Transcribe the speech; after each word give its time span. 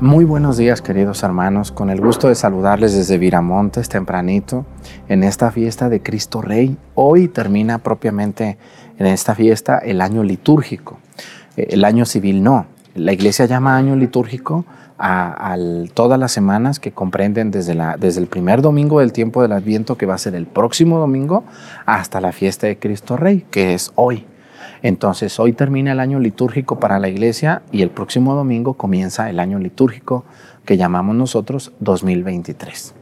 Muy 0.00 0.24
buenos 0.24 0.56
días 0.56 0.82
queridos 0.82 1.22
hermanos, 1.22 1.70
con 1.70 1.88
el 1.88 2.00
gusto 2.00 2.28
de 2.28 2.34
saludarles 2.34 2.94
desde 2.94 3.16
Viramontes 3.16 3.88
tempranito 3.88 4.66
en 5.08 5.22
esta 5.22 5.52
fiesta 5.52 5.88
de 5.88 6.02
Cristo 6.02 6.42
Rey. 6.42 6.76
Hoy 6.96 7.28
termina 7.28 7.78
propiamente 7.78 8.58
en 8.98 9.06
esta 9.06 9.36
fiesta 9.36 9.78
el 9.78 10.00
año 10.00 10.24
litúrgico, 10.24 10.98
eh, 11.56 11.68
el 11.70 11.84
año 11.84 12.06
civil 12.06 12.42
no. 12.42 12.66
La 12.96 13.12
iglesia 13.12 13.46
llama 13.46 13.76
año 13.76 13.94
litúrgico 13.94 14.64
a, 14.98 15.56
todas 15.94 16.18
las 16.18 16.32
semanas 16.32 16.80
que 16.80 16.92
comprenden 16.92 17.50
desde, 17.52 17.72
el 17.72 18.26
primer 18.26 18.62
domingo 18.62 19.00
del 19.00 19.12
tiempo 19.12 19.42
del 19.42 19.52
Adviento, 19.52 19.96
que 19.96 20.06
va 20.06 20.14
a 20.14 20.18
ser 20.18 20.34
el 20.34 20.46
próximo 20.46 20.98
domingo, 20.98 21.44
hasta 21.86 22.20
la 22.20 22.32
fiesta 22.32 22.66
de 22.66 22.78
Cristo 22.78 23.16
Rey, 23.16 23.46
que 23.50 23.74
es 23.74 23.92
hoy. 23.94 24.26
Entonces, 24.84 25.40
hoy 25.40 25.54
termina 25.54 25.92
el 25.92 25.98
año 25.98 26.20
litúrgico 26.20 26.78
para 26.78 26.98
la 26.98 27.08
iglesia 27.08 27.62
y 27.72 27.80
el 27.80 27.88
próximo 27.88 28.34
domingo 28.34 28.74
comienza 28.74 29.30
el 29.30 29.40
año 29.40 29.58
litúrgico 29.58 30.26
que 30.66 30.76
llamamos 30.76 31.16
nosotros 31.16 31.72
2023. 31.80 32.94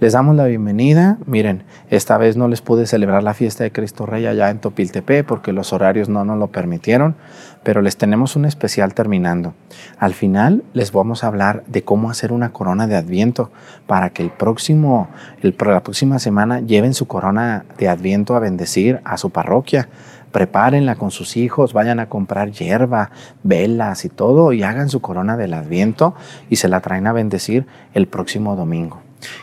Les 0.00 0.12
damos 0.12 0.34
la 0.34 0.46
bienvenida. 0.46 1.18
Miren, 1.26 1.62
esta 1.88 2.18
vez 2.18 2.36
no 2.36 2.48
les 2.48 2.62
pude 2.62 2.84
celebrar 2.86 3.22
la 3.22 3.34
fiesta 3.34 3.62
de 3.62 3.70
Cristo 3.70 4.06
Rey 4.06 4.26
allá 4.26 4.50
en 4.50 4.58
Topiltepe 4.58 5.22
porque 5.22 5.52
los 5.52 5.72
horarios 5.72 6.08
no 6.08 6.24
nos 6.24 6.36
lo 6.36 6.48
permitieron, 6.48 7.14
pero 7.62 7.80
les 7.80 7.96
tenemos 7.96 8.34
un 8.34 8.44
especial 8.44 8.94
terminando. 8.94 9.54
Al 9.98 10.14
final 10.14 10.64
les 10.72 10.90
vamos 10.90 11.22
a 11.22 11.28
hablar 11.28 11.62
de 11.68 11.84
cómo 11.84 12.10
hacer 12.10 12.32
una 12.32 12.52
corona 12.52 12.88
de 12.88 12.96
Adviento 12.96 13.52
para 13.86 14.10
que 14.10 14.24
el 14.24 14.30
próximo, 14.30 15.08
la 15.42 15.80
próxima 15.80 16.18
semana 16.18 16.58
lleven 16.58 16.94
su 16.94 17.06
corona 17.06 17.66
de 17.78 17.88
Adviento 17.88 18.34
a 18.34 18.40
bendecir 18.40 19.00
a 19.04 19.16
su 19.16 19.30
parroquia 19.30 19.88
prepárenla 20.32 20.96
con 20.96 21.10
sus 21.10 21.36
hijos, 21.36 21.72
vayan 21.72 22.00
a 22.00 22.08
comprar 22.08 22.50
hierba, 22.50 23.10
velas 23.42 24.04
y 24.04 24.08
todo 24.08 24.52
y 24.52 24.62
hagan 24.62 24.88
su 24.88 25.00
corona 25.00 25.36
del 25.36 25.54
adviento 25.54 26.14
y 26.48 26.56
se 26.56 26.68
la 26.68 26.80
traen 26.80 27.06
a 27.06 27.12
bendecir 27.12 27.66
el 27.94 28.06
próximo 28.06 28.56
domingo. 28.56 29.02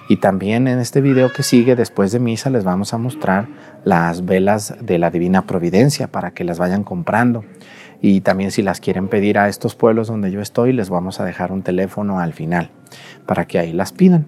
Y 0.10 0.18
también 0.18 0.68
en 0.68 0.80
este 0.80 1.02
video 1.02 1.32
que 1.32 1.44
sigue 1.44 1.76
después 1.76 2.12
de 2.12 2.20
misa 2.20 2.50
les 2.50 2.64
vamos 2.64 2.94
a 2.94 2.98
mostrar 2.98 3.48
las 3.84 4.26
velas 4.26 4.76
de 4.82 4.98
la 4.98 5.12
Divina 5.12 5.46
Providencia 5.46 6.08
para 6.08 6.32
que 6.32 6.44
las 6.44 6.58
vayan 6.58 6.84
comprando. 6.84 7.44
Y 8.02 8.22
también 8.22 8.52
si 8.52 8.62
las 8.62 8.80
quieren 8.80 9.08
pedir 9.08 9.40
a 9.40 9.50
estos 9.50 9.76
pueblos 9.76 10.08
donde 10.08 10.32
yo 10.32 10.42
estoy, 10.42 10.72
les 10.72 10.90
vamos 10.90 11.20
a 11.20 11.26
dejar 11.26 11.52
un 11.52 11.64
teléfono 11.64 12.20
al 12.20 12.34
final 12.34 12.70
para 13.26 13.46
que 13.46 13.60
ahí 13.60 13.74
las 13.74 13.92
pidan. 13.92 14.28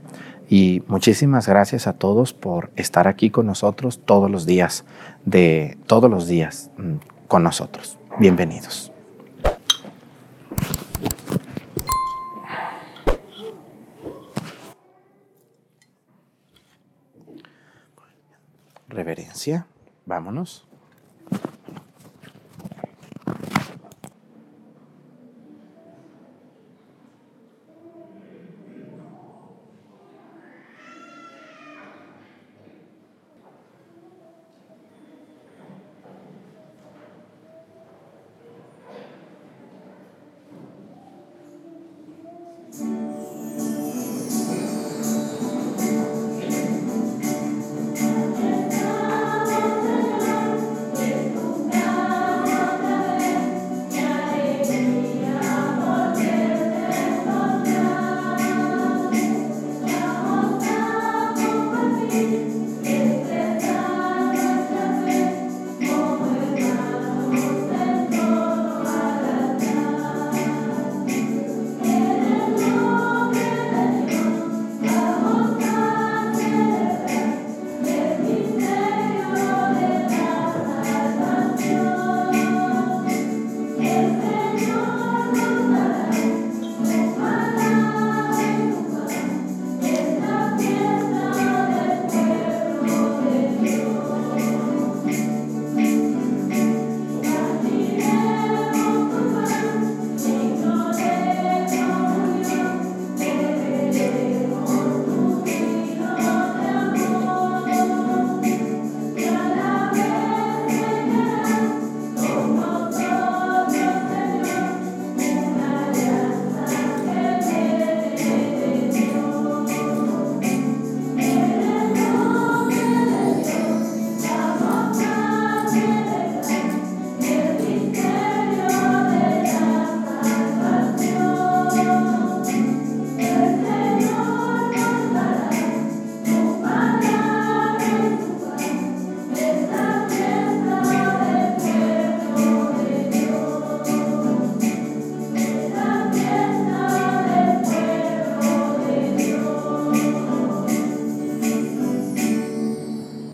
Y 0.51 0.81
muchísimas 0.87 1.47
gracias 1.47 1.85
a 1.85 1.93
todos 1.93 2.33
por 2.33 2.71
estar 2.75 3.07
aquí 3.07 3.29
con 3.29 3.45
nosotros 3.45 4.01
todos 4.03 4.31
los 4.31 4.47
días, 4.47 4.83
de 5.23 5.77
todos 5.85 6.09
los 6.09 6.27
días 6.27 6.71
mm, 6.75 6.95
con 7.27 7.43
nosotros. 7.43 7.99
Bienvenidos. 8.17 8.91
Reverencia, 18.87 19.67
vámonos. 20.07 20.65
Jesus. 42.79 43.68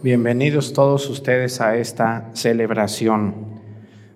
Bienvenidos 0.06 0.72
todos 0.74 1.10
ustedes 1.10 1.62
a 1.62 1.78
esta 1.78 2.30
celebración. 2.34 3.34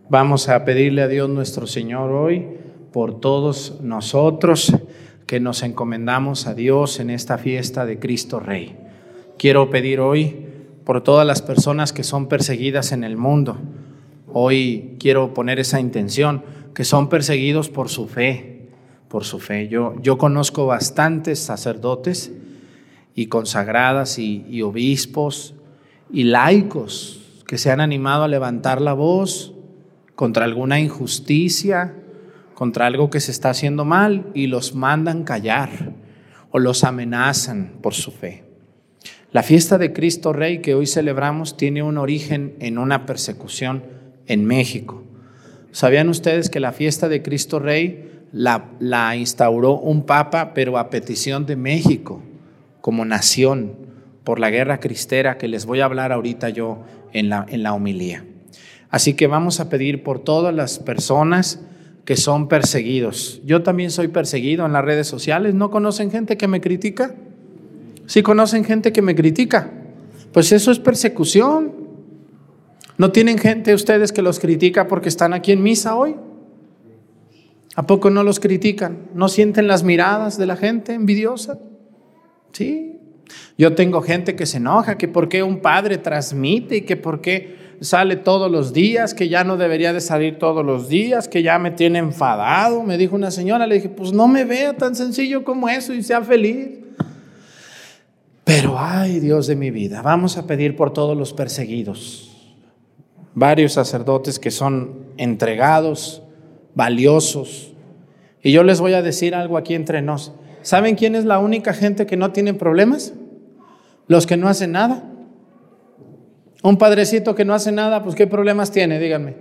Vamos 0.07 0.47
a 0.47 0.63
pedirle 0.63 1.01
a 1.01 1.07
Dios 1.07 1.27
nuestro 1.31 1.65
Señor 1.65 2.11
hoy 2.11 2.45
por 2.93 3.19
todos 3.19 3.81
nosotros 3.81 4.71
que 5.25 5.39
nos 5.39 5.63
encomendamos 5.63 6.45
a 6.45 6.53
Dios 6.53 6.99
en 6.99 7.09
esta 7.09 7.39
fiesta 7.39 7.87
de 7.87 7.97
Cristo 7.97 8.39
Rey. 8.39 8.77
Quiero 9.39 9.71
pedir 9.71 9.99
hoy 9.99 10.45
por 10.83 11.01
todas 11.01 11.25
las 11.25 11.41
personas 11.41 11.91
que 11.91 12.03
son 12.03 12.27
perseguidas 12.27 12.91
en 12.91 13.03
el 13.03 13.17
mundo. 13.17 13.57
Hoy 14.31 14.95
quiero 14.99 15.33
poner 15.33 15.59
esa 15.59 15.79
intención, 15.79 16.43
que 16.75 16.83
son 16.83 17.09
perseguidos 17.09 17.67
por 17.67 17.89
su 17.89 18.07
fe, 18.07 18.69
por 19.07 19.23
su 19.23 19.39
fe. 19.39 19.67
Yo, 19.69 19.95
yo 20.03 20.19
conozco 20.19 20.67
bastantes 20.67 21.39
sacerdotes 21.39 22.31
y 23.15 23.25
consagradas 23.25 24.19
y, 24.19 24.45
y 24.51 24.61
obispos 24.61 25.55
y 26.11 26.23
laicos 26.23 27.43
que 27.47 27.57
se 27.57 27.71
han 27.71 27.81
animado 27.81 28.23
a 28.23 28.27
levantar 28.27 28.81
la 28.81 28.93
voz 28.93 29.53
contra 30.15 30.45
alguna 30.45 30.79
injusticia, 30.79 31.95
contra 32.53 32.87
algo 32.87 33.09
que 33.09 33.19
se 33.19 33.31
está 33.31 33.51
haciendo 33.51 33.85
mal 33.85 34.27
y 34.33 34.47
los 34.47 34.75
mandan 34.75 35.23
callar 35.23 35.69
o 36.51 36.59
los 36.59 36.83
amenazan 36.83 37.73
por 37.81 37.93
su 37.93 38.11
fe. 38.11 38.43
La 39.31 39.43
fiesta 39.43 39.77
de 39.77 39.93
Cristo 39.93 40.33
Rey 40.33 40.59
que 40.59 40.73
hoy 40.73 40.87
celebramos 40.87 41.55
tiene 41.55 41.83
un 41.83 41.97
origen 41.97 42.55
en 42.59 42.77
una 42.77 43.05
persecución 43.05 43.83
en 44.25 44.43
México. 44.45 45.03
¿Sabían 45.71 46.09
ustedes 46.09 46.49
que 46.49 46.59
la 46.59 46.71
fiesta 46.71 47.07
de 47.09 47.21
Cristo 47.21 47.59
Rey 47.59 48.25
la, 48.31 48.71
la 48.79 49.15
instauró 49.15 49.73
un 49.73 50.03
papa, 50.03 50.53
pero 50.53 50.77
a 50.77 50.89
petición 50.89 51.45
de 51.45 51.55
México 51.55 52.23
como 52.81 53.05
nación? 53.05 53.88
Por 54.29 54.39
la 54.39 54.51
guerra 54.51 54.79
cristera 54.79 55.39
que 55.39 55.47
les 55.47 55.65
voy 55.65 55.79
a 55.79 55.85
hablar 55.85 56.11
ahorita 56.11 56.49
yo 56.49 56.83
en 57.13 57.29
la, 57.29 57.47
en 57.49 57.63
la 57.63 57.73
homilía. 57.73 58.23
Así 58.91 59.15
que 59.15 59.25
vamos 59.25 59.59
a 59.59 59.69
pedir 59.69 60.03
por 60.03 60.19
todas 60.19 60.53
las 60.53 60.77
personas 60.77 61.61
que 62.05 62.15
son 62.15 62.47
perseguidos. 62.47 63.41
Yo 63.43 63.63
también 63.63 63.89
soy 63.89 64.07
perseguido 64.07 64.67
en 64.67 64.73
las 64.73 64.85
redes 64.85 65.07
sociales. 65.07 65.55
¿No 65.55 65.71
conocen 65.71 66.11
gente 66.11 66.37
que 66.37 66.47
me 66.47 66.61
critica? 66.61 67.15
Sí 68.05 68.21
conocen 68.21 68.65
gente 68.65 68.91
que 68.91 69.01
me 69.01 69.15
critica. 69.15 69.71
Pues 70.31 70.51
eso 70.51 70.71
es 70.71 70.77
persecución. 70.77 71.73
¿No 72.99 73.11
tienen 73.11 73.39
gente 73.39 73.73
ustedes 73.73 74.11
que 74.11 74.21
los 74.21 74.37
critica 74.37 74.87
porque 74.87 75.09
están 75.09 75.33
aquí 75.33 75.53
en 75.53 75.63
misa 75.63 75.95
hoy? 75.95 76.15
¿A 77.75 77.87
poco 77.87 78.11
no 78.11 78.23
los 78.23 78.39
critican? 78.39 79.07
¿No 79.15 79.27
sienten 79.27 79.67
las 79.67 79.83
miradas 79.83 80.37
de 80.37 80.45
la 80.45 80.55
gente 80.55 80.93
envidiosa? 80.93 81.57
Sí. 82.51 82.98
Yo 83.57 83.75
tengo 83.75 84.01
gente 84.01 84.35
que 84.35 84.45
se 84.45 84.57
enoja, 84.57 84.97
que 84.97 85.07
por 85.07 85.29
qué 85.29 85.43
un 85.43 85.59
padre 85.59 85.97
transmite 85.97 86.77
y 86.77 86.81
que 86.81 86.97
por 86.97 87.21
qué 87.21 87.57
sale 87.81 88.15
todos 88.15 88.51
los 88.51 88.73
días, 88.73 89.13
que 89.13 89.29
ya 89.29 89.43
no 89.43 89.57
debería 89.57 89.93
de 89.93 90.01
salir 90.01 90.37
todos 90.37 90.65
los 90.65 90.89
días, 90.89 91.27
que 91.27 91.43
ya 91.43 91.59
me 91.59 91.71
tiene 91.71 91.99
enfadado. 91.99 92.83
Me 92.83 92.97
dijo 92.97 93.15
una 93.15 93.31
señora, 93.31 93.67
le 93.67 93.75
dije, 93.75 93.89
pues 93.89 94.11
no 94.11 94.27
me 94.27 94.45
vea 94.45 94.75
tan 94.75 94.95
sencillo 94.95 95.43
como 95.43 95.69
eso 95.69 95.93
y 95.93 96.03
sea 96.03 96.21
feliz. 96.21 96.79
Pero, 98.43 98.77
ay 98.79 99.19
Dios 99.19 99.45
de 99.45 99.55
mi 99.55 99.69
vida, 99.69 100.01
vamos 100.01 100.37
a 100.37 100.47
pedir 100.47 100.75
por 100.75 100.91
todos 100.91 101.15
los 101.15 101.33
perseguidos. 101.33 102.25
Varios 103.35 103.73
sacerdotes 103.73 104.39
que 104.39 104.51
son 104.51 105.05
entregados, 105.17 106.23
valiosos. 106.73 107.73
Y 108.41 108.51
yo 108.51 108.63
les 108.63 108.81
voy 108.81 108.93
a 108.93 109.01
decir 109.01 109.35
algo 109.35 109.57
aquí 109.57 109.75
entre 109.75 110.01
nos. 110.01 110.33
¿Saben 110.61 110.95
quién 110.95 111.15
es 111.15 111.25
la 111.25 111.39
única 111.39 111.73
gente 111.73 112.05
que 112.05 112.17
no 112.17 112.31
tiene 112.31 112.53
problemas? 112.53 113.13
Los 114.07 114.25
que 114.25 114.37
no 114.37 114.47
hacen 114.47 114.73
nada. 114.73 115.03
Un 116.63 116.77
padrecito 116.77 117.35
que 117.35 117.45
no 117.45 117.53
hace 117.53 117.71
nada, 117.71 118.03
pues 118.03 118.15
¿qué 118.15 118.27
problemas 118.27 118.71
tiene? 118.71 118.99
Díganme. 118.99 119.35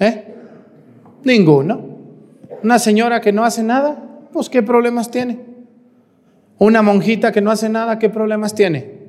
¿Eh? 0.00 0.34
Ninguno. 1.22 1.94
Una 2.62 2.78
señora 2.78 3.20
que 3.20 3.32
no 3.32 3.44
hace 3.44 3.62
nada, 3.62 4.02
pues 4.32 4.48
¿qué 4.48 4.62
problemas 4.62 5.10
tiene? 5.10 5.40
Una 6.58 6.82
monjita 6.82 7.32
que 7.32 7.40
no 7.40 7.50
hace 7.50 7.68
nada, 7.68 7.98
¿qué 7.98 8.10
problemas 8.10 8.54
tiene? 8.54 9.04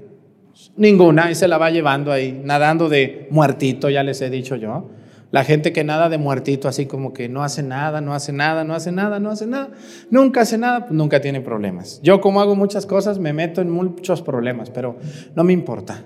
Ninguna, 0.78 1.32
y 1.32 1.36
se 1.36 1.48
la 1.48 1.58
va 1.58 1.70
llevando 1.70 2.12
ahí, 2.12 2.42
nadando 2.44 2.90
de 2.90 3.28
muertito, 3.30 3.90
ya 3.90 4.04
les 4.04 4.22
he 4.22 4.30
dicho 4.30 4.56
yo. 4.56 4.90
La 5.36 5.44
gente 5.44 5.74
que 5.74 5.84
nada 5.84 6.08
de 6.08 6.18
muertito, 6.18 6.70
así 6.70 6.86
como 6.86 7.12
que 7.12 7.28
no 7.28 7.44
hace 7.44 7.62
nada, 7.62 8.00
no 8.00 8.14
hace 8.14 8.32
nada, 8.32 8.64
no 8.64 8.74
hace 8.74 8.94
nada, 8.94 9.20
no 9.20 9.32
hace 9.32 9.46
nada, 9.46 9.70
nunca 10.10 10.40
hace 10.40 10.58
nada, 10.58 10.86
pues 10.86 10.94
nunca 10.94 11.20
tiene 11.20 11.42
problemas. 11.42 12.00
Yo 12.02 12.22
como 12.22 12.40
hago 12.40 12.56
muchas 12.56 12.86
cosas, 12.86 13.20
me 13.20 13.34
meto 13.34 13.60
en 13.60 13.70
muchos 13.70 14.22
problemas, 14.22 14.70
pero 14.70 14.98
no 15.36 15.44
me 15.44 15.52
importa. 15.52 16.06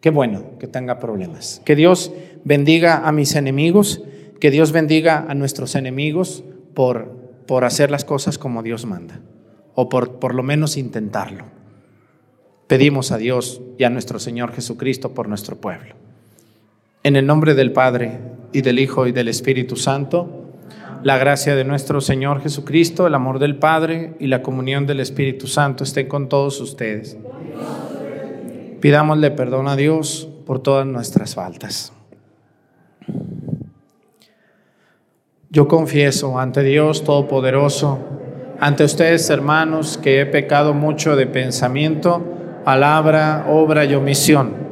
Qué 0.00 0.08
bueno 0.08 0.56
que 0.58 0.68
tenga 0.68 0.98
problemas. 1.00 1.60
Que 1.66 1.76
Dios 1.76 2.14
bendiga 2.44 3.06
a 3.06 3.12
mis 3.12 3.34
enemigos, 3.36 4.04
que 4.40 4.50
Dios 4.50 4.72
bendiga 4.72 5.26
a 5.28 5.34
nuestros 5.34 5.74
enemigos 5.74 6.42
por, 6.72 7.44
por 7.46 7.66
hacer 7.66 7.90
las 7.90 8.06
cosas 8.06 8.38
como 8.38 8.62
Dios 8.62 8.86
manda, 8.86 9.20
o 9.74 9.90
por, 9.90 10.18
por 10.18 10.34
lo 10.34 10.42
menos 10.42 10.78
intentarlo. 10.78 11.44
Pedimos 12.68 13.12
a 13.12 13.18
Dios 13.18 13.60
y 13.76 13.84
a 13.84 13.90
nuestro 13.90 14.18
Señor 14.18 14.54
Jesucristo 14.54 15.12
por 15.12 15.28
nuestro 15.28 15.60
pueblo. 15.60 15.94
En 17.04 17.16
el 17.16 17.26
nombre 17.26 17.54
del 17.54 17.72
Padre, 17.72 18.18
y 18.52 18.62
del 18.62 18.78
Hijo 18.78 19.06
y 19.06 19.12
del 19.12 19.28
Espíritu 19.28 19.76
Santo, 19.76 20.42
la 21.02 21.18
gracia 21.18 21.56
de 21.56 21.64
nuestro 21.64 22.00
Señor 22.00 22.40
Jesucristo, 22.42 23.06
el 23.06 23.14
amor 23.14 23.38
del 23.38 23.56
Padre 23.56 24.14
y 24.20 24.28
la 24.28 24.42
comunión 24.42 24.86
del 24.86 25.00
Espíritu 25.00 25.46
Santo 25.46 25.84
estén 25.84 26.06
con 26.06 26.28
todos 26.28 26.60
ustedes. 26.60 27.16
Pidámosle 28.80 29.30
perdón 29.32 29.68
a 29.68 29.76
Dios 29.76 30.28
por 30.46 30.60
todas 30.60 30.86
nuestras 30.86 31.34
faltas. 31.34 31.92
Yo 35.50 35.68
confieso 35.68 36.38
ante 36.38 36.62
Dios 36.62 37.04
Todopoderoso, 37.04 37.98
ante 38.58 38.84
ustedes 38.84 39.28
hermanos, 39.28 39.98
que 39.98 40.20
he 40.20 40.26
pecado 40.26 40.72
mucho 40.72 41.16
de 41.16 41.26
pensamiento, 41.26 42.24
palabra, 42.64 43.46
obra 43.48 43.84
y 43.84 43.94
omisión 43.94 44.71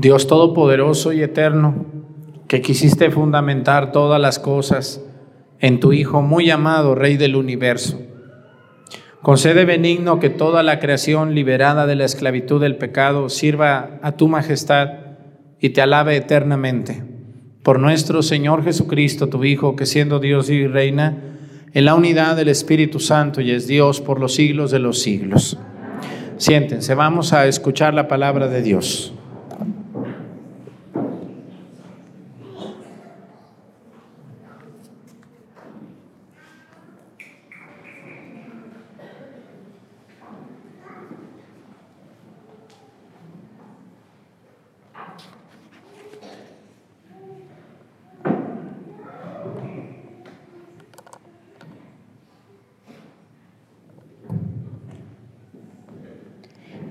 Dios 0.00 0.26
Todopoderoso 0.26 1.12
y 1.12 1.22
Eterno, 1.22 1.84
que 2.48 2.62
quisiste 2.62 3.10
fundamentar 3.10 3.92
todas 3.92 4.18
las 4.18 4.38
cosas 4.38 5.04
en 5.58 5.78
tu 5.78 5.92
Hijo 5.92 6.22
muy 6.22 6.48
amado, 6.48 6.94
Rey 6.94 7.18
del 7.18 7.36
universo. 7.36 8.00
Concede 9.20 9.66
benigno 9.66 10.18
que 10.18 10.30
toda 10.30 10.62
la 10.62 10.78
creación 10.78 11.34
liberada 11.34 11.86
de 11.86 11.96
la 11.96 12.06
esclavitud 12.06 12.62
del 12.62 12.76
pecado 12.76 13.28
sirva 13.28 13.98
a 14.00 14.12
tu 14.12 14.26
majestad 14.26 14.88
y 15.60 15.68
te 15.68 15.82
alabe 15.82 16.16
eternamente. 16.16 17.02
Por 17.62 17.78
nuestro 17.78 18.22
Señor 18.22 18.64
Jesucristo, 18.64 19.28
tu 19.28 19.44
Hijo, 19.44 19.76
que 19.76 19.84
siendo 19.84 20.18
Dios 20.18 20.48
y 20.48 20.66
reina 20.66 21.18
en 21.74 21.84
la 21.84 21.94
unidad 21.94 22.36
del 22.36 22.48
Espíritu 22.48 23.00
Santo 23.00 23.42
y 23.42 23.50
es 23.50 23.66
Dios 23.66 24.00
por 24.00 24.18
los 24.18 24.32
siglos 24.34 24.70
de 24.70 24.78
los 24.78 25.02
siglos. 25.02 25.58
Siéntense, 26.38 26.94
vamos 26.94 27.34
a 27.34 27.46
escuchar 27.46 27.92
la 27.92 28.08
palabra 28.08 28.48
de 28.48 28.62
Dios. 28.62 29.12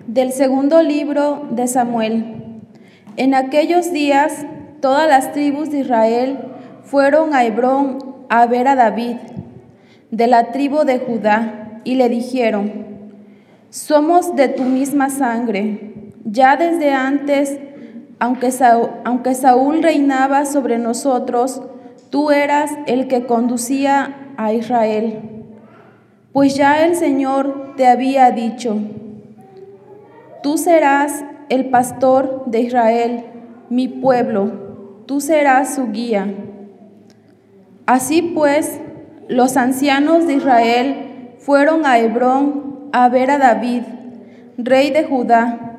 Del 0.10 0.32
segundo 0.32 0.82
libro 0.82 1.46
de 1.52 1.68
Samuel. 1.68 2.64
En 3.16 3.36
aquellos 3.36 3.92
días 3.92 4.44
todas 4.82 5.08
las 5.08 5.34
tribus 5.34 5.70
de 5.70 5.82
Israel 5.82 6.40
fueron 6.82 7.36
a 7.36 7.46
Hebrón 7.46 8.00
a 8.28 8.48
ver 8.48 8.68
a 8.68 8.76
David, 8.76 9.18
de 10.10 10.26
la 10.26 10.52
tribu 10.52 10.84
de 10.84 10.98
Judá, 10.98 11.80
y 11.84 11.94
le 11.94 12.10
dijeron, 12.10 12.72
somos 13.70 14.36
de 14.36 14.48
tu 14.48 14.64
misma 14.64 15.12
sangre. 15.12 15.94
Ya 16.26 16.56
desde 16.56 16.92
antes, 16.92 17.60
aunque 18.18 18.50
Saúl, 18.50 18.90
aunque 19.06 19.36
Saúl 19.36 19.84
reinaba 19.84 20.46
sobre 20.46 20.80
nosotros, 20.80 21.62
tú 22.10 22.32
eras 22.32 22.72
el 22.88 23.08
que 23.08 23.28
conducía 23.28 24.34
a 24.38 24.54
Israel. 24.54 25.20
Pues 26.34 26.56
ya 26.56 26.84
el 26.84 26.96
Señor 26.96 27.76
te 27.78 27.86
había 27.86 28.32
dicho, 28.32 28.76
Tú 30.42 30.58
serás 30.58 31.24
el 31.50 31.70
pastor 31.70 32.44
de 32.46 32.62
Israel, 32.62 33.26
mi 33.70 33.88
pueblo, 33.88 34.52
tú 35.06 35.20
serás 35.20 35.76
su 35.76 35.92
guía. 35.92 36.34
Así 37.86 38.22
pues, 38.22 38.80
los 39.28 39.58
ancianos 39.58 40.28
de 40.28 40.36
Israel 40.36 41.36
fueron 41.40 41.86
a 41.86 42.00
Hebrón 42.00 42.90
a 42.94 43.10
ver 43.10 43.32
a 43.32 43.38
David, 43.38 43.84
rey 44.58 44.92
de 44.92 45.04
Judá. 45.04 45.78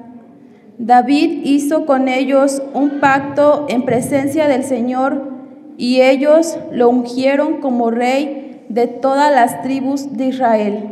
David 0.78 1.42
hizo 1.44 1.86
con 1.86 2.08
ellos 2.08 2.62
un 2.74 3.00
pacto 3.00 3.66
en 3.68 3.84
presencia 3.84 4.48
del 4.48 4.64
Señor 4.64 5.30
y 5.76 6.00
ellos 6.00 6.58
lo 6.72 6.88
ungieron 6.88 7.60
como 7.60 7.90
rey 7.90 8.64
de 8.68 8.86
todas 8.86 9.32
las 9.32 9.62
tribus 9.62 10.16
de 10.16 10.26
Israel. 10.26 10.84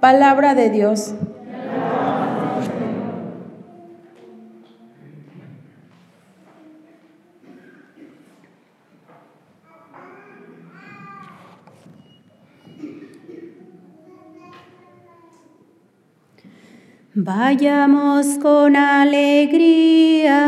Palabra 0.00 0.54
de 0.54 0.70
Dios. 0.70 1.14
Vayamos 17.14 18.38
con 18.38 18.74
alegría 18.74 20.40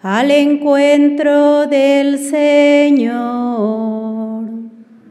al 0.00 0.30
encuentro 0.30 1.66
del 1.66 2.18
Señor. 2.18 3.12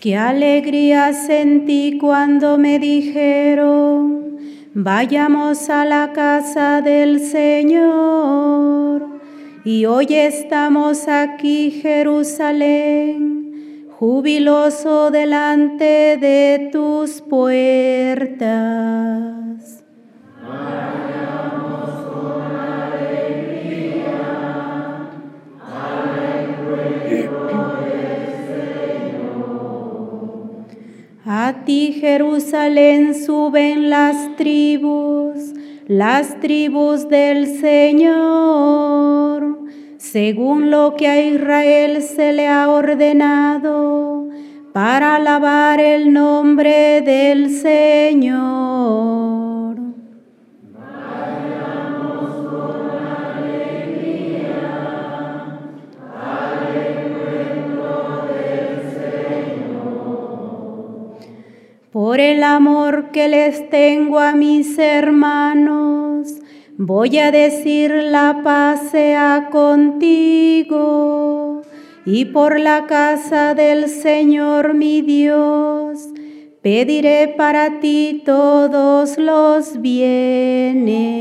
Qué 0.00 0.16
alegría 0.16 1.12
sentí 1.12 1.96
cuando 2.00 2.58
me 2.58 2.80
dijeron, 2.80 4.36
vayamos 4.74 5.70
a 5.70 5.84
la 5.84 6.12
casa 6.12 6.80
del 6.80 7.20
Señor. 7.20 9.13
Y 9.66 9.86
hoy 9.86 10.08
estamos 10.10 11.08
aquí, 11.08 11.70
Jerusalén, 11.70 13.46
jubiloso 13.98 15.10
delante 15.10 16.18
de 16.18 16.68
tus 16.70 17.22
puertas. 17.22 18.44
Vayamos 20.46 21.88
con 22.12 22.42
alegría 22.56 23.38
al 25.58 26.58
del 27.06 27.30
Señor. 28.98 29.46
A 31.24 31.64
ti, 31.64 31.96
Jerusalén, 31.98 33.14
suben 33.14 33.88
las 33.88 34.36
tribus, 34.36 35.54
las 35.86 36.38
tribus 36.40 37.08
del 37.08 37.46
Señor 37.58 39.13
según 40.12 40.70
lo 40.70 40.94
que 40.96 41.08
a 41.08 41.20
Israel 41.20 42.02
se 42.02 42.32
le 42.32 42.46
ha 42.46 42.68
ordenado, 42.68 44.28
para 44.72 45.16
alabar 45.16 45.80
el 45.80 46.12
nombre 46.12 47.00
del 47.00 47.50
Señor. 47.50 48.84
Por 61.90 62.20
el 62.20 62.42
amor 62.42 63.10
que 63.10 63.28
les 63.28 63.70
tengo 63.70 64.18
a 64.18 64.32
mis 64.32 64.78
hermanos, 64.78 65.93
Voy 66.76 67.18
a 67.18 67.30
decir 67.30 67.92
la 67.92 68.40
paz 68.42 68.90
sea 68.90 69.48
contigo 69.52 70.82
y 72.04 72.24
por 72.24 72.58
la 72.58 72.86
casa 72.86 73.54
del 73.54 73.88
Señor 73.88 74.74
mi 74.74 75.00
Dios 75.00 76.08
pediré 76.62 77.32
para 77.36 77.78
ti 77.78 78.24
todos 78.26 79.18
los 79.18 79.80
bienes. 79.80 81.14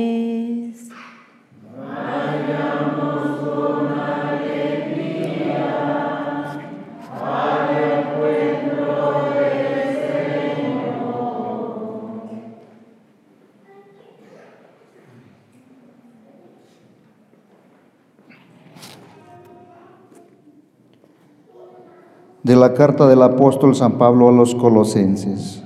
De 22.44 22.58
la 22.58 22.74
carta 22.74 23.08
del 23.08 23.22
apóstol 23.22 23.74
San 23.74 23.94
Pablo 23.94 24.28
a 24.28 24.32
los 24.34 24.54
colosenses. 24.54 25.64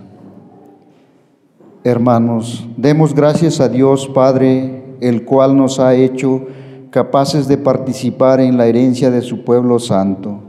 Hermanos, 1.83 2.67
demos 2.77 3.15
gracias 3.15 3.59
a 3.59 3.67
Dios 3.67 4.07
Padre, 4.07 4.95
el 5.01 5.25
cual 5.25 5.57
nos 5.57 5.79
ha 5.79 5.95
hecho 5.95 6.45
capaces 6.91 7.47
de 7.47 7.57
participar 7.57 8.39
en 8.39 8.57
la 8.57 8.67
herencia 8.67 9.09
de 9.09 9.21
su 9.21 9.43
pueblo 9.43 9.79
santo, 9.79 10.39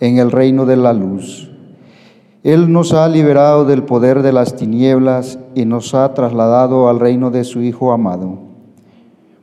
en 0.00 0.18
el 0.18 0.30
reino 0.30 0.66
de 0.66 0.76
la 0.76 0.92
luz. 0.92 1.50
Él 2.42 2.72
nos 2.72 2.92
ha 2.92 3.08
liberado 3.08 3.64
del 3.64 3.84
poder 3.84 4.22
de 4.22 4.32
las 4.32 4.56
tinieblas 4.56 5.38
y 5.54 5.64
nos 5.64 5.94
ha 5.94 6.12
trasladado 6.12 6.88
al 6.88 7.00
reino 7.00 7.30
de 7.30 7.44
su 7.44 7.62
Hijo 7.62 7.92
amado, 7.92 8.38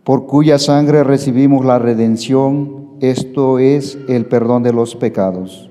por 0.03 0.27
cuya 0.27 0.59
sangre 0.59 1.03
recibimos 1.03 1.65
la 1.65 1.79
redención, 1.79 2.89
esto 2.99 3.57
es 3.57 3.97
el 4.07 4.25
perdón 4.25 4.63
de 4.63 4.73
los 4.73 4.95
pecados. 4.95 5.69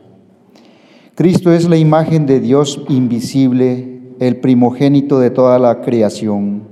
Cristo 1.16 1.50
es 1.50 1.66
la 1.66 1.78
imagen 1.78 2.26
de 2.26 2.40
Dios 2.40 2.78
invisible, 2.90 4.02
el 4.20 4.36
primogénito 4.36 5.18
de 5.18 5.30
toda 5.30 5.58
la 5.58 5.80
creación, 5.80 6.64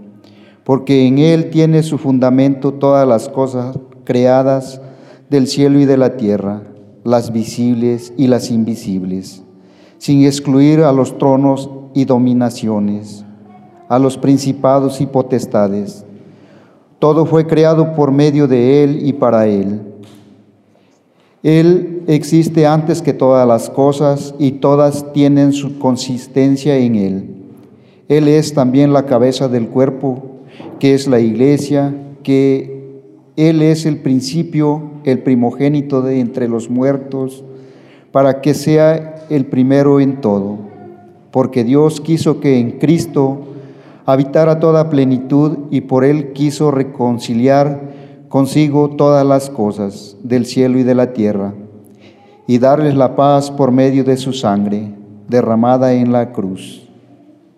porque 0.64 1.06
en 1.06 1.16
Él 1.16 1.48
tiene 1.48 1.82
su 1.82 1.96
fundamento 1.96 2.74
todas 2.74 3.08
las 3.08 3.30
cosas 3.30 3.78
creadas 4.04 4.82
del 5.30 5.46
cielo 5.46 5.80
y 5.80 5.86
de 5.86 5.96
la 5.96 6.18
tierra, 6.18 6.62
las 7.04 7.32
visibles 7.32 8.12
y 8.18 8.26
las 8.26 8.50
invisibles, 8.50 9.42
sin 9.96 10.26
excluir 10.26 10.80
a 10.80 10.92
los 10.92 11.16
tronos 11.16 11.70
y 11.94 12.04
dominaciones, 12.04 13.24
a 13.88 13.98
los 13.98 14.18
principados 14.18 15.00
y 15.00 15.06
potestades. 15.06 16.04
Todo 16.98 17.24
fue 17.24 17.46
creado 17.46 17.94
por 17.94 18.12
medio 18.12 18.46
de 18.46 18.84
Él 18.84 19.06
y 19.06 19.14
para 19.14 19.46
Él. 19.46 19.93
Él 21.44 22.04
existe 22.06 22.66
antes 22.66 23.02
que 23.02 23.12
todas 23.12 23.46
las 23.46 23.68
cosas 23.68 24.34
y 24.38 24.52
todas 24.52 25.12
tienen 25.12 25.52
su 25.52 25.78
consistencia 25.78 26.78
en 26.78 26.94
Él. 26.96 27.34
Él 28.08 28.28
es 28.28 28.54
también 28.54 28.94
la 28.94 29.04
cabeza 29.04 29.46
del 29.48 29.68
cuerpo, 29.68 30.22
que 30.80 30.94
es 30.94 31.06
la 31.06 31.20
iglesia, 31.20 31.94
que 32.22 33.02
Él 33.36 33.60
es 33.60 33.84
el 33.84 33.98
principio, 33.98 34.84
el 35.04 35.18
primogénito 35.18 36.00
de 36.00 36.18
entre 36.20 36.48
los 36.48 36.70
muertos, 36.70 37.44
para 38.10 38.40
que 38.40 38.54
sea 38.54 39.26
el 39.28 39.44
primero 39.44 40.00
en 40.00 40.22
todo, 40.22 40.56
porque 41.30 41.62
Dios 41.62 42.00
quiso 42.00 42.40
que 42.40 42.58
en 42.58 42.78
Cristo 42.78 43.40
habitara 44.06 44.60
toda 44.60 44.88
plenitud 44.88 45.58
y 45.70 45.82
por 45.82 46.06
Él 46.06 46.32
quiso 46.32 46.70
reconciliar 46.70 47.92
consigo 48.34 48.90
todas 48.90 49.24
las 49.24 49.48
cosas 49.48 50.16
del 50.24 50.44
cielo 50.44 50.80
y 50.80 50.82
de 50.82 50.96
la 50.96 51.12
tierra, 51.12 51.54
y 52.48 52.58
darles 52.58 52.96
la 52.96 53.14
paz 53.14 53.48
por 53.48 53.70
medio 53.70 54.02
de 54.02 54.16
su 54.16 54.32
sangre 54.32 54.92
derramada 55.28 55.92
en 55.92 56.10
la 56.10 56.32
cruz. 56.32 56.88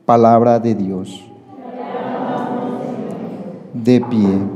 Palabra 0.04 0.58
de 0.58 0.74
Dios. 0.74 1.24
De 3.72 4.02
pie. 4.02 4.55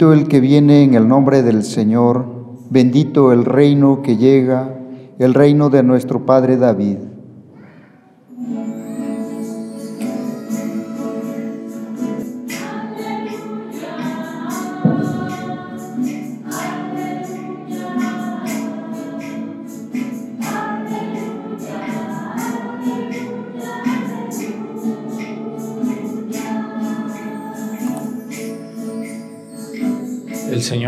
Bendito 0.00 0.18
el 0.18 0.28
que 0.28 0.40
viene 0.40 0.82
en 0.82 0.94
el 0.94 1.06
nombre 1.06 1.42
del 1.42 1.62
Señor, 1.62 2.24
bendito 2.70 3.34
el 3.34 3.44
reino 3.44 4.00
que 4.00 4.16
llega, 4.16 4.74
el 5.18 5.34
reino 5.34 5.68
de 5.68 5.82
nuestro 5.82 6.24
Padre 6.24 6.56
David. 6.56 7.09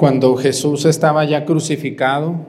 Cuando 0.00 0.34
Jesús 0.36 0.86
estaba 0.86 1.26
ya 1.26 1.44
crucificado, 1.44 2.46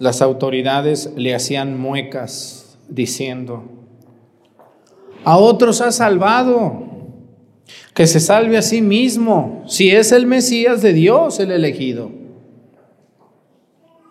las 0.00 0.20
autoridades 0.20 1.12
le 1.14 1.32
hacían 1.32 1.78
muecas 1.78 2.76
diciendo, 2.88 3.62
a 5.22 5.36
otros 5.38 5.80
ha 5.80 5.92
salvado, 5.92 6.88
que 7.94 8.08
se 8.08 8.18
salve 8.18 8.58
a 8.58 8.62
sí 8.62 8.82
mismo, 8.82 9.62
si 9.68 9.92
es 9.92 10.10
el 10.10 10.26
Mesías 10.26 10.82
de 10.82 10.92
Dios 10.92 11.38
el 11.38 11.52
elegido. 11.52 12.10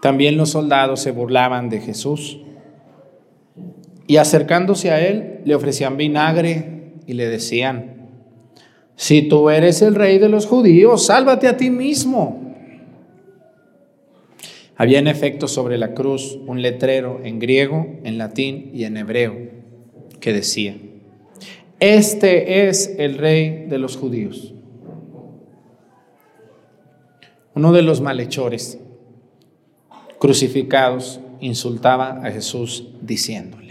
También 0.01 0.37
los 0.37 0.51
soldados 0.51 1.01
se 1.01 1.11
burlaban 1.11 1.67
de 1.67 1.81
Jesús 1.81 2.39
y 4.07 4.15
acercándose 4.15 4.91
a 4.91 5.05
él 5.05 5.41
le 5.43 5.55
ofrecían 5.55 5.97
vinagre 5.97 6.93
y 7.05 7.15
le 7.15 7.27
decían, 7.27 8.07
si 8.95 9.23
tú 9.23 9.49
eres 9.49 9.81
el 9.81 9.93
rey 9.93 10.19
de 10.19 10.29
los 10.29 10.45
judíos, 10.45 11.07
sálvate 11.07 11.49
a 11.49 11.57
ti 11.57 11.69
mismo. 11.69 12.46
Había 14.77 14.99
en 14.99 15.07
efecto 15.07 15.47
sobre 15.47 15.77
la 15.77 15.93
cruz 15.95 16.37
un 16.45 16.61
letrero 16.61 17.19
en 17.23 17.39
griego, 17.39 17.87
en 18.03 18.17
latín 18.17 18.69
y 18.73 18.83
en 18.83 18.97
hebreo 18.97 19.35
que 20.19 20.33
decía, 20.33 20.77
este 21.79 22.67
es 22.67 22.95
el 22.97 23.17
rey 23.17 23.65
de 23.67 23.79
los 23.79 23.97
judíos. 23.97 24.53
Uno 27.55 27.71
de 27.71 27.81
los 27.81 28.01
malhechores 28.01 28.79
crucificados 30.19 31.19
insultaba 31.39 32.21
a 32.23 32.31
Jesús 32.31 32.89
diciéndole, 33.01 33.67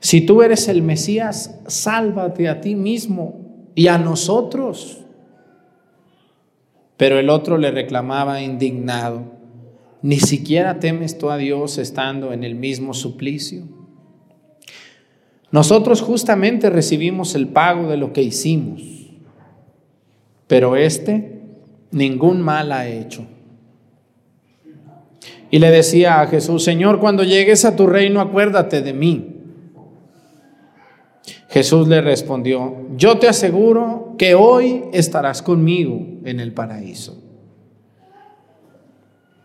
si 0.00 0.20
tú 0.20 0.42
eres 0.42 0.68
el 0.68 0.82
Mesías, 0.82 1.58
sálvate 1.66 2.48
a 2.48 2.60
ti 2.60 2.74
mismo 2.76 3.70
y 3.74 3.88
a 3.88 3.98
nosotros. 3.98 5.04
Pero 6.98 7.18
el 7.18 7.30
otro 7.30 7.56
le 7.56 7.70
reclamaba 7.70 8.42
indignado, 8.42 9.22
¿ni 10.02 10.18
siquiera 10.18 10.80
temes 10.80 11.16
tú 11.16 11.30
a 11.30 11.38
Dios 11.38 11.78
estando 11.78 12.32
en 12.32 12.44
el 12.44 12.56
mismo 12.56 12.92
suplicio? 12.92 13.62
Nosotros 15.50 16.02
justamente 16.02 16.68
recibimos 16.68 17.34
el 17.36 17.48
pago 17.48 17.88
de 17.88 17.96
lo 17.96 18.12
que 18.12 18.22
hicimos, 18.22 18.82
pero 20.46 20.76
este 20.76 21.40
ningún 21.92 22.42
mal 22.42 22.72
ha 22.72 22.88
hecho. 22.88 23.24
Y 25.50 25.60
le 25.60 25.70
decía 25.70 26.20
a 26.20 26.26
Jesús, 26.26 26.64
Señor, 26.64 26.98
cuando 26.98 27.22
llegues 27.22 27.64
a 27.64 27.76
tu 27.76 27.86
reino, 27.86 28.20
acuérdate 28.20 28.82
de 28.82 28.92
mí. 28.92 29.36
Jesús 31.48 31.88
le 31.88 32.02
respondió, 32.02 32.76
yo 32.96 33.18
te 33.18 33.28
aseguro 33.28 34.07
que 34.18 34.34
hoy 34.34 34.84
estarás 34.92 35.40
conmigo 35.40 36.04
en 36.24 36.40
el 36.40 36.52
paraíso. 36.52 37.22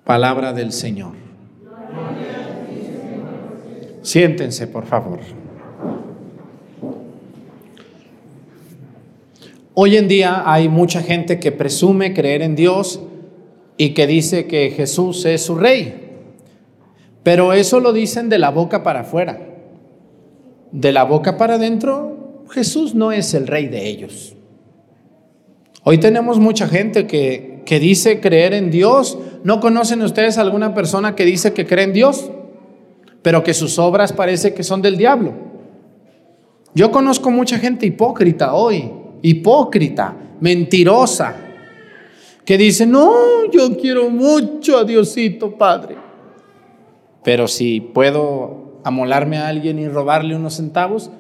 Palabra 0.04 0.52
del 0.52 0.74
Señor. 0.74 1.14
Siéntense, 4.02 4.68
por 4.68 4.86
favor. 4.86 5.20
Hoy 9.76 9.96
en 9.96 10.08
día 10.08 10.44
hay 10.46 10.68
mucha 10.68 11.02
gente 11.02 11.40
que 11.40 11.52
presume 11.52 12.14
creer 12.14 12.42
en 12.42 12.56
Dios 12.56 13.02
y 13.78 13.94
que 13.94 14.06
dice 14.08 14.48
que 14.48 14.72
Jesús 14.72 15.24
es 15.26 15.44
su 15.44 15.56
rey. 15.56 16.12
Pero 17.24 17.54
eso 17.54 17.80
lo 17.80 17.94
dicen 17.94 18.28
de 18.28 18.40
la 18.40 18.50
boca 18.50 18.84
para 18.84 19.02
afuera. 19.02 19.40
De 20.72 20.92
la 20.92 21.04
boca 21.04 21.38
para 21.38 21.56
adentro, 21.56 22.44
Jesús 22.50 22.94
no 22.94 23.12
es 23.12 23.34
el 23.34 23.48
rey 23.48 23.68
de 23.68 23.88
ellos. 23.88 24.36
Hoy 25.84 25.98
tenemos 25.98 26.40
mucha 26.40 26.68
gente 26.68 27.08
que, 27.08 27.62
que 27.66 27.80
dice 27.80 28.22
creer 28.22 28.54
en 28.54 28.72
Dios. 28.72 29.18
¿No 29.44 29.60
conocen 29.60 30.02
ustedes 30.02 30.38
alguna 30.38 30.74
persona 30.74 31.16
que 31.16 31.26
dice 31.26 31.54
que 31.54 31.66
cree 31.66 31.84
en 31.86 31.94
Dios, 31.94 32.32
pero 33.22 33.44
que 33.44 33.54
sus 33.54 33.78
obras 33.80 34.14
parece 34.14 34.54
que 34.54 34.64
son 34.64 34.82
del 34.82 34.98
diablo? 34.98 35.34
Yo 36.74 36.92
conozco 36.92 37.30
mucha 37.32 37.60
gente 37.60 37.86
hipócrita 37.86 38.54
hoy, 38.54 38.92
hipócrita, 39.22 40.16
mentirosa, 40.40 41.36
que 42.46 42.58
dice, 42.58 42.86
no, 42.86 43.52
yo 43.52 43.78
quiero 43.78 44.10
mucho 44.10 44.78
a 44.78 44.84
Diosito 44.84 45.58
Padre. 45.58 45.98
Pero 47.24 47.48
si 47.48 47.80
puedo 47.80 48.80
amolarme 48.84 49.38
a 49.38 49.48
alguien 49.48 49.80
y 49.80 49.88
robarle 49.88 50.36
unos 50.36 50.56
centavos, 50.56 51.12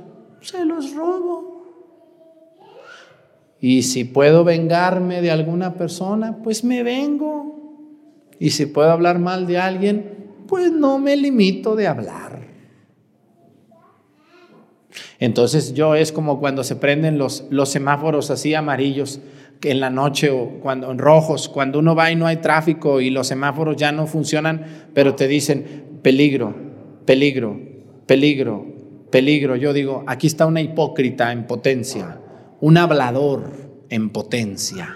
se 0.41 0.65
los 0.65 0.93
robo. 0.95 1.52
Y 3.65 3.83
si 3.83 4.03
puedo 4.03 4.43
vengarme 4.43 5.21
de 5.21 5.31
alguna 5.31 5.75
persona, 5.75 6.39
pues 6.43 6.65
me 6.65 6.83
vengo. 6.83 7.87
Y 8.37 8.49
si 8.49 8.65
puedo 8.65 8.91
hablar 8.91 9.19
mal 9.19 9.47
de 9.47 9.57
alguien, 9.57 10.33
pues 10.49 10.69
no 10.69 10.99
me 10.99 11.15
limito 11.15 11.73
de 11.77 11.87
hablar. 11.87 12.41
Entonces 15.17 15.73
yo 15.73 15.95
es 15.95 16.11
como 16.11 16.41
cuando 16.41 16.65
se 16.65 16.75
prenden 16.75 17.17
los, 17.17 17.45
los 17.51 17.69
semáforos 17.69 18.31
así 18.31 18.53
amarillos 18.53 19.21
en 19.61 19.79
la 19.79 19.89
noche 19.89 20.29
o 20.29 20.59
cuando 20.59 20.91
en 20.91 20.97
rojos, 20.97 21.47
cuando 21.47 21.79
uno 21.79 21.95
va 21.95 22.11
y 22.11 22.17
no 22.17 22.27
hay 22.27 22.41
tráfico 22.41 22.99
y 22.99 23.11
los 23.11 23.27
semáforos 23.27 23.77
ya 23.77 23.93
no 23.93 24.07
funcionan, 24.07 24.89
pero 24.93 25.15
te 25.15 25.29
dicen 25.29 25.99
peligro, 26.01 26.53
peligro, 27.05 27.57
peligro, 28.07 28.65
peligro. 29.09 29.55
Yo 29.55 29.71
digo, 29.71 30.03
aquí 30.05 30.27
está 30.27 30.45
una 30.45 30.59
hipócrita 30.59 31.31
en 31.31 31.47
potencia, 31.47 32.19
un 32.63 32.77
hablador 32.77 33.51
en 33.89 34.09
potencia, 34.09 34.95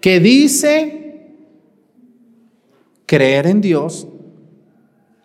que 0.00 0.20
dice 0.20 1.34
creer 3.06 3.48
en 3.48 3.60
Dios 3.60 4.06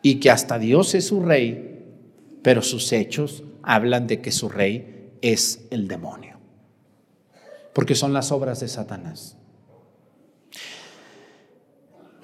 y 0.01 0.15
que 0.15 0.31
hasta 0.31 0.58
Dios 0.58 0.95
es 0.95 1.05
su 1.05 1.21
rey, 1.21 1.86
pero 2.41 2.63
sus 2.63 2.91
hechos 2.91 3.43
hablan 3.62 4.08
de 4.08 4.21
que 4.21 4.31
su 4.31 4.49
rey 4.49 5.12
es 5.21 5.67
el 5.69 5.88
demonio, 5.88 6.39
porque 7.73 7.93
son 7.93 8.12
las 8.12 8.31
obras 8.31 8.60
de 8.62 8.67
Satanás. 8.67 9.38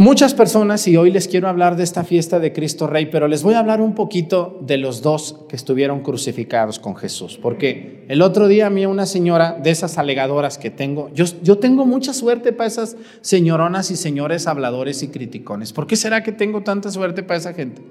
Muchas 0.02 0.34
personas, 0.34 0.88
y 0.88 0.98
hoy 0.98 1.12
les 1.12 1.28
quiero 1.28 1.48
hablar 1.48 1.76
de 1.76 1.84
esta 1.84 2.04
fiesta 2.04 2.40
de 2.40 2.52
Cristo 2.52 2.88
Rey, 2.88 3.06
pero 3.12 3.28
les 3.28 3.44
voy 3.44 3.54
a 3.54 3.60
hablar 3.60 3.82
un 3.82 3.94
poquito 3.94 4.58
de 4.64 4.78
los 4.80 5.04
dos 5.04 5.42
que 5.48 5.56
estuvieron 5.56 6.02
crucificados 6.02 6.80
con 6.80 6.96
Jesús, 6.96 7.38
porque 7.40 8.04
el 8.08 8.24
otro 8.24 8.48
día 8.48 8.66
a 8.66 8.70
mí 8.72 8.84
una 8.88 9.06
señora 9.06 9.52
de 9.52 9.70
esas 9.70 10.00
alegadoras 10.00 10.58
que 10.58 10.72
tengo, 10.72 11.12
yo, 11.14 11.26
yo 11.44 11.60
tengo 11.60 11.86
mucha 11.86 12.16
suerte 12.16 12.52
para 12.52 12.66
esas 12.66 12.98
señoronas 13.22 13.92
y 13.92 13.96
señores 13.96 14.48
habladores 14.48 15.04
y 15.04 15.10
criticones. 15.10 15.72
¿Por 15.72 15.86
qué 15.86 15.96
será 15.96 16.24
que 16.24 16.32
tengo 16.32 16.62
tanta 16.64 16.90
suerte 16.90 17.22
para 17.22 17.38
esa 17.38 17.54
gente? 17.54 17.84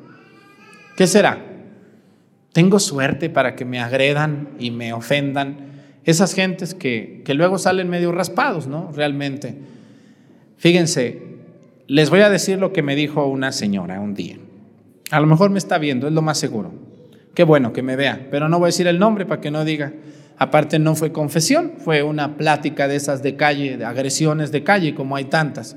¿Qué 0.96 1.07
será? 1.07 1.46
Tengo 2.53 2.81
suerte 2.81 3.31
para 3.31 3.55
que 3.55 3.64
me 3.64 3.79
agredan 3.79 4.49
y 4.59 4.73
me 4.73 4.92
ofendan 4.92 5.85
esas 6.05 6.35
gentes 6.35 6.75
que, 6.75 7.23
que 7.25 7.35
luego 7.35 7.57
salen 7.57 7.88
medio 7.88 8.11
raspados, 8.11 8.66
¿no? 8.66 8.90
Realmente. 8.90 9.55
Fíjense, 10.57 11.30
les 11.90 12.09
voy 12.09 12.20
a 12.20 12.31
decir 12.31 12.57
lo 12.61 12.72
que 12.72 12.85
me 12.85 12.94
dijo 12.94 13.26
una 13.26 13.50
señora 13.50 14.00
un 14.00 14.14
día. 14.14 14.38
A 15.11 15.18
lo 15.18 15.26
mejor 15.26 15.50
me 15.50 15.59
está 15.59 15.76
viendo, 15.76 16.07
es 16.07 16.12
lo 16.12 16.22
más 16.22 16.38
seguro. 16.38 16.70
Qué 17.35 17.42
bueno 17.42 17.72
que 17.72 17.83
me 17.83 17.96
vea, 17.96 18.29
pero 18.31 18.48
no 18.48 18.61
voy 18.61 18.66
a 18.66 18.68
decir 18.68 18.87
el 18.87 19.00
nombre 19.00 19.26
para 19.26 19.40
que 19.40 19.50
no 19.50 19.64
diga. 19.64 19.92
Aparte 20.38 20.79
no 20.79 20.94
fue 20.94 21.11
confesión, 21.11 21.72
fue 21.79 22.05
una 22.05 22.37
plática 22.37 22.87
de 22.87 22.94
esas 22.94 23.24
de 23.24 23.35
calle, 23.35 23.76
de 23.76 23.85
agresiones 23.85 24.53
de 24.53 24.62
calle, 24.62 24.94
como 24.94 25.16
hay 25.16 25.24
tantas. 25.24 25.76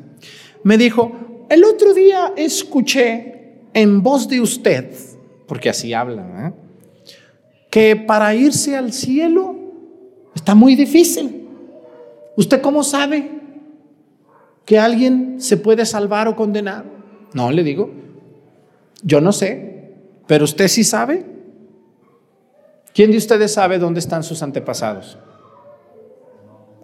Me 0.63 0.77
dijo, 0.77 1.47
el 1.49 1.63
otro 1.63 1.95
día 1.95 2.33
escuché 2.37 3.63
en 3.73 4.03
voz 4.03 4.29
de 4.29 4.39
usted, 4.39 4.93
porque 5.47 5.71
así 5.71 5.95
habla, 5.95 6.47
¿eh? 6.47 7.07
que 7.71 7.95
para 7.95 8.35
irse 8.35 8.77
al 8.77 8.93
cielo 8.93 9.55
está 10.35 10.53
muy 10.53 10.75
difícil. 10.75 11.47
¿Usted 12.37 12.61
cómo 12.61 12.83
sabe 12.83 13.32
que 14.65 14.79
alguien 14.79 15.41
se 15.41 15.57
puede 15.57 15.85
salvar 15.85 16.27
o 16.27 16.35
condenar? 16.35 16.85
No, 17.33 17.51
le 17.51 17.63
digo, 17.63 17.91
yo 19.03 19.19
no 19.21 19.31
sé, 19.31 19.93
pero 20.27 20.45
usted 20.45 20.67
sí 20.67 20.83
sabe. 20.83 21.25
¿Quién 22.93 23.11
de 23.11 23.17
ustedes 23.17 23.53
sabe 23.53 23.79
dónde 23.79 23.99
están 23.99 24.23
sus 24.23 24.43
antepasados? 24.43 25.17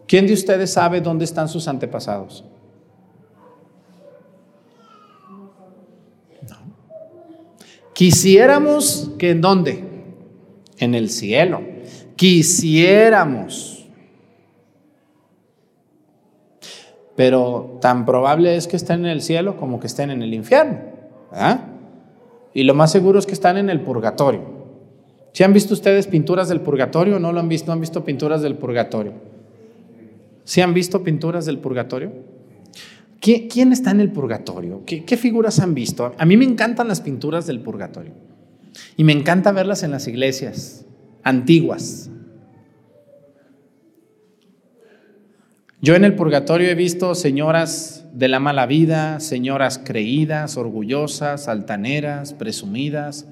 ¿Quién 0.07 0.25
de 0.25 0.33
ustedes 0.33 0.73
sabe 0.73 1.01
dónde 1.01 1.23
están 1.23 1.47
sus 1.47 1.67
antepasados? 1.67 2.43
No. 6.49 6.57
Quisiéramos 7.93 9.11
que 9.19 9.29
en 9.29 9.41
dónde? 9.41 9.83
En 10.79 10.95
el 10.95 11.11
cielo. 11.11 11.61
Quisiéramos. 12.15 13.78
Pero 17.19 17.79
tan 17.81 18.05
probable 18.05 18.55
es 18.55 18.69
que 18.69 18.77
estén 18.77 19.01
en 19.01 19.07
el 19.07 19.21
cielo 19.21 19.57
como 19.57 19.81
que 19.81 19.87
estén 19.87 20.09
en 20.09 20.21
el 20.21 20.33
infierno. 20.33 20.77
¿verdad? 21.29 21.65
Y 22.53 22.63
lo 22.63 22.73
más 22.73 22.93
seguro 22.93 23.19
es 23.19 23.25
que 23.25 23.33
están 23.33 23.57
en 23.57 23.69
el 23.69 23.81
purgatorio. 23.81 24.39
¿Si 25.33 25.43
han 25.43 25.51
visto 25.51 25.73
ustedes 25.73 26.07
pinturas 26.07 26.47
del 26.47 26.61
purgatorio 26.61 27.17
o 27.17 27.19
no 27.19 27.33
lo 27.33 27.41
han 27.41 27.49
visto? 27.49 27.67
¿No 27.67 27.73
han 27.73 27.81
visto 27.81 28.05
pinturas 28.05 28.41
del 28.41 28.55
purgatorio? 28.55 29.11
¿Sí 30.45 30.61
han 30.61 30.73
visto 30.73 31.03
pinturas 31.03 31.45
del 31.45 31.57
purgatorio? 31.57 32.13
¿Quién 33.19 33.73
está 33.73 33.91
en 33.91 33.99
el 33.99 34.13
purgatorio? 34.13 34.83
¿Qué, 34.85 35.03
¿Qué, 35.03 35.17
figuras 35.17 35.59
han 35.59 35.73
visto? 35.73 36.13
A 36.17 36.25
mí 36.25 36.37
me 36.37 36.45
encantan 36.45 36.87
las 36.87 37.01
pinturas 37.01 37.45
del 37.45 37.59
purgatorio. 37.59 38.13
Y 38.95 39.03
me 39.03 39.11
encanta 39.11 39.51
verlas 39.51 39.83
en 39.83 39.91
las 39.91 40.07
iglesias 40.07 40.85
antiguas. 41.23 42.09
Yo 45.81 45.95
en 45.95 46.03
el 46.03 46.15
purgatorio 46.15 46.67
he 46.67 46.75
visto 46.75 47.15
señoras 47.15 48.05
de 48.13 48.27
la 48.27 48.41
mala 48.41 48.65
vida, 48.65 49.21
señoras 49.21 49.79
creídas, 49.81 50.57
orgullosas, 50.57 51.47
altaneras, 51.47 52.33
presumidas, 52.33 53.27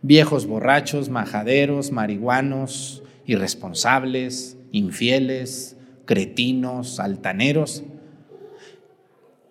viejos 0.00 0.46
borrachos, 0.46 1.10
majaderos, 1.10 1.92
marihuanos, 1.92 3.02
irresponsables, 3.26 4.56
infieles, 4.72 5.76
cretinos, 6.06 7.00
altaneros. 7.00 7.82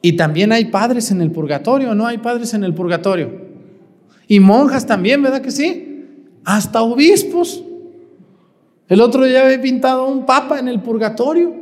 Y 0.01 0.13
también 0.13 0.51
hay 0.51 0.65
padres 0.65 1.11
en 1.11 1.21
el 1.21 1.29
purgatorio, 1.29 1.93
¿no 1.93 2.07
hay 2.07 2.17
padres 2.17 2.55
en 2.55 2.63
el 2.63 2.73
purgatorio? 2.73 3.47
Y 4.27 4.39
monjas 4.39 4.87
también, 4.87 5.21
¿verdad 5.21 5.41
que 5.41 5.51
sí? 5.51 6.05
Hasta 6.45 6.81
obispos. 6.81 7.63
El 8.87 9.01
otro 9.01 9.23
día 9.25 9.45
había 9.45 9.61
pintado 9.61 10.07
un 10.07 10.25
papa 10.25 10.57
en 10.57 10.67
el 10.67 10.81
purgatorio. 10.81 11.58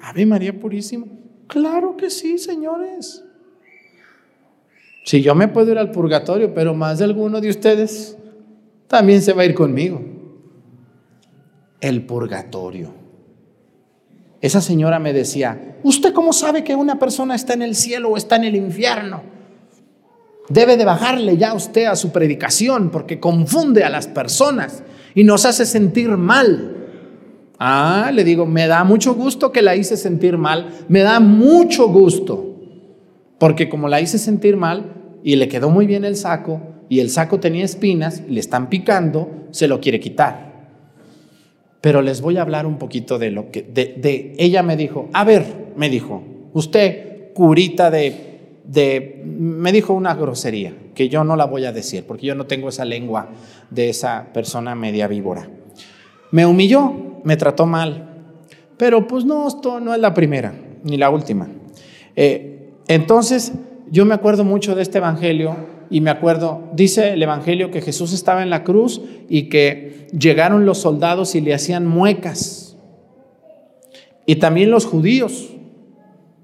Ave 0.00 0.26
María 0.26 0.58
Purísima. 0.58 1.06
Claro 1.46 1.96
que 1.96 2.10
sí, 2.10 2.38
señores. 2.38 3.24
Si 5.04 5.22
yo 5.22 5.34
me 5.34 5.48
puedo 5.48 5.72
ir 5.72 5.78
al 5.78 5.90
purgatorio, 5.90 6.54
pero 6.54 6.74
más 6.74 6.98
de 6.98 7.04
alguno 7.04 7.40
de 7.40 7.50
ustedes 7.50 8.16
también 8.86 9.22
se 9.22 9.32
va 9.32 9.42
a 9.42 9.46
ir 9.46 9.54
conmigo. 9.54 10.00
El 11.80 12.04
purgatorio. 12.04 12.92
Esa 14.40 14.60
señora 14.60 14.98
me 14.98 15.12
decía, 15.12 15.76
¿usted 15.82 16.12
cómo 16.12 16.32
sabe 16.32 16.64
que 16.64 16.74
una 16.74 16.98
persona 16.98 17.34
está 17.34 17.54
en 17.54 17.62
el 17.62 17.74
cielo 17.74 18.10
o 18.10 18.16
está 18.16 18.36
en 18.36 18.44
el 18.44 18.56
infierno? 18.56 19.22
Debe 20.48 20.76
de 20.76 20.84
bajarle 20.84 21.36
ya 21.36 21.54
usted 21.54 21.84
a 21.84 21.96
su 21.96 22.10
predicación 22.10 22.90
porque 22.90 23.20
confunde 23.20 23.84
a 23.84 23.90
las 23.90 24.08
personas 24.08 24.82
y 25.14 25.24
nos 25.24 25.44
hace 25.44 25.66
sentir 25.66 26.10
mal. 26.10 26.79
Ah, 27.62 28.10
le 28.10 28.24
digo, 28.24 28.46
me 28.46 28.66
da 28.66 28.84
mucho 28.84 29.14
gusto 29.14 29.52
que 29.52 29.60
la 29.60 29.76
hice 29.76 29.98
sentir 29.98 30.38
mal, 30.38 30.70
me 30.88 31.00
da 31.00 31.20
mucho 31.20 31.88
gusto, 31.88 32.56
porque 33.38 33.68
como 33.68 33.86
la 33.86 34.00
hice 34.00 34.16
sentir 34.16 34.56
mal 34.56 34.94
y 35.22 35.36
le 35.36 35.46
quedó 35.46 35.68
muy 35.68 35.86
bien 35.86 36.06
el 36.06 36.16
saco, 36.16 36.62
y 36.88 37.00
el 37.00 37.10
saco 37.10 37.38
tenía 37.38 37.66
espinas, 37.66 38.22
y 38.26 38.32
le 38.32 38.40
están 38.40 38.70
picando, 38.70 39.28
se 39.50 39.68
lo 39.68 39.78
quiere 39.78 40.00
quitar. 40.00 40.68
Pero 41.82 42.00
les 42.00 42.22
voy 42.22 42.38
a 42.38 42.42
hablar 42.42 42.64
un 42.64 42.78
poquito 42.78 43.18
de 43.18 43.30
lo 43.30 43.50
que, 43.50 43.60
de, 43.62 43.94
de 43.98 44.34
ella 44.38 44.62
me 44.62 44.78
dijo, 44.78 45.10
a 45.12 45.24
ver, 45.24 45.72
me 45.76 45.90
dijo, 45.90 46.24
usted, 46.54 47.34
curita 47.34 47.90
de, 47.90 48.60
de, 48.64 49.22
me 49.22 49.70
dijo 49.70 49.92
una 49.92 50.14
grosería, 50.14 50.74
que 50.94 51.10
yo 51.10 51.24
no 51.24 51.36
la 51.36 51.44
voy 51.44 51.66
a 51.66 51.72
decir, 51.72 52.04
porque 52.06 52.24
yo 52.24 52.34
no 52.34 52.46
tengo 52.46 52.70
esa 52.70 52.86
lengua 52.86 53.28
de 53.68 53.90
esa 53.90 54.32
persona 54.32 54.74
media 54.74 55.06
víbora. 55.08 55.50
Me 56.30 56.46
humilló, 56.46 57.09
me 57.24 57.36
trató 57.36 57.66
mal, 57.66 58.08
pero 58.76 59.06
pues 59.06 59.24
no, 59.24 59.48
esto 59.48 59.80
no 59.80 59.94
es 59.94 60.00
la 60.00 60.14
primera, 60.14 60.54
ni 60.82 60.96
la 60.96 61.10
última. 61.10 61.48
Eh, 62.16 62.72
entonces, 62.88 63.52
yo 63.90 64.04
me 64.04 64.14
acuerdo 64.14 64.44
mucho 64.44 64.74
de 64.74 64.82
este 64.82 64.98
evangelio 64.98 65.56
y 65.90 66.00
me 66.00 66.10
acuerdo, 66.10 66.70
dice 66.72 67.14
el 67.14 67.22
Evangelio 67.22 67.72
que 67.72 67.82
Jesús 67.82 68.12
estaba 68.12 68.44
en 68.44 68.50
la 68.50 68.62
cruz 68.62 69.02
y 69.28 69.48
que 69.48 70.06
llegaron 70.16 70.64
los 70.64 70.78
soldados 70.78 71.34
y 71.34 71.40
le 71.40 71.52
hacían 71.52 71.84
muecas. 71.84 72.76
Y 74.24 74.36
también 74.36 74.70
los 74.70 74.86
judíos. 74.86 75.50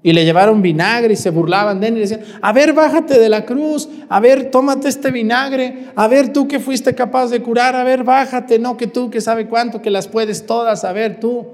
Y 0.07 0.13
le 0.13 0.23
llevaron 0.23 0.61
vinagre 0.61 1.15
y 1.15 1.17
se 1.17 1.31
burlaban 1.31 1.81
de 1.81 1.89
él 1.89 1.97
y 1.97 1.99
decían, 1.99 2.21
a 2.41 2.53
ver, 2.53 2.71
bájate 2.71 3.19
de 3.19 3.27
la 3.27 3.43
cruz, 3.43 3.89
a 4.07 4.21
ver, 4.21 4.49
tómate 4.49 4.87
este 4.87 5.11
vinagre, 5.11 5.87
a 5.97 6.07
ver, 6.07 6.31
tú 6.31 6.47
que 6.47 6.61
fuiste 6.61 6.95
capaz 6.95 7.27
de 7.27 7.43
curar, 7.43 7.75
a 7.75 7.83
ver, 7.83 8.05
bájate, 8.05 8.57
no 8.57 8.77
que 8.77 8.87
tú 8.87 9.09
que 9.09 9.19
sabe 9.19 9.49
cuánto, 9.49 9.81
que 9.81 9.89
las 9.89 10.07
puedes 10.07 10.45
todas, 10.45 10.85
a 10.85 10.93
ver, 10.93 11.19
tú. 11.19 11.47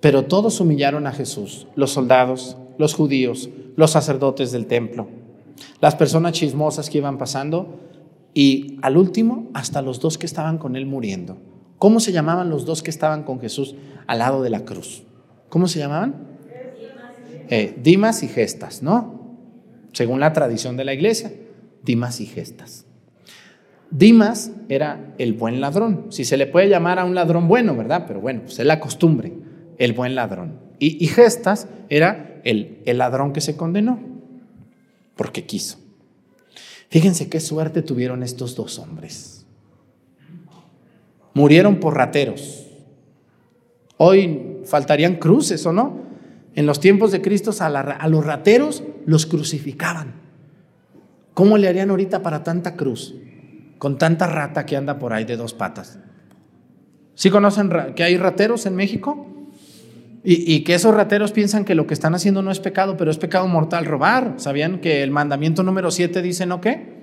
Pero 0.00 0.24
todos 0.24 0.58
humillaron 0.58 1.06
a 1.06 1.12
Jesús, 1.12 1.68
los 1.76 1.92
soldados, 1.92 2.56
los 2.76 2.92
judíos, 2.92 3.48
los 3.76 3.92
sacerdotes 3.92 4.50
del 4.50 4.66
templo. 4.66 5.06
las 5.80 5.94
personas 5.94 6.32
chismosas 6.32 6.90
que 6.90 6.98
iban 6.98 7.16
pasando 7.16 7.78
y 8.34 8.76
al 8.82 8.96
último 8.96 9.50
hasta 9.54 9.82
los 9.82 10.00
dos 10.00 10.18
que 10.18 10.26
estaban 10.26 10.58
con 10.58 10.74
él 10.74 10.84
muriendo. 10.84 11.36
¿Cómo 11.78 12.00
se 12.00 12.12
llamaban 12.12 12.50
los 12.50 12.64
dos 12.64 12.82
que 12.82 12.90
estaban 12.90 13.22
con 13.24 13.40
Jesús 13.40 13.74
al 14.06 14.18
lado 14.18 14.42
de 14.42 14.50
la 14.50 14.64
cruz? 14.64 15.02
¿Cómo 15.48 15.68
se 15.68 15.78
llamaban? 15.78 16.14
Eh, 17.48 17.76
Dimas 17.82 18.22
y 18.22 18.28
Gestas, 18.28 18.82
¿no? 18.82 19.36
Según 19.92 20.20
la 20.20 20.32
tradición 20.32 20.76
de 20.76 20.84
la 20.84 20.94
iglesia, 20.94 21.32
Dimas 21.82 22.20
y 22.20 22.26
Gestas. 22.26 22.86
Dimas 23.90 24.50
era 24.68 25.14
el 25.18 25.34
buen 25.34 25.60
ladrón. 25.60 26.06
Si 26.10 26.24
se 26.24 26.36
le 26.36 26.46
puede 26.46 26.68
llamar 26.68 26.98
a 26.98 27.04
un 27.04 27.14
ladrón 27.14 27.46
bueno, 27.46 27.76
¿verdad? 27.76 28.04
Pero 28.06 28.20
bueno, 28.20 28.42
pues 28.42 28.58
es 28.58 28.66
la 28.66 28.80
costumbre, 28.80 29.32
el 29.78 29.92
buen 29.92 30.14
ladrón. 30.14 30.58
Y, 30.78 31.06
Gestas 31.06 31.68
era 31.88 32.40
el, 32.44 32.82
el 32.84 32.98
ladrón 32.98 33.32
que 33.32 33.40
se 33.40 33.56
condenó, 33.56 33.98
porque 35.14 35.44
quiso. 35.44 35.78
Fíjense 36.90 37.28
qué 37.28 37.40
suerte 37.40 37.82
tuvieron 37.82 38.22
estos 38.22 38.54
dos 38.56 38.78
hombres. 38.78 39.35
Murieron 41.36 41.76
por 41.76 41.94
rateros. 41.94 42.66
Hoy 43.98 44.62
faltarían 44.64 45.16
cruces, 45.16 45.66
¿o 45.66 45.72
no? 45.72 46.00
En 46.54 46.64
los 46.64 46.80
tiempos 46.80 47.12
de 47.12 47.20
Cristo 47.20 47.50
a, 47.60 48.08
los 48.08 48.24
rateros 48.24 48.82
los 49.04 49.26
crucificaban. 49.26 50.14
¿Cómo 51.34 51.58
le 51.58 51.68
harían 51.68 51.90
ahorita 51.90 52.22
para 52.22 52.42
tanta 52.42 52.74
cruz? 52.74 53.14
con 53.76 53.98
tanta 53.98 54.26
rata 54.26 54.64
que 54.64 54.74
anda 54.74 54.98
por 54.98 55.12
ahí 55.12 55.26
de 55.26 55.36
dos 55.36 55.52
patas. 55.52 55.98
¿Sí 57.14 57.28
conocen 57.28 57.70
que 57.94 58.04
hay 58.04 58.16
rateros 58.16 58.64
en 58.64 58.74
México? 58.74 59.26
Y, 60.24 60.64
que 60.64 60.74
esos 60.74 60.94
rateros 60.94 61.32
piensan 61.32 61.66
que 61.66 61.74
lo 61.74 61.86
que 61.86 61.92
están 61.92 62.14
haciendo 62.14 62.40
no 62.40 62.50
es 62.50 62.58
pecado, 62.58 62.96
pero 62.96 63.10
es 63.10 63.18
pecado 63.18 63.46
mortal 63.46 63.84
robar. 63.84 64.36
¿Sabían 64.38 64.80
que 64.80 65.02
el 65.02 65.10
mandamiento 65.10 65.62
número 65.62 65.90
7 65.90 66.22
dice 66.22 66.46
no 66.46 66.62
qué? 66.62 66.94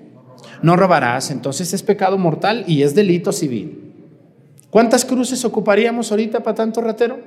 No 0.62 0.74
robarás. 0.74 1.30
Entonces 1.30 1.72
es 1.72 1.84
pecado 1.84 2.18
mortal 2.18 2.64
y 2.66 2.82
es 2.82 2.96
delito 2.96 3.32
civil. 3.32 3.83
¿Cuántas 4.74 5.04
cruces 5.04 5.44
ocuparíamos 5.44 6.10
ahorita 6.10 6.42
para 6.42 6.56
tanto 6.56 6.80
ratero? 6.80 7.20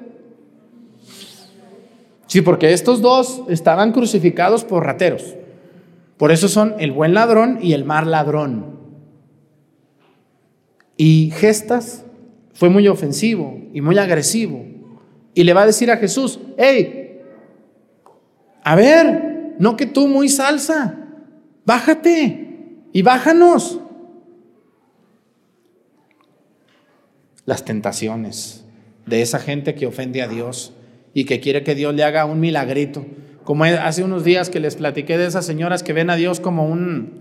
Sí, 2.26 2.42
porque 2.42 2.74
estos 2.74 3.02
dos 3.02 3.44
estaban 3.48 3.94
crucificados 3.94 4.66
por 4.66 4.86
rateros. 4.86 5.34
Por 6.18 6.34
eso 6.34 6.50
son 6.50 6.76
el 6.78 6.92
buen 6.92 7.14
ladrón 7.14 7.60
y 7.62 7.72
el 7.72 7.86
mal 7.86 8.12
ladrón. 8.12 8.78
Y 10.98 11.32
Gestas 11.36 12.04
fue 12.52 12.68
muy 12.68 12.90
ofensivo 12.90 13.58
y 13.74 13.80
muy 13.80 13.98
agresivo. 13.98 14.66
Y 15.34 15.46
le 15.46 15.54
va 15.54 15.62
a 15.62 15.68
decir 15.68 15.90
a 15.90 15.96
Jesús, 15.96 16.42
hey, 16.58 17.22
a 18.62 18.76
ver, 18.76 19.56
no 19.58 19.78
que 19.78 19.86
tú 19.86 20.10
muy 20.10 20.28
salsa, 20.28 20.98
bájate 21.66 22.82
y 22.92 23.02
bájanos. 23.04 23.80
Las 27.48 27.66
tentaciones 27.66 28.66
de 29.06 29.24
esa 29.24 29.40
gente 29.40 29.74
que 29.74 29.88
ofende 29.88 30.22
a 30.22 30.28
Dios 30.28 30.74
y 31.14 31.26
que 31.26 31.40
quiere 31.40 31.64
que 31.64 31.76
Dios 31.76 31.96
le 31.96 32.04
haga 32.04 32.26
un 32.26 32.40
milagrito. 32.40 33.06
Como 33.44 33.64
hace 33.64 34.04
unos 34.04 34.24
días 34.24 34.50
que 34.50 34.60
les 34.60 34.76
platiqué 34.76 35.18
de 35.18 35.26
esas 35.26 35.46
señoras 35.46 35.82
que 35.82 35.94
ven 35.94 36.10
a 36.10 36.18
Dios 36.18 36.42
como 36.42 36.68
un, 36.68 37.20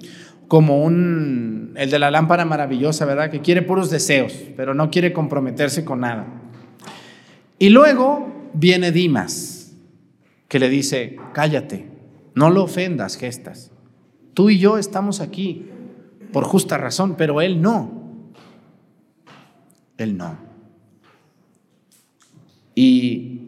como 0.48 0.82
un, 0.82 1.72
el 1.76 1.90
de 1.90 1.98
la 2.00 2.10
lámpara 2.10 2.44
maravillosa, 2.44 3.04
¿verdad? 3.04 3.30
Que 3.30 3.40
quiere 3.40 3.62
puros 3.62 3.88
deseos, 3.88 4.34
pero 4.56 4.74
no 4.74 4.90
quiere 4.90 5.12
comprometerse 5.12 5.84
con 5.84 6.00
nada. 6.00 6.26
Y 7.60 7.68
luego 7.68 8.50
viene 8.52 8.90
Dimas, 8.90 9.76
que 10.48 10.58
le 10.58 10.68
dice, 10.68 11.16
cállate, 11.32 11.86
no 12.34 12.50
lo 12.50 12.64
ofendas, 12.64 13.16
gestas. 13.16 13.70
Tú 14.34 14.50
y 14.50 14.58
yo 14.58 14.76
estamos 14.76 15.20
aquí 15.20 15.66
por 16.32 16.42
justa 16.42 16.76
razón, 16.78 17.14
pero 17.16 17.40
él 17.40 17.62
no. 17.62 18.05
Él 19.98 20.16
no. 20.16 20.36
Y 22.74 23.40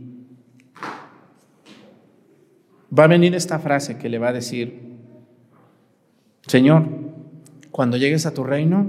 va 2.96 3.04
a 3.04 3.08
venir 3.08 3.34
esta 3.34 3.58
frase 3.58 3.98
que 3.98 4.08
le 4.08 4.18
va 4.18 4.28
a 4.28 4.32
decir, 4.32 4.80
Señor, 6.46 6.86
cuando 7.70 7.96
llegues 7.96 8.24
a 8.24 8.32
tu 8.32 8.42
reino, 8.44 8.88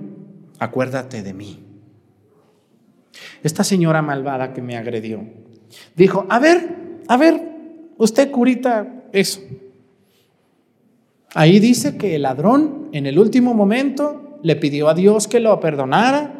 acuérdate 0.60 1.22
de 1.22 1.34
mí. 1.34 1.60
Esta 3.43 3.63
señora 3.63 4.02
malvada 4.02 4.54
que 4.54 4.62
me 4.62 4.78
agredió 4.78 5.24
dijo, 5.95 6.26
a 6.30 6.39
ver, 6.39 7.02
a 7.08 7.17
ver, 7.17 7.41
usted 7.98 8.32
curita 8.32 9.04
eso. 9.12 9.41
Ahí 11.36 11.60
dice 11.60 11.98
que 11.98 12.15
el 12.15 12.24
ladrón 12.24 12.89
en 12.93 13.06
el 13.06 13.19
último 13.19 13.54
momento 13.54 14.39
le 14.41 14.56
pidió 14.56 14.88
a 14.88 14.93
Dios 14.93 15.28
que 15.28 15.39
lo 15.39 15.60
perdonara 15.60 16.38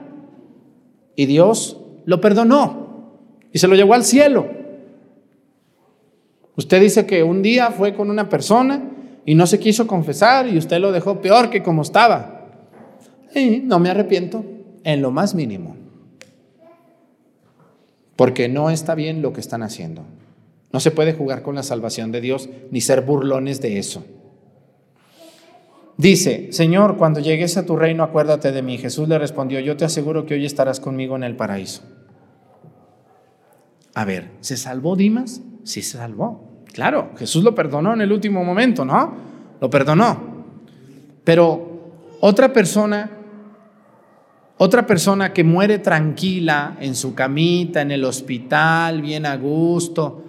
y 1.20 1.26
Dios 1.26 1.76
lo 2.06 2.22
perdonó 2.22 3.18
y 3.52 3.60
se 3.60 3.68
lo 3.68 3.76
llevó 3.76 3.94
al 3.94 4.06
cielo. 4.06 4.48
Usted 6.56 6.80
dice 6.80 7.06
que 7.06 7.24
un 7.24 7.42
día 7.42 7.72
fue 7.72 7.94
con 7.94 8.10
una 8.10 8.30
persona 8.30 8.90
y 9.26 9.36
no 9.36 9.46
se 9.46 9.60
quiso 9.60 9.86
confesar 9.86 10.48
y 10.48 10.58
usted 10.58 10.80
lo 10.80 10.94
dejó 10.94 11.20
peor 11.20 11.50
que 11.50 11.62
como 11.62 11.82
estaba. 11.82 12.48
Y 13.36 13.58
no 13.58 13.80
me 13.80 13.90
arrepiento 13.90 14.46
en 14.86 15.02
lo 15.02 15.12
más 15.12 15.36
mínimo. 15.36 15.76
Porque 18.16 18.48
no 18.48 18.70
está 18.70 18.96
bien 18.96 19.22
lo 19.22 19.34
que 19.34 19.42
están 19.42 19.62
haciendo. 19.62 20.06
No 20.72 20.80
se 20.80 20.92
puede 20.92 21.12
jugar 21.12 21.42
con 21.42 21.54
la 21.54 21.64
salvación 21.64 22.14
de 22.14 22.22
Dios 22.22 22.48
ni 22.72 22.80
ser 22.80 23.02
burlones 23.02 23.60
de 23.60 23.78
eso. 23.78 24.06
Dice, 26.00 26.48
Señor, 26.54 26.96
cuando 26.96 27.20
llegues 27.20 27.58
a 27.58 27.66
tu 27.66 27.76
reino, 27.76 28.04
acuérdate 28.04 28.54
de 28.54 28.62
mí. 28.62 28.78
Jesús 28.78 29.10
le 29.10 29.20
respondió, 29.20 29.60
yo 29.60 29.76
te 29.76 29.84
aseguro 29.84 30.26
que 30.26 30.36
hoy 30.36 30.46
estarás 30.46 30.80
conmigo 30.80 31.18
en 31.18 31.24
el 31.24 31.36
paraíso. 31.36 31.82
A 33.96 34.06
ver, 34.06 34.32
¿se 34.40 34.56
salvó 34.56 34.96
Dimas? 34.96 35.42
Sí 35.66 35.82
se 35.82 35.98
salvó. 35.98 36.64
Claro, 36.72 37.10
Jesús 37.18 37.44
lo 37.44 37.54
perdonó 37.54 37.94
en 37.94 38.00
el 38.00 38.14
último 38.14 38.46
momento, 38.46 38.86
¿no? 38.86 39.14
Lo 39.60 39.70
perdonó. 39.70 40.46
Pero 41.26 41.92
otra 42.22 42.54
persona, 42.54 43.12
otra 44.58 44.88
persona 44.88 45.34
que 45.34 45.44
muere 45.44 45.80
tranquila 45.80 46.78
en 46.80 46.96
su 46.96 47.14
camita, 47.14 47.82
en 47.82 47.92
el 47.92 48.06
hospital, 48.06 49.02
bien 49.02 49.26
a 49.26 49.36
gusto, 49.36 50.24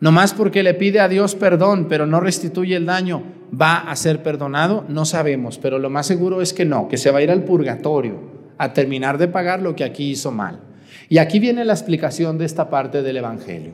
nomás 0.00 0.32
porque 0.32 0.62
le 0.62 0.72
pide 0.72 1.00
a 1.00 1.08
Dios 1.08 1.34
perdón, 1.34 1.84
pero 1.86 2.06
no 2.06 2.18
restituye 2.18 2.76
el 2.76 2.86
daño, 2.86 3.41
¿va 3.52 3.78
a 3.78 3.96
ser 3.96 4.22
perdonado? 4.22 4.84
No 4.88 5.04
sabemos, 5.04 5.58
pero 5.58 5.78
lo 5.78 5.90
más 5.90 6.06
seguro 6.06 6.40
es 6.40 6.52
que 6.52 6.64
no, 6.64 6.88
que 6.88 6.96
se 6.96 7.10
va 7.10 7.18
a 7.18 7.22
ir 7.22 7.30
al 7.30 7.44
purgatorio 7.44 8.18
a 8.58 8.72
terminar 8.72 9.18
de 9.18 9.28
pagar 9.28 9.60
lo 9.60 9.74
que 9.74 9.84
aquí 9.84 10.10
hizo 10.10 10.30
mal. 10.30 10.60
Y 11.08 11.18
aquí 11.18 11.38
viene 11.38 11.64
la 11.64 11.72
explicación 11.72 12.38
de 12.38 12.44
esta 12.44 12.70
parte 12.70 13.02
del 13.02 13.16
Evangelio. 13.16 13.72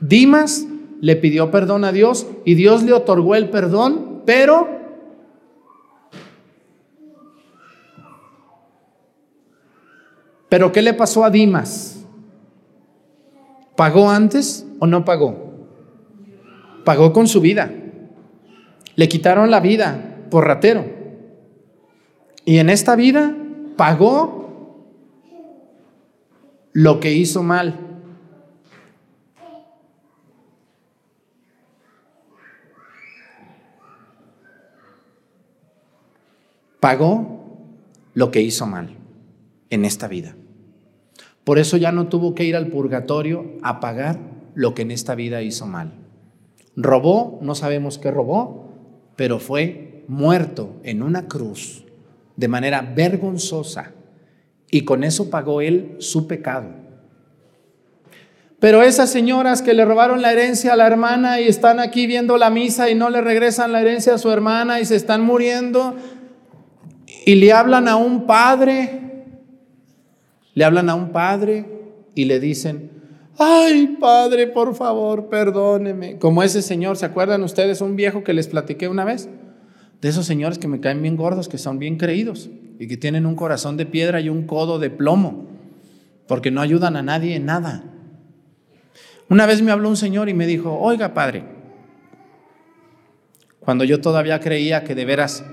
Dimas 0.00 0.66
le 1.00 1.16
pidió 1.16 1.50
perdón 1.50 1.84
a 1.84 1.92
Dios 1.92 2.26
y 2.44 2.54
Dios 2.54 2.82
le 2.82 2.92
otorgó 2.92 3.34
el 3.34 3.50
perdón, 3.50 4.22
pero 4.24 4.68
pero 10.48 10.70
¿qué 10.70 10.82
le 10.82 10.94
pasó 10.94 11.24
a 11.24 11.30
Dimas? 11.30 12.04
¿Pagó 13.76 14.08
antes 14.08 14.66
o 14.78 14.86
no 14.86 15.04
pagó? 15.04 15.66
Pagó 16.84 17.12
con 17.12 17.26
su 17.26 17.40
vida. 17.40 17.72
Le 18.96 19.08
quitaron 19.08 19.50
la 19.50 19.60
vida 19.60 20.26
por 20.30 20.46
ratero. 20.46 20.84
Y 22.44 22.58
en 22.58 22.70
esta 22.70 22.96
vida 22.96 23.34
pagó 23.76 24.86
lo 26.72 27.00
que 27.00 27.12
hizo 27.12 27.42
mal. 27.42 27.84
pagó 36.84 37.40
lo 38.12 38.30
que 38.30 38.42
hizo 38.42 38.66
mal 38.66 38.90
en 39.70 39.86
esta 39.86 40.06
vida. 40.06 40.36
Por 41.42 41.58
eso 41.58 41.78
ya 41.78 41.92
no 41.92 42.08
tuvo 42.08 42.34
que 42.34 42.44
ir 42.44 42.56
al 42.56 42.66
purgatorio 42.66 43.52
a 43.62 43.80
pagar 43.80 44.20
lo 44.54 44.74
que 44.74 44.82
en 44.82 44.90
esta 44.90 45.14
vida 45.14 45.40
hizo 45.40 45.66
mal. 45.66 45.94
Robó, 46.76 47.38
no 47.40 47.54
sabemos 47.54 47.96
qué 47.96 48.10
robó, 48.10 48.63
pero 49.16 49.38
fue 49.38 50.04
muerto 50.08 50.80
en 50.82 51.02
una 51.02 51.26
cruz 51.28 51.84
de 52.36 52.48
manera 52.48 52.82
vergonzosa 52.82 53.92
y 54.70 54.82
con 54.82 55.04
eso 55.04 55.30
pagó 55.30 55.60
él 55.60 55.96
su 55.98 56.26
pecado. 56.26 56.68
Pero 58.58 58.82
esas 58.82 59.10
señoras 59.10 59.60
que 59.60 59.74
le 59.74 59.84
robaron 59.84 60.22
la 60.22 60.32
herencia 60.32 60.72
a 60.72 60.76
la 60.76 60.86
hermana 60.86 61.40
y 61.40 61.48
están 61.48 61.80
aquí 61.80 62.06
viendo 62.06 62.38
la 62.38 62.50
misa 62.50 62.88
y 62.88 62.94
no 62.94 63.10
le 63.10 63.20
regresan 63.20 63.72
la 63.72 63.80
herencia 63.80 64.14
a 64.14 64.18
su 64.18 64.30
hermana 64.30 64.80
y 64.80 64.86
se 64.86 64.96
están 64.96 65.20
muriendo, 65.22 65.94
y 67.26 67.34
le 67.36 67.52
hablan 67.52 67.88
a 67.88 67.96
un 67.96 68.26
padre, 68.26 69.00
le 70.54 70.64
hablan 70.64 70.90
a 70.90 70.94
un 70.94 71.10
padre 71.10 71.66
y 72.14 72.24
le 72.24 72.40
dicen, 72.40 72.93
ay 73.38 73.96
padre, 74.00 74.46
por 74.46 74.74
favor, 74.74 75.28
perdóneme. 75.28 76.18
Como 76.18 76.42
ese 76.42 76.62
señor, 76.62 76.96
¿se 76.96 77.06
acuerdan 77.06 77.42
ustedes? 77.42 77.80
Un 77.80 77.96
viejo 77.96 78.24
que 78.24 78.32
les 78.32 78.48
platiqué 78.48 78.88
una 78.88 79.04
vez. 79.04 79.28
De 80.00 80.08
esos 80.08 80.26
señores 80.26 80.58
que 80.58 80.68
me 80.68 80.80
caen 80.80 81.00
bien 81.02 81.16
gordos, 81.16 81.48
que 81.48 81.58
son 81.58 81.78
bien 81.78 81.96
creídos 81.96 82.50
y 82.78 82.88
que 82.88 82.96
tienen 82.96 83.26
un 83.26 83.36
corazón 83.36 83.76
de 83.76 83.86
piedra 83.86 84.20
y 84.20 84.28
un 84.28 84.46
codo 84.46 84.78
de 84.78 84.90
plomo, 84.90 85.46
porque 86.26 86.50
no 86.50 86.60
ayudan 86.60 86.96
a 86.96 87.02
nadie 87.02 87.36
en 87.36 87.46
nada. 87.46 87.84
Una 89.28 89.46
vez 89.46 89.62
me 89.62 89.72
habló 89.72 89.88
un 89.88 89.96
señor 89.96 90.28
y 90.28 90.34
me 90.34 90.46
dijo, 90.46 90.78
oiga 90.78 91.14
padre, 91.14 91.44
cuando 93.60 93.84
yo 93.84 94.00
todavía 94.00 94.40
creía 94.40 94.84
que 94.84 94.94
de 94.94 95.06
veras 95.06 95.44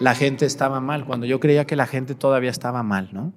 la 0.00 0.14
gente 0.14 0.46
estaba 0.46 0.80
mal, 0.80 1.04
cuando 1.04 1.26
yo 1.26 1.38
creía 1.38 1.66
que 1.66 1.76
la 1.76 1.86
gente 1.86 2.14
todavía 2.14 2.50
estaba 2.50 2.82
mal, 2.82 3.10
¿no? 3.12 3.32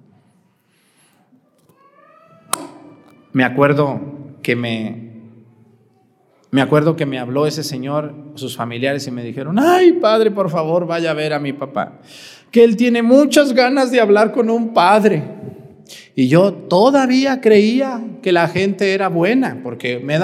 Me 3.32 3.44
acuerdo 3.44 4.00
que 4.42 4.56
me 4.56 5.10
me 6.50 6.60
acuerdo 6.60 6.96
que 6.96 7.06
me 7.06 7.18
habló 7.18 7.46
ese 7.46 7.64
señor, 7.64 8.14
sus 8.34 8.56
familiares 8.56 9.06
y 9.06 9.10
me 9.10 9.24
dijeron, 9.24 9.58
"Ay, 9.58 9.92
padre, 9.94 10.30
por 10.30 10.50
favor, 10.50 10.86
vaya 10.86 11.10
a 11.10 11.14
ver 11.14 11.32
a 11.32 11.38
mi 11.38 11.54
papá, 11.54 12.00
que 12.50 12.62
él 12.62 12.76
tiene 12.76 13.00
muchas 13.02 13.54
ganas 13.54 13.90
de 13.90 14.00
hablar 14.00 14.32
con 14.32 14.50
un 14.50 14.74
padre." 14.74 15.22
Y 16.14 16.28
yo 16.28 16.52
todavía 16.52 17.40
creía 17.40 18.02
que 18.22 18.32
la 18.32 18.48
gente 18.48 18.92
era 18.92 19.08
buena, 19.08 19.60
porque 19.62 19.98
me, 19.98 20.18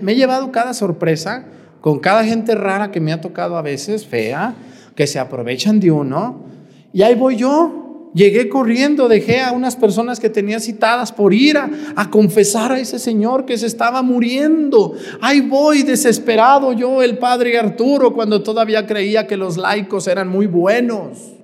me 0.00 0.12
he 0.12 0.16
llevado 0.16 0.50
cada 0.50 0.72
sorpresa 0.72 1.46
con 1.84 1.98
cada 1.98 2.24
gente 2.24 2.54
rara 2.54 2.90
que 2.90 2.98
me 2.98 3.12
ha 3.12 3.20
tocado 3.20 3.58
a 3.58 3.62
veces, 3.62 4.06
fea, 4.06 4.54
que 4.94 5.06
se 5.06 5.18
aprovechan 5.18 5.80
de 5.80 5.90
uno. 5.90 6.46
Y 6.94 7.02
ahí 7.02 7.14
voy 7.14 7.36
yo. 7.36 7.83
Llegué 8.14 8.48
corriendo, 8.48 9.08
dejé 9.08 9.40
a 9.40 9.50
unas 9.50 9.74
personas 9.74 10.20
que 10.20 10.30
tenía 10.30 10.60
citadas 10.60 11.10
por 11.10 11.34
ir 11.34 11.58
a, 11.58 11.68
a, 11.96 12.10
confesar 12.10 12.70
a 12.70 12.78
ese 12.78 13.00
señor 13.00 13.44
que 13.44 13.58
se 13.58 13.66
estaba 13.66 14.02
muriendo. 14.02 14.94
Ahí 15.20 15.40
voy 15.40 15.82
desesperado 15.82 16.72
yo, 16.72 17.02
el 17.02 17.18
padre 17.18 17.58
Arturo, 17.58 18.14
cuando 18.14 18.40
todavía 18.42 18.86
creía 18.86 19.26
que 19.26 19.36
los 19.36 19.56
laicos 19.56 20.06
eran 20.06 20.28
muy 20.28 20.46
buenos. 20.46 21.34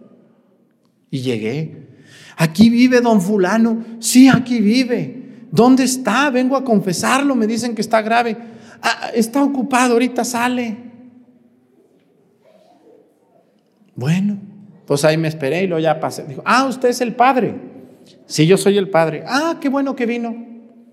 Y 1.11 1.23
llegué. 1.23 1.89
Aquí 2.37 2.71
vive 2.71 3.01
don 3.01 3.21
fulano. 3.21 3.85
Sí, 3.99 4.29
aquí 4.29 4.61
vive. 4.61 5.47
¿Dónde 5.51 5.85
está? 5.85 6.31
Vengo 6.31 6.57
a 6.57 6.65
confesarlo. 6.65 7.35
Me 7.35 7.49
dicen 7.49 7.75
que 7.75 7.81
está 7.81 8.01
grave. 8.01 8.37
Ah, 8.81 9.11
está 9.13 9.43
ocupado, 9.43 9.95
ahorita 9.95 10.25
sale. 10.25 10.77
Bueno, 13.97 14.39
pues 14.90 15.05
ahí 15.05 15.16
me 15.16 15.29
esperé 15.29 15.62
y 15.62 15.66
luego 15.68 15.81
ya 15.81 16.00
pasé. 16.00 16.24
Dijo, 16.24 16.42
ah, 16.44 16.66
usted 16.66 16.88
es 16.88 17.00
el 17.00 17.14
padre. 17.14 17.55
Sí, 18.26 18.44
yo 18.48 18.57
soy 18.57 18.76
el 18.76 18.90
padre. 18.90 19.22
Ah, 19.24 19.59
qué 19.61 19.68
bueno 19.68 19.94
que 19.94 20.05
vino. 20.05 20.35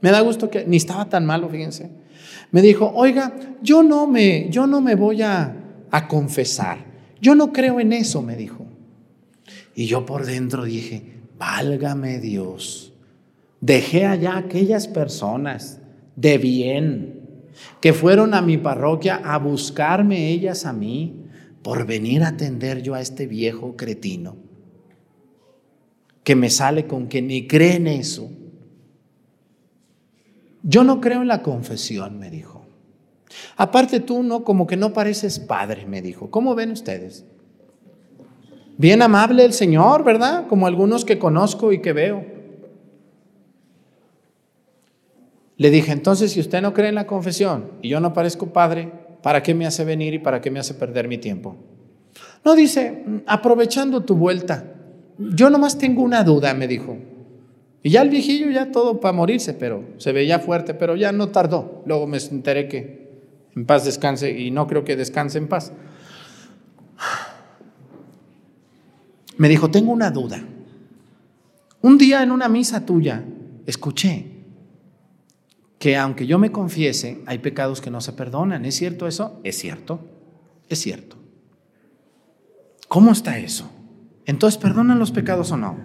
Me 0.02 0.12
da 0.12 0.22
gusto 0.22 0.52
que 0.52 0.68
ni 0.68 0.78
estaba 0.78 1.10
tan 1.10 1.26
malo, 1.26 1.50
fíjense. 1.50 1.90
Me 2.52 2.62
dijo, 2.62 2.92
oiga, 2.94 3.34
yo 3.64 3.82
no 3.82 4.06
me, 4.06 4.52
yo 4.52 4.68
no 4.68 4.82
me 4.82 4.94
voy 4.94 5.24
a, 5.24 5.52
a 5.90 6.08
confesar. 6.08 6.78
Yo 7.20 7.34
no 7.34 7.52
creo 7.52 7.80
en 7.80 7.92
eso, 7.92 8.22
me 8.22 8.36
dijo. 8.36 8.68
Y 9.74 9.88
yo 9.88 10.06
por 10.06 10.28
dentro 10.28 10.64
dije, 10.66 11.02
válgame 11.40 12.20
Dios. 12.20 12.94
Dejé 13.62 14.06
allá 14.06 14.38
aquellas 14.38 14.88
personas 14.88 15.82
de 16.16 16.38
bien 16.38 17.22
que 17.82 17.94
fueron 17.94 18.36
a 18.36 18.44
mi 18.44 18.60
parroquia 18.60 19.22
a 19.24 19.40
buscarme 19.40 20.30
ellas 20.30 20.68
a 20.68 20.74
mí 20.74 21.17
por 21.68 21.86
venir 21.86 22.24
a 22.24 22.30
atender 22.30 22.82
yo 22.82 22.94
a 22.94 23.02
este 23.02 23.28
viejo 23.28 23.76
cretino 23.76 24.38
que 26.24 26.34
me 26.34 26.50
sale 26.50 26.88
con 26.88 27.10
que 27.10 27.22
ni 27.22 27.46
cree 27.46 27.76
en 27.76 27.88
eso. 27.88 28.32
Yo 30.64 30.86
no 30.86 31.02
creo 31.02 31.24
en 31.24 31.28
la 31.28 31.44
confesión, 31.44 32.20
me 32.20 32.30
dijo. 32.30 32.66
Aparte 33.58 34.00
tú 34.00 34.24
no, 34.24 34.46
como 34.46 34.66
que 34.66 34.78
no 34.78 34.94
pareces 34.94 35.40
padre, 35.40 35.86
me 35.86 36.02
dijo. 36.02 36.32
¿Cómo 36.32 36.56
ven 36.56 36.72
ustedes? 36.72 37.26
Bien 38.78 39.02
amable 39.02 39.44
el 39.44 39.52
Señor, 39.52 40.06
¿verdad? 40.06 40.48
Como 40.48 40.68
algunos 40.68 41.04
que 41.04 41.20
conozco 41.20 41.74
y 41.74 41.82
que 41.82 41.92
veo. 41.92 42.26
Le 45.58 45.70
dije, 45.70 45.92
entonces, 45.92 46.32
si 46.32 46.40
usted 46.40 46.62
no 46.62 46.74
cree 46.74 46.88
en 46.88 46.96
la 46.96 47.08
confesión 47.08 47.74
y 47.82 47.90
yo 47.90 48.00
no 48.00 48.14
parezco 48.14 48.54
padre, 48.54 49.07
¿para 49.28 49.44
qué 49.44 49.54
me 49.54 49.66
hace 49.66 49.84
venir 49.84 50.14
y 50.14 50.20
para 50.20 50.40
qué 50.40 50.50
me 50.50 50.58
hace 50.58 50.74
perder 50.74 51.10
mi 51.10 51.18
tiempo? 51.18 51.58
No 52.46 52.56
dice, 52.56 53.04
aprovechando 53.26 54.06
tu 54.06 54.16
vuelta, 54.16 54.74
yo 55.18 55.50
nomás 55.50 55.78
tengo 55.78 56.02
una 56.02 56.24
duda, 56.24 56.54
me 56.54 56.66
dijo. 56.66 56.98
Y 57.84 57.90
ya 57.90 58.04
el 58.04 58.10
viejillo 58.10 58.50
ya 58.52 58.72
todo 58.72 59.02
para 59.02 59.12
morirse, 59.12 59.54
pero 59.54 59.84
se 59.98 60.14
veía 60.14 60.40
fuerte, 60.40 60.74
pero 60.76 60.96
ya 60.96 61.12
no 61.12 61.28
tardó. 61.28 61.84
Luego 61.86 62.08
me 62.08 62.20
enteré 62.20 62.70
que 62.70 63.20
en 63.54 63.66
paz 63.66 63.84
descanse 63.84 64.32
y 64.32 64.50
no 64.50 64.66
creo 64.66 64.86
que 64.86 64.96
descanse 64.96 65.40
en 65.40 65.50
paz. 65.50 65.74
Me 69.36 69.50
dijo, 69.50 69.70
tengo 69.70 69.92
una 69.92 70.10
duda. 70.10 70.42
Un 71.82 71.98
día 71.98 72.24
en 72.24 72.32
una 72.32 72.48
misa 72.48 72.86
tuya 72.86 73.26
escuché 73.66 74.37
que 75.80 75.96
aunque 75.96 76.26
yo 76.26 76.40
me 76.40 76.52
confiese, 76.52 77.22
hay 77.26 77.40
pecados 77.40 77.82
que 77.82 77.92
no 77.92 78.02
se 78.02 78.14
perdonan. 78.14 78.66
¿Es 78.66 78.76
cierto 78.76 79.08
eso? 79.08 79.40
Es 79.44 79.58
cierto. 79.58 80.00
Es 80.70 80.80
cierto. 80.80 81.18
¿Cómo 82.88 83.12
está 83.12 83.38
eso? 83.38 83.70
Entonces, 84.26 84.60
¿perdonan 84.60 85.00
los 85.00 85.12
pecados 85.12 85.52
o 85.52 85.58
no? 85.58 85.78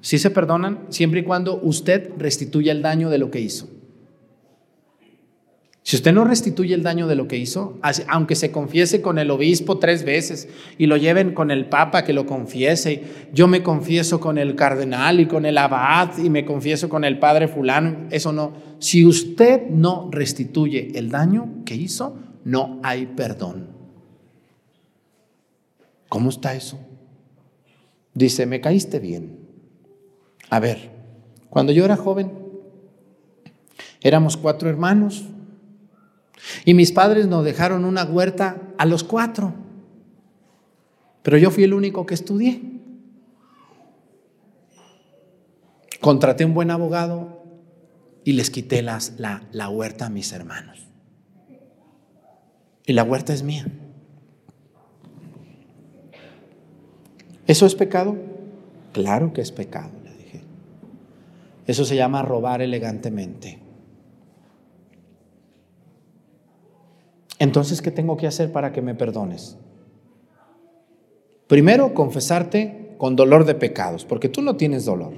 Sí 0.00 0.18
se 0.18 0.30
perdonan 0.30 0.86
siempre 0.90 1.20
y 1.20 1.24
cuando 1.24 1.60
usted 1.62 2.10
restituya 2.18 2.72
el 2.72 2.82
daño 2.82 3.10
de 3.10 3.18
lo 3.18 3.30
que 3.30 3.40
hizo. 3.40 3.68
Si 5.84 5.96
usted 5.96 6.12
no 6.12 6.24
restituye 6.24 6.74
el 6.74 6.84
daño 6.84 7.08
de 7.08 7.16
lo 7.16 7.26
que 7.26 7.38
hizo, 7.38 7.78
aunque 8.06 8.36
se 8.36 8.52
confiese 8.52 9.02
con 9.02 9.18
el 9.18 9.32
obispo 9.32 9.78
tres 9.78 10.04
veces 10.04 10.48
y 10.78 10.86
lo 10.86 10.96
lleven 10.96 11.34
con 11.34 11.50
el 11.50 11.66
papa 11.66 12.04
que 12.04 12.12
lo 12.12 12.24
confiese, 12.24 13.02
yo 13.32 13.48
me 13.48 13.64
confieso 13.64 14.20
con 14.20 14.38
el 14.38 14.54
cardenal 14.54 15.18
y 15.18 15.26
con 15.26 15.44
el 15.44 15.58
abad 15.58 16.16
y 16.18 16.30
me 16.30 16.44
confieso 16.44 16.88
con 16.88 17.04
el 17.04 17.18
padre 17.18 17.48
fulano, 17.48 18.06
eso 18.10 18.32
no. 18.32 18.52
Si 18.78 19.04
usted 19.04 19.68
no 19.70 20.08
restituye 20.12 20.92
el 20.94 21.10
daño 21.10 21.64
que 21.64 21.74
hizo, 21.74 22.16
no 22.44 22.78
hay 22.84 23.06
perdón. 23.06 23.68
¿Cómo 26.08 26.30
está 26.30 26.54
eso? 26.54 26.78
Dice, 28.14 28.46
me 28.46 28.60
caíste 28.60 29.00
bien. 29.00 29.38
A 30.48 30.60
ver, 30.60 30.90
cuando 31.50 31.72
yo 31.72 31.84
era 31.84 31.96
joven, 31.96 32.30
éramos 34.00 34.36
cuatro 34.36 34.68
hermanos, 34.68 35.24
y 36.64 36.74
mis 36.74 36.92
padres 36.92 37.26
nos 37.26 37.44
dejaron 37.44 37.84
una 37.84 38.04
huerta 38.04 38.60
a 38.78 38.86
los 38.86 39.04
cuatro. 39.04 39.54
Pero 41.22 41.38
yo 41.38 41.50
fui 41.50 41.64
el 41.64 41.74
único 41.74 42.04
que 42.06 42.14
estudié. 42.14 42.60
Contraté 46.00 46.44
un 46.44 46.54
buen 46.54 46.70
abogado 46.70 47.44
y 48.24 48.32
les 48.32 48.50
quité 48.50 48.82
las, 48.82 49.14
la, 49.18 49.44
la 49.52 49.68
huerta 49.68 50.06
a 50.06 50.10
mis 50.10 50.32
hermanos. 50.32 50.88
Y 52.86 52.92
la 52.92 53.04
huerta 53.04 53.32
es 53.32 53.44
mía. 53.44 53.66
¿Eso 57.46 57.66
es 57.66 57.74
pecado? 57.74 58.16
Claro 58.92 59.32
que 59.32 59.40
es 59.40 59.52
pecado, 59.52 59.92
le 60.04 60.14
dije. 60.16 60.42
Eso 61.66 61.84
se 61.84 61.96
llama 61.96 62.22
robar 62.22 62.62
elegantemente. 62.62 63.60
Entonces, 67.42 67.82
¿qué 67.82 67.90
tengo 67.90 68.16
que 68.16 68.28
hacer 68.28 68.52
para 68.52 68.70
que 68.70 68.82
me 68.82 68.94
perdones? 68.94 69.58
Primero, 71.48 71.92
confesarte 71.92 72.94
con 72.98 73.16
dolor 73.16 73.44
de 73.44 73.56
pecados, 73.56 74.04
porque 74.04 74.28
tú 74.28 74.42
no 74.42 74.54
tienes 74.54 74.84
dolor. 74.84 75.14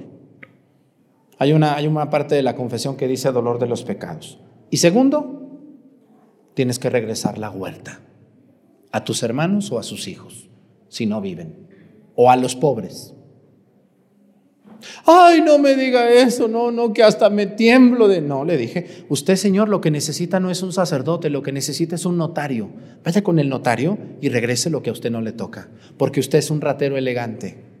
Hay 1.37 1.53
una, 1.53 1.75
hay 1.75 1.85
una 1.85 2.09
parte 2.09 2.33
de 2.33 2.41
la 2.41 2.55
confesión 2.55 2.97
que 2.97 3.07
dice 3.07 3.31
dolor 3.31 3.59
de 3.59 3.67
los 3.67 3.83
pecados. 3.83 4.39
Y 4.71 4.77
segundo, 4.77 5.59
tienes 6.55 6.79
que 6.79 6.89
regresar 6.89 7.37
la 7.37 7.51
huerta 7.51 7.99
a 8.91 9.03
tus 9.03 9.21
hermanos 9.21 9.71
o 9.71 9.77
a 9.77 9.83
sus 9.83 10.07
hijos, 10.07 10.49
si 10.87 11.05
no 11.05 11.21
viven, 11.21 11.67
o 12.15 12.31
a 12.31 12.37
los 12.37 12.55
pobres. 12.55 13.13
Ay, 15.05 15.41
no 15.41 15.57
me 15.59 15.75
diga 15.75 16.09
eso, 16.11 16.47
no, 16.47 16.71
no, 16.71 16.93
que 16.93 17.03
hasta 17.03 17.29
me 17.29 17.45
tiemblo 17.45 18.07
de... 18.07 18.21
No, 18.21 18.45
le 18.45 18.57
dije, 18.57 19.05
usted 19.09 19.35
señor 19.35 19.69
lo 19.69 19.81
que 19.81 19.91
necesita 19.91 20.39
no 20.39 20.49
es 20.49 20.63
un 20.63 20.73
sacerdote, 20.73 21.29
lo 21.29 21.41
que 21.41 21.51
necesita 21.51 21.95
es 21.95 22.05
un 22.05 22.17
notario. 22.17 22.69
Vaya 23.03 23.23
con 23.23 23.39
el 23.39 23.49
notario 23.49 23.97
y 24.21 24.29
regrese 24.29 24.69
lo 24.69 24.81
que 24.81 24.89
a 24.89 24.93
usted 24.93 25.11
no 25.11 25.21
le 25.21 25.31
toca, 25.31 25.69
porque 25.97 26.19
usted 26.19 26.39
es 26.39 26.49
un 26.49 26.61
ratero 26.61 26.97
elegante. 26.97 27.74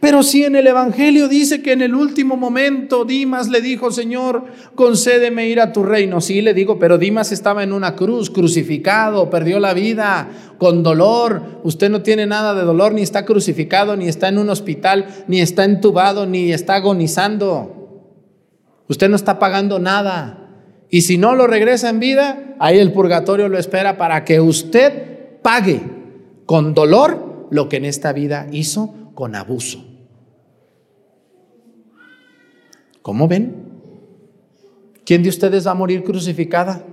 Pero 0.00 0.22
si 0.22 0.44
en 0.44 0.56
el 0.56 0.66
Evangelio 0.66 1.28
dice 1.28 1.62
que 1.62 1.72
en 1.72 1.82
el 1.82 1.94
último 1.94 2.36
momento 2.36 3.04
Dimas 3.04 3.48
le 3.48 3.60
dijo, 3.60 3.90
Señor, 3.90 4.44
concédeme 4.74 5.48
ir 5.48 5.60
a 5.60 5.72
tu 5.72 5.82
reino. 5.82 6.20
Sí, 6.20 6.42
le 6.42 6.54
digo, 6.54 6.78
pero 6.78 6.98
Dimas 6.98 7.32
estaba 7.32 7.62
en 7.62 7.72
una 7.72 7.96
cruz, 7.96 8.30
crucificado, 8.30 9.30
perdió 9.30 9.58
la 9.58 9.74
vida 9.74 10.28
con 10.58 10.82
dolor. 10.82 11.60
Usted 11.64 11.90
no 11.90 12.02
tiene 12.02 12.26
nada 12.26 12.54
de 12.54 12.62
dolor, 12.62 12.94
ni 12.94 13.02
está 13.02 13.24
crucificado, 13.24 13.96
ni 13.96 14.08
está 14.08 14.28
en 14.28 14.38
un 14.38 14.50
hospital, 14.50 15.06
ni 15.26 15.40
está 15.40 15.64
entubado, 15.64 16.26
ni 16.26 16.52
está 16.52 16.76
agonizando. 16.76 18.04
Usted 18.88 19.08
no 19.08 19.16
está 19.16 19.38
pagando 19.38 19.78
nada. 19.78 20.40
Y 20.88 21.02
si 21.02 21.18
no 21.18 21.34
lo 21.34 21.46
regresa 21.46 21.88
en 21.88 21.98
vida, 21.98 22.54
ahí 22.60 22.78
el 22.78 22.92
purgatorio 22.92 23.48
lo 23.48 23.58
espera 23.58 23.96
para 23.96 24.24
que 24.24 24.40
usted 24.40 25.40
pague 25.42 25.82
con 26.46 26.74
dolor 26.74 27.48
lo 27.50 27.68
que 27.68 27.78
en 27.78 27.84
esta 27.84 28.12
vida 28.12 28.46
hizo 28.52 29.03
con 29.14 29.34
abuso. 29.34 29.84
¿Cómo 33.02 33.28
ven? 33.28 33.54
¿Quién 35.04 35.22
de 35.22 35.28
ustedes 35.28 35.66
va 35.66 35.72
a 35.72 35.74
morir 35.74 36.02
crucificada? 36.04 36.84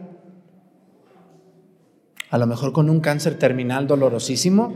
A 2.30 2.38
lo 2.38 2.48
mejor 2.48 2.74
con 2.74 2.90
un 2.90 3.00
cáncer 3.00 3.36
terminal 3.40 3.88
dolorosísimo 3.88 4.74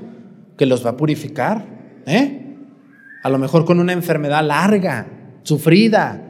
que 0.57 0.65
los 0.65 0.85
va 0.85 0.91
a 0.91 0.97
purificar. 0.97 1.65
¿eh? 2.05 2.55
A 3.23 3.29
lo 3.29 3.37
mejor 3.37 3.65
con 3.65 3.79
una 3.79 3.93
enfermedad 3.93 4.45
larga, 4.45 5.07
sufrida. 5.43 6.21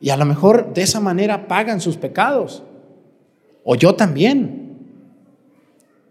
Y 0.00 0.10
a 0.10 0.16
lo 0.16 0.24
mejor 0.24 0.74
de 0.74 0.82
esa 0.82 1.00
manera 1.00 1.48
pagan 1.48 1.80
sus 1.80 1.96
pecados. 1.96 2.62
O 3.64 3.74
yo 3.74 3.94
también. 3.94 4.76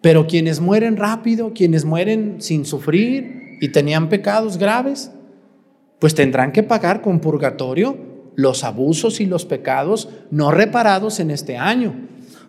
Pero 0.02 0.28
quienes 0.28 0.60
mueren 0.60 0.98
rápido, 0.98 1.54
quienes 1.54 1.86
mueren 1.86 2.42
sin 2.42 2.66
sufrir 2.66 3.47
y 3.60 3.70
tenían 3.70 4.10
pecados 4.10 4.58
graves, 4.58 5.12
pues 6.00 6.16
tendrán 6.16 6.52
que 6.52 6.64
pagar 6.64 7.02
con 7.02 7.20
purgatorio 7.20 7.98
los 8.36 8.64
abusos 8.64 9.20
y 9.20 9.26
los 9.26 9.46
pecados 9.46 10.10
no 10.30 10.52
reparados 10.52 11.20
en 11.20 11.32
este 11.32 11.58
año. 11.58 11.96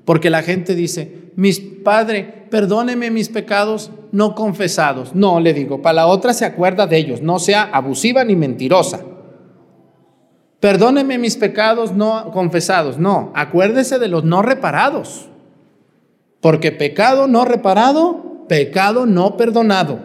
Porque 0.05 0.31
la 0.31 0.43
gente 0.43 0.75
dice, 0.75 1.33
mis 1.35 1.61
padre, 1.61 2.47
perdóneme 2.51 3.11
mis 3.11 3.29
pecados 3.29 3.91
no 4.13 4.35
confesados. 4.35 5.15
No, 5.15 5.41
le 5.41 5.55
digo, 5.55 5.83
para 5.83 5.95
la 5.95 6.07
otra 6.07 6.35
se 6.35 6.45
acuerda 6.45 6.87
de 6.87 6.99
ellos, 6.99 7.23
no 7.23 7.39
sea 7.39 7.63
abusiva 7.63 8.25
ni 8.25 8.37
mentirosa. 8.37 9.01
Perdóneme 10.61 11.19
mis 11.19 11.37
pecados 11.37 11.93
no 11.93 12.31
confesados. 12.33 12.99
No, 12.99 13.33
acuérdese 13.35 13.99
de 13.99 14.09
los 14.09 14.25
no 14.25 14.43
reparados. 14.43 15.29
Porque 16.41 16.73
pecado 16.73 17.27
no 17.27 17.45
reparado, 17.45 18.47
pecado 18.49 19.07
no 19.07 19.37
perdonado. 19.37 20.01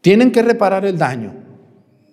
Tienen 0.00 0.32
que 0.32 0.42
reparar 0.42 0.84
el 0.84 0.98
daño. 0.98 1.34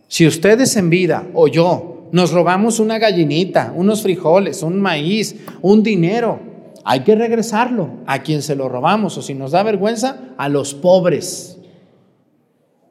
Si 0.07 0.25
ustedes 0.25 0.75
en 0.75 0.89
vida 0.89 1.27
o 1.33 1.47
yo 1.47 2.09
nos 2.11 2.31
robamos 2.31 2.79
una 2.79 2.99
gallinita, 2.99 3.73
unos 3.75 4.01
frijoles, 4.01 4.63
un 4.63 4.79
maíz, 4.79 5.35
un 5.61 5.83
dinero, 5.83 6.39
hay 6.83 7.01
que 7.01 7.15
regresarlo 7.15 7.89
a 8.05 8.23
quien 8.23 8.41
se 8.41 8.55
lo 8.55 8.69
robamos 8.69 9.17
o 9.17 9.21
si 9.21 9.33
nos 9.33 9.51
da 9.51 9.63
vergüenza, 9.63 10.33
a 10.38 10.47
los 10.47 10.73
pobres. 10.73 11.59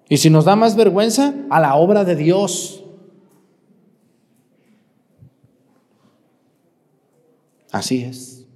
Y 0.09 0.19
si 0.19 0.31
nos 0.31 0.45
da 0.45 0.55
más 0.55 0.77
vergüenza, 0.77 1.35
a 1.51 1.61
la 1.61 1.77
obra 1.77 2.05
de 2.05 2.15
Dios. 2.15 2.85
Así 7.73 8.03
es. 8.03 8.47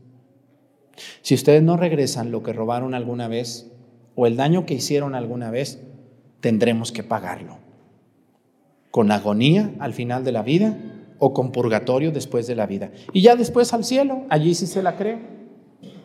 Si 1.22 1.34
ustedes 1.34 1.62
no 1.62 1.76
regresan 1.76 2.30
lo 2.30 2.43
que 2.43 2.53
robaron 2.53 2.95
alguna 2.95 3.28
vez 3.28 3.70
o 4.14 4.26
el 4.26 4.36
daño 4.36 4.66
que 4.66 4.74
hicieron 4.74 5.14
alguna 5.14 5.51
vez, 5.51 5.80
tendremos 6.41 6.93
que 6.93 7.03
pagarlo. 7.03 7.59
Con 8.91 9.12
agonía 9.12 9.72
al 9.78 9.93
final 9.93 10.24
de 10.24 10.32
la 10.32 10.43
vida 10.43 10.76
o 11.18 11.32
con 11.32 11.53
purgatorio 11.53 12.11
después 12.11 12.47
de 12.47 12.57
la 12.57 12.66
vida. 12.66 12.91
Y 13.12 13.22
ya 13.22 13.36
después 13.36 13.72
al 13.72 13.84
cielo, 13.84 14.24
allí 14.30 14.55
sí 14.55 14.66
se 14.66 14.82
la 14.82 14.97
cree. 14.97 15.41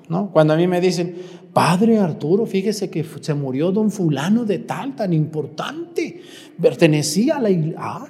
¿No? 0.08 0.30
Cuando 0.32 0.54
a 0.54 0.58
mí 0.58 0.68
me 0.68 0.80
dicen, 0.82 1.16
Padre 1.52 1.98
Arturo, 1.98 2.46
fíjese 2.46 2.92
que 2.92 3.04
se 3.22 3.34
murió 3.34 3.72
don 3.72 3.90
fulano 3.90 4.46
de 4.46 4.60
tal, 4.60 4.96
tan 4.96 5.14
importante, 5.14 6.22
pertenecía 6.62 7.38
a 7.38 7.42
la 7.42 7.50
iglesia, 7.50 8.02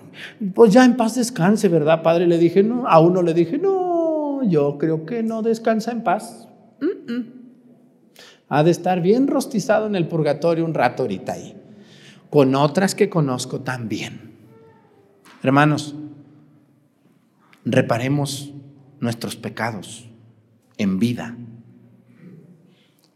pues 0.53 0.73
ya 0.73 0.83
en 0.83 0.97
paz 0.97 1.15
descanse, 1.15 1.69
¿verdad, 1.69 2.03
Padre? 2.03 2.27
Le 2.27 2.37
dije, 2.37 2.63
no, 2.63 2.85
a 2.85 2.99
uno 2.99 3.21
le 3.21 3.33
dije, 3.33 3.57
no, 3.57 4.43
yo 4.43 4.77
creo 4.77 5.05
que 5.05 5.23
no 5.23 5.41
descansa 5.41 5.93
en 5.93 6.03
paz. 6.03 6.49
Ha 8.49 8.63
de 8.63 8.71
estar 8.71 8.99
bien 8.99 9.27
rostizado 9.27 9.87
en 9.87 9.95
el 9.95 10.09
purgatorio 10.09 10.65
un 10.65 10.73
rato 10.73 11.03
ahorita 11.03 11.31
ahí 11.31 11.55
con 12.35 12.53
otras 12.53 12.95
que 12.95 13.07
conozco 13.07 13.61
también. 13.61 14.33
Hermanos, 15.41 15.95
reparemos 17.63 18.51
nuestros 18.99 19.37
pecados 19.37 20.09
en 20.77 20.99
vida. 20.99 21.37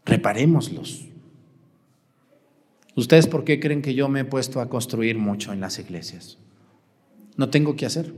Reparémoslos. 0.06 1.10
¿Ustedes 2.96 3.26
por 3.26 3.44
qué 3.44 3.60
creen 3.60 3.82
que 3.82 3.92
yo 3.92 4.08
me 4.08 4.20
he 4.20 4.24
puesto 4.24 4.62
a 4.62 4.70
construir 4.70 5.18
mucho 5.18 5.52
en 5.52 5.60
las 5.60 5.78
iglesias? 5.78 6.38
No 7.36 7.50
tengo 7.50 7.76
que 7.76 7.84
hacer. 7.84 8.14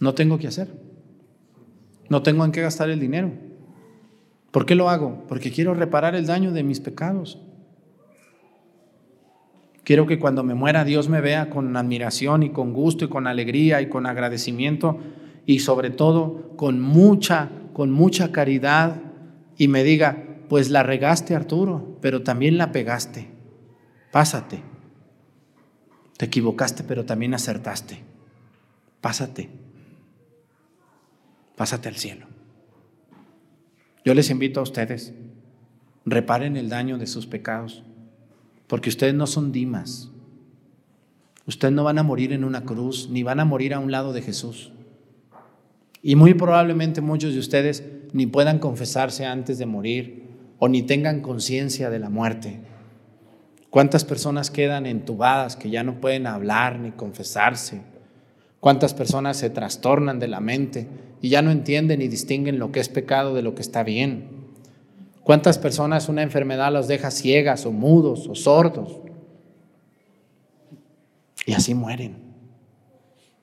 No 0.00 0.14
tengo 0.14 0.38
que 0.38 0.46
hacer. 0.46 0.74
No 2.08 2.22
tengo 2.22 2.46
en 2.46 2.52
qué 2.52 2.62
gastar 2.62 2.88
el 2.88 2.98
dinero. 2.98 3.30
¿Por 4.50 4.64
qué 4.64 4.74
lo 4.74 4.88
hago? 4.88 5.26
Porque 5.28 5.52
quiero 5.52 5.74
reparar 5.74 6.14
el 6.14 6.24
daño 6.24 6.50
de 6.52 6.62
mis 6.62 6.80
pecados. 6.80 7.42
Quiero 9.84 10.06
que 10.06 10.18
cuando 10.18 10.42
me 10.42 10.54
muera 10.54 10.84
Dios 10.84 11.10
me 11.10 11.20
vea 11.20 11.50
con 11.50 11.76
admiración 11.76 12.42
y 12.42 12.50
con 12.50 12.72
gusto 12.72 13.04
y 13.04 13.08
con 13.08 13.26
alegría 13.26 13.82
y 13.82 13.88
con 13.88 14.06
agradecimiento 14.06 14.98
y 15.44 15.58
sobre 15.58 15.90
todo 15.90 16.56
con 16.56 16.80
mucha, 16.80 17.50
con 17.74 17.90
mucha 17.90 18.32
caridad 18.32 19.02
y 19.58 19.68
me 19.68 19.84
diga, 19.84 20.24
pues 20.48 20.70
la 20.70 20.82
regaste 20.82 21.34
Arturo, 21.34 21.98
pero 22.00 22.22
también 22.22 22.56
la 22.56 22.72
pegaste. 22.72 23.28
Pásate. 24.10 24.62
Te 26.16 26.26
equivocaste, 26.26 26.82
pero 26.84 27.04
también 27.04 27.34
acertaste. 27.34 28.02
Pásate. 29.02 29.50
Pásate 31.56 31.88
al 31.88 31.96
cielo. 31.96 32.26
Yo 34.02 34.14
les 34.14 34.30
invito 34.30 34.60
a 34.60 34.62
ustedes, 34.62 35.12
reparen 36.06 36.56
el 36.56 36.68
daño 36.68 36.96
de 36.96 37.06
sus 37.06 37.26
pecados 37.26 37.84
porque 38.66 38.88
ustedes 38.88 39.14
no 39.14 39.26
son 39.26 39.52
dimas. 39.52 40.10
Ustedes 41.46 41.74
no 41.74 41.84
van 41.84 41.98
a 41.98 42.02
morir 42.02 42.32
en 42.32 42.44
una 42.44 42.64
cruz, 42.64 43.08
ni 43.10 43.22
van 43.22 43.40
a 43.40 43.44
morir 43.44 43.74
a 43.74 43.78
un 43.78 43.92
lado 43.92 44.12
de 44.12 44.22
Jesús. 44.22 44.72
Y 46.02 46.16
muy 46.16 46.34
probablemente 46.34 47.00
muchos 47.00 47.34
de 47.34 47.38
ustedes 47.38 47.84
ni 48.12 48.26
puedan 48.26 48.58
confesarse 48.58 49.26
antes 49.26 49.58
de 49.58 49.66
morir 49.66 50.24
o 50.58 50.68
ni 50.68 50.82
tengan 50.82 51.20
conciencia 51.20 51.90
de 51.90 51.98
la 51.98 52.10
muerte. 52.10 52.60
¿Cuántas 53.70 54.04
personas 54.04 54.50
quedan 54.50 54.86
entubadas 54.86 55.56
que 55.56 55.68
ya 55.68 55.82
no 55.82 56.00
pueden 56.00 56.26
hablar 56.26 56.78
ni 56.78 56.92
confesarse? 56.92 57.82
¿Cuántas 58.60 58.94
personas 58.94 59.36
se 59.36 59.50
trastornan 59.50 60.20
de 60.20 60.28
la 60.28 60.40
mente 60.40 60.88
y 61.20 61.28
ya 61.28 61.42
no 61.42 61.50
entienden 61.50 61.98
ni 61.98 62.08
distinguen 62.08 62.58
lo 62.58 62.70
que 62.70 62.80
es 62.80 62.88
pecado 62.88 63.34
de 63.34 63.42
lo 63.42 63.54
que 63.54 63.62
está 63.62 63.82
bien? 63.82 64.43
¿Cuántas 65.24 65.58
personas 65.58 66.10
una 66.10 66.22
enfermedad 66.22 66.70
los 66.70 66.86
deja 66.86 67.10
ciegas 67.10 67.64
o 67.64 67.72
mudos 67.72 68.28
o 68.28 68.34
sordos? 68.34 69.00
Y 71.46 71.54
así 71.54 71.74
mueren. 71.74 72.16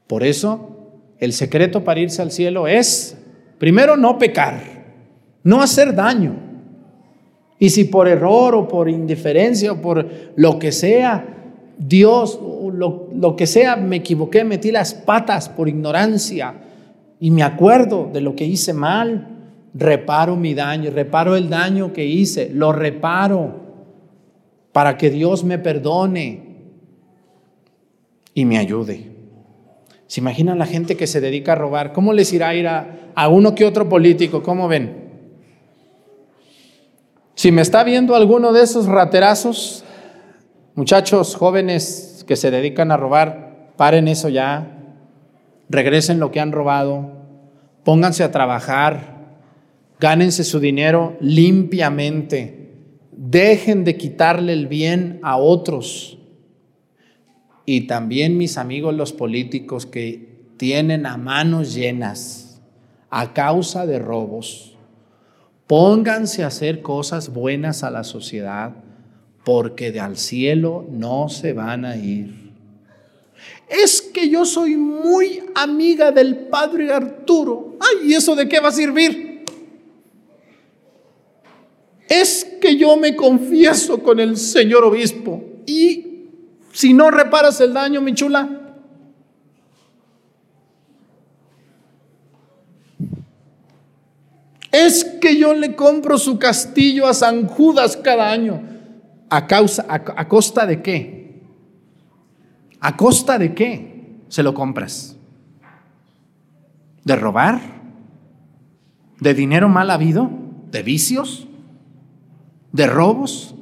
Por 0.06 0.24
eso, 0.24 0.92
el 1.18 1.34
secreto 1.34 1.84
para 1.84 2.00
irse 2.00 2.22
al 2.22 2.32
cielo 2.32 2.68
es, 2.68 3.18
primero, 3.58 3.98
no 3.98 4.20
pecar, 4.20 4.62
no 5.44 5.62
hacer 5.62 5.96
daño. 5.96 6.36
Y 7.58 7.72
si 7.72 7.86
por 7.86 8.08
error 8.08 8.54
o 8.54 8.68
por 8.68 8.88
indiferencia 8.88 9.72
o 9.72 9.82
por 9.82 10.08
lo 10.36 10.60
que 10.60 10.72
sea, 10.72 11.26
Dios, 11.80 12.40
lo, 12.74 13.10
lo 13.12 13.36
que 13.36 13.48
sea, 13.48 13.76
me 13.76 13.98
equivoqué, 13.98 14.44
metí 14.44 14.72
las 14.72 14.94
patas 14.94 15.50
por 15.50 15.68
ignorancia 15.68 16.54
y 17.20 17.32
me 17.32 17.42
acuerdo 17.42 18.08
de 18.14 18.22
lo 18.22 18.36
que 18.36 18.46
hice 18.46 18.74
mal, 18.74 19.31
reparo 19.74 20.36
mi 20.36 20.54
daño, 20.54 20.92
reparo 20.92 21.36
el 21.36 21.50
daño 21.50 21.94
que 21.94 22.06
hice, 22.06 22.50
lo 22.54 22.72
reparo 22.72 23.62
para 24.72 24.98
que 24.98 25.10
Dios 25.10 25.44
me 25.44 25.60
perdone 25.60 26.52
y 28.34 28.46
me 28.46 28.58
ayude. 28.58 29.12
¿Se 30.08 30.20
imaginan 30.20 30.60
la 30.60 30.66
gente 30.66 30.98
que 30.98 31.08
se 31.08 31.22
dedica 31.22 31.54
a 31.54 31.56
robar? 31.56 31.94
¿Cómo 31.94 32.14
les 32.14 32.34
irá 32.34 32.50
a 32.50 32.56
ir 32.56 32.68
a, 32.68 33.30
uno 33.30 33.56
que 33.56 33.66
otro 33.66 33.88
político? 33.88 34.44
¿Cómo 34.44 34.68
ven? 34.68 35.10
Si 37.36 37.52
me 37.52 37.62
está 37.62 37.84
viendo 37.84 38.16
alguno 38.16 38.52
de 38.52 38.64
esos 38.64 38.88
raterazos, 38.88 39.86
muchachos 40.76 41.36
jóvenes 41.36 42.26
que 42.28 42.36
se 42.36 42.52
dedican 42.52 42.92
a 42.92 42.98
robar, 42.98 43.72
paren 43.78 44.08
eso 44.08 44.28
ya, 44.28 44.80
regresen 45.70 46.20
lo 46.20 46.30
que 46.30 46.42
han 46.42 46.52
robado, 46.52 47.14
pónganse 47.84 48.24
a 48.24 48.32
trabajar, 48.32 49.11
Gánense 50.02 50.44
su 50.44 50.60
dinero 50.60 51.16
limpiamente. 51.22 52.72
Dejen 53.12 53.84
de 53.84 53.98
quitarle 53.98 54.52
el 54.52 54.66
bien 54.66 55.20
a 55.22 55.38
otros. 55.38 56.18
Y 57.68 57.82
también 57.82 58.36
mis 58.36 58.58
amigos 58.58 58.96
los 58.96 59.14
políticos 59.14 59.86
que 59.86 60.42
tienen 60.58 61.06
a 61.06 61.18
manos 61.18 61.76
llenas 61.76 62.60
a 63.12 63.32
causa 63.34 63.86
de 63.86 64.00
robos. 64.00 64.76
Pónganse 65.68 66.44
a 66.44 66.48
hacer 66.48 66.82
cosas 66.82 67.32
buenas 67.32 67.84
a 67.84 67.92
la 67.92 68.04
sociedad 68.04 68.74
porque 69.46 69.92
de 69.92 70.00
al 70.00 70.18
cielo 70.18 70.84
no 70.90 71.30
se 71.30 71.54
van 71.54 71.86
a 71.86 71.96
ir. 71.96 72.54
Es 73.70 74.02
que 74.02 74.28
yo 74.32 74.46
soy 74.46 74.78
muy 74.78 75.44
amiga 75.54 76.12
del 76.12 76.48
padre 76.48 76.92
Arturo. 76.92 77.78
Ay, 77.80 78.10
¿y 78.10 78.14
eso 78.16 78.36
de 78.36 78.50
qué 78.50 78.60
va 78.60 78.70
a 78.70 78.72
servir? 78.72 79.31
Es 82.14 82.44
que 82.60 82.76
yo 82.76 82.98
me 82.98 83.16
confieso 83.16 84.04
con 84.04 84.20
el 84.20 84.36
señor 84.36 84.84
obispo 84.84 85.42
y 85.66 86.26
si 86.74 86.94
no 86.94 87.10
reparas 87.10 87.62
el 87.62 87.74
daño, 87.74 88.02
mi 88.02 88.14
chula, 88.14 88.62
Es 94.72 95.04
que 95.22 95.38
yo 95.38 95.54
le 95.54 95.76
compro 95.76 96.18
su 96.18 96.40
castillo 96.40 97.08
a 97.08 97.14
San 97.14 97.46
Judas 97.46 97.98
cada 97.98 98.32
año. 98.32 98.62
¿A, 99.30 99.48
causa, 99.48 99.86
a, 99.88 100.28
costa 100.28 100.66
de 100.66 100.82
qué? 100.82 101.44
¿A 102.80 102.96
costa 102.98 103.38
de 103.38 103.54
qué 103.54 104.22
se 104.30 104.44
lo 104.44 104.54
compras? 104.54 105.18
¿De 107.04 107.16
robar? 107.16 107.62
¿De 109.20 109.34
dinero 109.34 109.68
mal 109.68 109.92
habido? 109.92 110.30
¿De 110.72 110.84
vicios? 110.84 111.48
¿De 112.72 112.88
robos? 112.88 113.56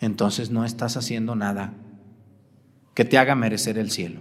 Entonces 0.00 0.50
no 0.50 0.64
estás 0.64 0.96
haciendo 0.96 1.34
nada 1.34 1.74
que 2.94 3.04
te 3.04 3.18
haga 3.18 3.34
merecer 3.34 3.78
el 3.78 3.90
cielo. 3.90 4.20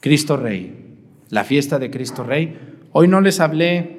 Cristo 0.00 0.36
Rey 0.36 0.86
la 1.30 1.44
fiesta 1.44 1.78
de 1.78 1.90
Cristo 1.90 2.22
Rey. 2.22 2.58
Hoy 2.92 3.08
no 3.08 3.20
les 3.20 3.40
hablé 3.40 3.96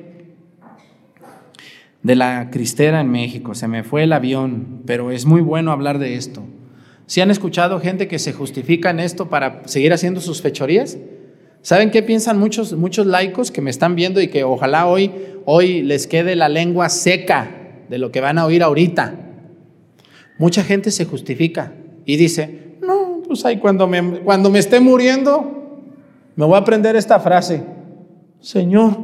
de 2.03 2.15
la 2.15 2.49
cristera 2.51 3.01
en 3.01 3.09
México, 3.09 3.53
se 3.53 3.67
me 3.67 3.83
fue 3.83 4.03
el 4.03 4.13
avión, 4.13 4.83
pero 4.85 5.11
es 5.11 5.25
muy 5.25 5.41
bueno 5.41 5.71
hablar 5.71 5.99
de 5.99 6.15
esto. 6.15 6.43
¿Si 7.05 7.21
han 7.21 7.31
escuchado 7.31 7.79
gente 7.79 8.07
que 8.07 8.19
se 8.19 8.33
justifica 8.33 8.89
en 8.89 8.99
esto 8.99 9.29
para 9.29 9.67
seguir 9.67 9.93
haciendo 9.93 10.21
sus 10.21 10.41
fechorías? 10.41 10.97
¿Saben 11.61 11.91
qué 11.91 12.03
piensan 12.03 12.39
muchos, 12.39 12.73
muchos 12.73 13.05
laicos 13.05 13.51
que 13.51 13.61
me 13.61 13.69
están 13.69 13.95
viendo 13.95 14.21
y 14.21 14.27
que 14.27 14.43
ojalá 14.43 14.87
hoy, 14.87 15.11
hoy 15.45 15.81
les 15.81 16.07
quede 16.07 16.35
la 16.35 16.49
lengua 16.49 16.89
seca 16.89 17.49
de 17.89 17.97
lo 17.97 18.11
que 18.11 18.21
van 18.21 18.37
a 18.37 18.45
oír 18.45 18.63
ahorita? 18.63 19.15
Mucha 20.37 20.63
gente 20.63 20.91
se 20.91 21.05
justifica 21.05 21.73
y 22.05 22.15
dice, 22.15 22.77
no, 22.81 23.21
pues 23.27 23.43
ahí 23.45 23.57
cuando 23.57 23.87
me, 23.87 24.19
cuando 24.19 24.49
me 24.49 24.59
esté 24.59 24.79
muriendo, 24.79 25.81
me 26.35 26.45
voy 26.45 26.55
a 26.55 26.59
aprender 26.59 26.95
esta 26.95 27.19
frase. 27.19 27.63
Señor, 28.39 28.95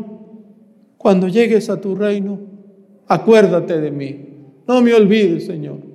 cuando 0.97 1.27
llegues 1.27 1.69
a 1.69 1.81
tu 1.81 1.95
reino, 1.95 2.39
acuérdate 3.07 3.81
de 3.81 3.91
mí. 3.91 4.27
No 4.67 4.81
me 4.81 4.93
olvides, 4.93 5.45
Señor. 5.47 5.92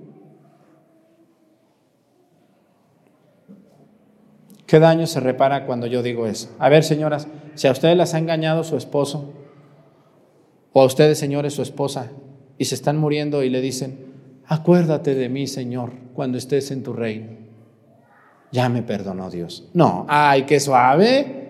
¿Qué 4.68 4.78
daño 4.78 5.08
se 5.08 5.18
repara 5.18 5.66
cuando 5.66 5.88
yo 5.88 6.04
digo 6.04 6.28
eso? 6.28 6.50
A 6.60 6.68
ver, 6.68 6.84
señoras, 6.84 7.26
si 7.56 7.66
a 7.66 7.72
ustedes 7.72 7.96
las 7.96 8.14
ha 8.14 8.18
engañado 8.18 8.62
su 8.62 8.76
esposo, 8.76 9.32
o 10.72 10.82
a 10.82 10.84
ustedes, 10.84 11.18
señores, 11.18 11.54
su 11.54 11.62
esposa, 11.62 12.12
y 12.58 12.66
se 12.66 12.76
están 12.76 12.98
muriendo 12.98 13.42
y 13.42 13.50
le 13.50 13.60
dicen, 13.60 13.98
acuérdate 14.46 15.16
de 15.16 15.28
mí, 15.28 15.48
Señor, 15.48 15.92
cuando 16.14 16.38
estés 16.38 16.70
en 16.70 16.84
tu 16.84 16.92
reino 16.92 17.48
ya 18.50 18.68
me 18.68 18.82
perdonó 18.82 19.30
Dios. 19.30 19.68
No, 19.74 20.06
ay, 20.08 20.44
qué 20.44 20.58
suave. 20.60 21.48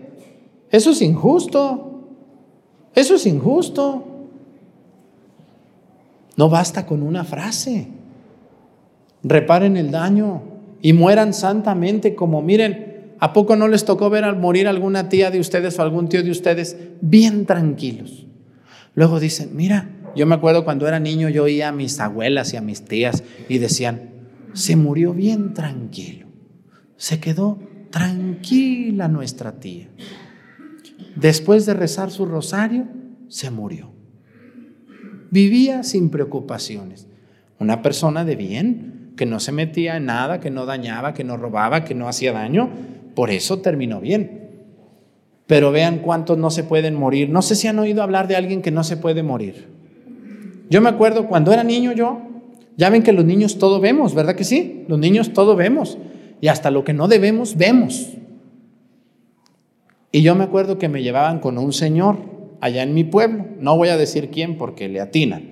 Eso 0.71 0.91
es 0.91 1.03
injusto. 1.03 2.09
Eso 2.95 3.15
es 3.15 3.27
injusto. 3.27 4.05
No 6.37 6.49
basta 6.49 6.87
con 6.87 7.03
una 7.03 7.25
frase. 7.25 7.89
Reparen 9.23 9.77
el 9.77 9.91
daño 9.91 10.43
y 10.81 10.93
mueran 10.93 11.35
santamente 11.35 12.15
como 12.15 12.43
miren, 12.43 12.88
¿a 13.21 13.33
poco 13.33 13.57
no 13.57 13.69
les 13.69 13.85
tocó 13.85 14.11
ver 14.11 14.25
al 14.25 14.39
morir 14.39 14.69
alguna 14.69 15.09
tía 15.09 15.31
de 15.31 15.41
ustedes 15.41 15.79
o 15.79 15.83
algún 15.83 16.09
tío 16.09 16.23
de 16.23 16.31
ustedes 16.31 16.77
bien 17.01 17.47
tranquilos? 17.47 18.27
Luego 18.95 19.21
dicen, 19.21 19.51
mira, 19.55 19.91
yo 20.17 20.27
me 20.27 20.35
acuerdo 20.35 20.65
cuando 20.65 20.89
era 20.89 20.99
niño 20.99 21.29
yo 21.29 21.45
oía 21.45 21.69
a 21.69 21.73
mis 21.73 22.01
abuelas 22.01 22.53
y 22.53 22.57
a 22.57 22.61
mis 22.61 22.85
tías 22.85 23.23
y 23.49 23.59
decían, 23.59 24.11
se 24.53 24.77
murió 24.77 25.15
bien 25.15 25.55
tranquilo. 25.55 26.27
Se 26.97 27.21
quedó 27.21 27.59
tranquila 27.91 29.09
nuestra 29.09 29.61
tía. 29.61 29.89
Después 31.15 31.67
de 31.67 31.75
rezar 31.75 32.11
su 32.11 32.27
rosario, 32.27 32.87
se 33.29 33.51
murió. 33.51 33.93
Vivía 35.31 35.83
sin 35.83 36.11
preocupaciones. 36.11 37.07
Una 37.59 37.83
persona 37.83 38.25
de 38.25 38.37
bien, 38.37 39.13
que 39.17 39.27
no 39.27 39.41
se 39.41 39.53
metía 39.53 39.97
en 39.97 40.07
nada, 40.07 40.41
que 40.41 40.51
no 40.51 40.65
dañaba, 40.65 41.13
que 41.13 41.25
no 41.25 41.37
robaba, 41.37 41.85
que 41.85 41.95
no 41.95 42.09
hacía 42.09 42.33
daño. 42.33 42.71
Por 43.19 43.31
eso 43.31 43.59
terminó 43.59 44.01
bien. 44.01 44.43
Pero 45.49 45.73
vean 45.73 45.99
cuántos 45.99 46.39
no 46.39 46.53
se 46.53 46.63
pueden 46.63 46.95
morir. 46.95 47.31
No 47.31 47.43
sé 47.43 47.57
si 47.57 47.67
han 47.67 47.77
oído 47.81 48.05
hablar 48.05 48.29
de 48.29 48.37
alguien 48.37 48.63
que 48.63 48.71
no 48.71 48.85
se 48.85 48.97
puede 48.97 49.25
morir. 49.25 49.67
Yo 50.71 50.81
me 50.81 50.89
acuerdo 50.89 51.27
cuando 51.27 51.53
era 51.53 51.65
niño 51.65 51.91
yo, 51.91 52.23
ya 52.77 52.91
ven 52.91 53.03
que 53.03 53.13
los 53.13 53.25
niños 53.25 53.59
todo 53.59 53.81
vemos, 53.81 54.15
¿verdad 54.15 54.37
que 54.37 54.45
sí? 54.45 54.85
Los 54.87 55.01
niños 55.01 55.33
todo 55.33 55.57
vemos 55.57 55.99
y 56.41 56.47
hasta 56.47 56.71
lo 56.71 56.85
que 56.85 56.93
no 56.93 57.09
debemos 57.09 57.57
vemos. 57.57 58.11
Y 60.13 60.23
yo 60.23 60.37
me 60.37 60.45
acuerdo 60.45 60.79
que 60.79 60.89
me 60.89 61.03
llevaban 61.03 61.41
con 61.41 61.59
un 61.59 61.73
señor 61.73 62.19
allá 62.61 62.85
en 62.85 62.95
mi 62.95 63.03
pueblo, 63.03 63.47
no 63.59 63.77
voy 63.77 63.89
a 63.89 63.97
decir 63.97 64.31
quién 64.31 64.57
porque 64.57 64.89
le 64.89 65.01
atinan. 65.01 65.43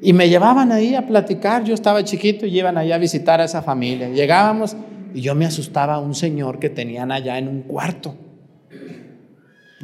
Y 0.00 0.12
me 0.12 0.28
llevaban 0.28 0.70
ahí 0.70 0.94
a 0.94 1.04
platicar, 1.04 1.64
yo 1.64 1.74
estaba 1.74 2.04
chiquito 2.04 2.46
y 2.46 2.56
iban 2.56 2.78
allá 2.78 2.94
a 2.94 2.98
visitar 2.98 3.40
a 3.40 3.44
esa 3.44 3.60
familia. 3.60 4.08
Llegábamos 4.10 4.76
y 5.14 5.20
yo 5.20 5.34
me 5.34 5.46
asustaba 5.46 5.94
a 5.94 5.98
un 5.98 6.14
señor 6.14 6.58
que 6.58 6.70
tenían 6.70 7.12
allá 7.12 7.38
en 7.38 7.48
un 7.48 7.62
cuarto. 7.62 8.16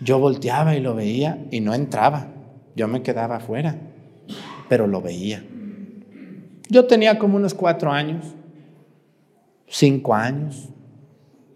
Yo 0.03 0.19
volteaba 0.19 0.77
y 0.77 0.81
lo 0.81 0.95
veía 0.95 1.47
y 1.51 1.61
no 1.61 1.75
entraba, 1.75 2.29
yo 2.77 2.89
me 2.89 3.03
quedaba 3.03 3.37
afuera, 3.37 3.77
pero 4.69 4.87
lo 4.87 5.01
veía. 5.01 5.43
Yo 6.69 6.87
tenía 6.87 7.19
como 7.19 7.37
unos 7.37 7.55
cuatro 7.55 7.91
años 7.91 8.35
cinco 9.75 10.15
años, 10.15 10.69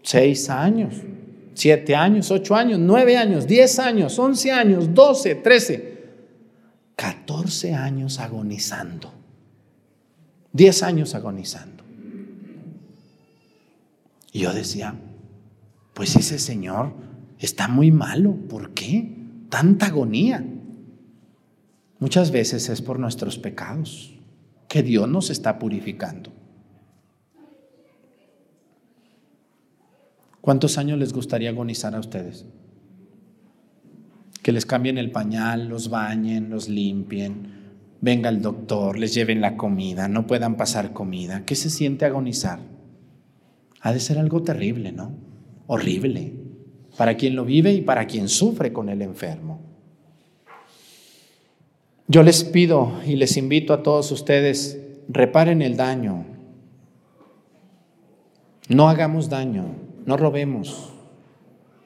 seis 0.03 0.49
años, 0.49 0.95
siete 1.53 1.95
años, 1.95 2.31
ocho 2.31 2.55
años, 2.55 2.79
nueve 2.79 3.17
años, 3.17 3.47
diez 3.47 3.79
años, 3.79 4.17
once 4.19 4.51
años, 4.51 4.93
doce, 4.93 5.35
trece, 5.35 5.99
catorce 6.95 7.73
años 7.73 8.19
agonizando, 8.19 9.13
diez 10.51 10.83
años 10.83 11.15
agonizando. 11.15 11.78
Y 14.31 14.39
yo 14.39 14.53
decía, 14.53 14.95
pues 15.93 16.15
ese 16.15 16.39
señor 16.39 16.93
está 17.39 17.67
muy 17.67 17.91
malo, 17.91 18.35
¿por 18.47 18.73
qué? 18.73 19.15
Tanta 19.49 19.87
agonía. 19.87 20.45
Muchas 21.99 22.31
veces 22.31 22.69
es 22.69 22.81
por 22.81 22.99
nuestros 22.99 23.37
pecados 23.37 24.15
que 24.67 24.83
Dios 24.83 25.09
nos 25.09 25.29
está 25.29 25.59
purificando. 25.59 26.31
¿Cuántos 30.41 30.77
años 30.77 30.97
les 30.97 31.11
gustaría 31.11 31.49
agonizar 31.49 31.95
a 31.95 31.99
ustedes? 31.99 32.45
Que 34.41 34.51
les 34.51 34.65
cambien 34.65 34.97
el 34.97 35.11
pañal, 35.11 35.67
los 35.67 35.89
bañen, 35.89 36.49
los 36.49 36.69
limpien, 36.69 37.59
venga 37.99 38.29
el 38.29 38.41
doctor, 38.41 38.97
les 38.97 39.13
lleven 39.13 39.41
la 39.41 39.57
comida, 39.57 40.07
no 40.07 40.27
puedan 40.27 40.55
pasar 40.55 40.93
comida. 40.93 41.43
¿Qué 41.45 41.55
se 41.55 41.69
siente 41.69 42.05
agonizar? 42.05 42.78
Ha 43.81 43.93
de 43.93 43.99
ser 43.99 44.17
algo 44.19 44.43
terrible, 44.43 44.91
¿no? 44.91 45.13
Horrible. 45.67 46.33
Para 46.97 47.15
quien 47.15 47.35
lo 47.35 47.45
vive 47.45 47.73
y 47.73 47.81
para 47.81 48.07
quien 48.07 48.27
sufre 48.27 48.73
con 48.73 48.89
el 48.89 49.01
enfermo. 49.01 49.61
Yo 52.07 52.23
les 52.23 52.43
pido 52.43 52.93
y 53.05 53.15
les 53.15 53.37
invito 53.37 53.73
a 53.73 53.83
todos 53.83 54.11
ustedes, 54.11 54.81
reparen 55.07 55.61
el 55.61 55.77
daño. 55.77 56.25
No 58.67 58.89
hagamos 58.89 59.29
daño. 59.29 59.89
No 60.09 60.17
robemos, 60.17 60.91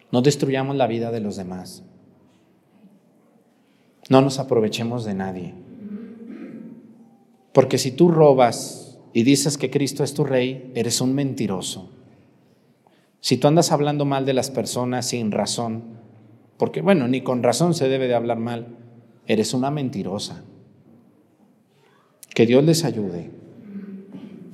no 0.09 0.21
destruyamos 0.21 0.77
la 0.77 0.87
vida 0.87 1.11
de 1.11 1.19
los 1.19 1.35
demás, 1.35 1.83
no 4.09 4.21
nos 4.21 4.39
aprovechemos 4.39 5.03
de 5.03 5.13
nadie. 5.13 5.53
Porque 7.51 7.77
si 7.77 7.91
tú 7.91 8.07
robas 8.07 8.82
y 9.13 9.23
dices 9.23 9.57
que 9.57 9.69
Cristo 9.69 10.03
es 10.03 10.13
tu 10.13 10.23
rey, 10.23 10.71
eres 10.75 10.99
un 10.99 11.13
mentiroso. 11.13 11.89
Si 13.21 13.37
tú 13.37 13.47
andas 13.47 13.71
hablando 13.71 14.05
mal 14.05 14.25
de 14.25 14.33
las 14.33 14.51
personas 14.51 15.07
sin 15.07 15.31
razón, 15.31 15.83
porque 16.57 16.81
bueno, 16.81 17.07
ni 17.07 17.21
con 17.21 17.43
razón 17.43 17.73
se 17.73 17.87
debe 17.87 18.07
de 18.07 18.15
hablar 18.15 18.39
mal, 18.39 18.67
eres 19.27 19.53
una 19.53 19.71
mentirosa. 19.71 20.43
Que 22.33 22.45
Dios 22.45 22.63
les 22.63 22.83
ayude. 22.83 23.31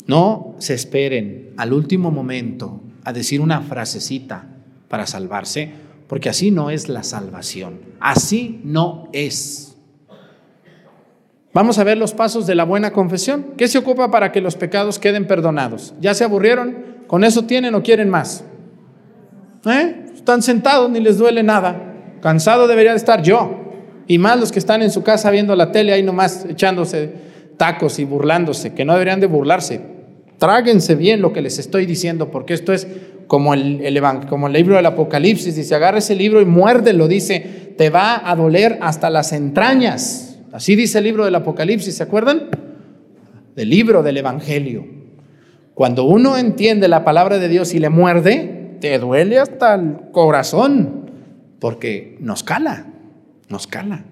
No 0.06 0.56
se 0.60 0.74
esperen 0.74 1.54
al 1.58 1.72
último 1.74 2.12
momento 2.12 2.82
a 3.04 3.14
decir 3.14 3.42
una 3.42 3.62
frasecita 3.62 4.58
para 4.88 5.08
salvarse, 5.08 5.72
porque 6.08 6.30
así 6.30 6.52
no 6.52 6.70
es 6.70 6.90
la 6.90 7.04
salvación. 7.04 7.80
Así 8.00 8.60
no 8.64 9.08
es. 9.14 9.69
Vamos 11.54 11.80
a 11.80 11.84
ver 11.84 11.98
los 11.98 12.14
pasos 12.14 12.46
de 12.46 12.56
la 12.56 12.64
buena 12.64 12.92
confesión. 12.92 13.54
¿Qué 13.58 13.68
se 13.68 13.80
ocupa 13.80 14.12
para 14.12 14.32
que 14.32 14.42
los 14.42 14.56
pecados 14.56 15.00
queden 15.00 15.26
perdonados? 15.26 15.96
¿Ya 16.00 16.14
se 16.14 16.24
aburrieron? 16.24 17.00
¿Con 17.08 17.24
eso 17.24 17.46
tienen 17.46 17.74
o 17.74 17.82
quieren 17.82 18.10
más? 18.10 18.44
¿Eh? 19.66 20.06
Están 20.14 20.44
sentados, 20.44 20.92
ni 20.92 21.00
les 21.00 21.18
duele 21.18 21.42
nada. 21.42 21.96
Cansado 22.22 22.68
debería 22.68 22.92
de 22.92 22.98
estar 22.98 23.24
yo. 23.24 23.60
Y 24.08 24.20
más 24.20 24.40
los 24.40 24.52
que 24.52 24.60
están 24.60 24.84
en 24.84 24.92
su 24.92 25.02
casa 25.04 25.32
viendo 25.32 25.56
la 25.56 25.72
tele 25.72 25.92
ahí 25.92 26.04
nomás 26.04 26.46
echándose 26.46 27.14
tacos 27.58 28.00
y 28.00 28.06
burlándose, 28.06 28.74
que 28.74 28.86
no 28.86 28.94
deberían 28.94 29.20
de 29.20 29.28
burlarse. 29.28 29.82
Tráguense 30.38 30.96
bien 30.96 31.22
lo 31.22 31.34
que 31.34 31.42
les 31.42 31.60
estoy 31.60 31.86
diciendo, 31.86 32.30
porque 32.32 32.54
esto 32.54 32.74
es 32.74 32.88
como 33.28 33.54
el, 33.54 33.82
el, 33.82 34.02
como 34.28 34.48
el 34.48 34.54
libro 34.54 34.76
del 34.76 34.86
Apocalipsis. 34.86 35.56
Dice, 35.56 35.76
agarra 35.76 35.98
ese 35.98 36.16
libro 36.16 36.42
y 36.42 36.46
muérdelo, 36.46 37.08
dice, 37.08 37.74
te 37.78 37.90
va 37.90 38.22
a 38.30 38.36
doler 38.36 38.78
hasta 38.82 39.10
las 39.10 39.34
entrañas. 39.34 40.29
Así 40.52 40.76
dice 40.76 40.98
el 40.98 41.04
libro 41.04 41.26
del 41.26 41.36
Apocalipsis, 41.36 41.96
¿se 41.96 42.04
acuerdan? 42.04 42.50
Del 43.56 43.70
libro 43.70 44.04
del 44.04 44.18
Evangelio. 44.18 44.86
Cuando 45.74 46.04
uno 46.04 46.38
entiende 46.38 46.88
la 46.88 47.04
palabra 47.04 47.38
de 47.40 47.48
Dios 47.48 47.74
y 47.74 47.80
le 47.80 47.90
muerde, 47.90 48.78
te 48.82 48.98
duele 49.00 49.40
hasta 49.40 49.76
el 49.76 50.12
corazón, 50.12 51.12
porque 51.60 52.18
nos 52.20 52.44
cala 52.44 52.88
nos 53.50 53.68
cala. 53.68 54.06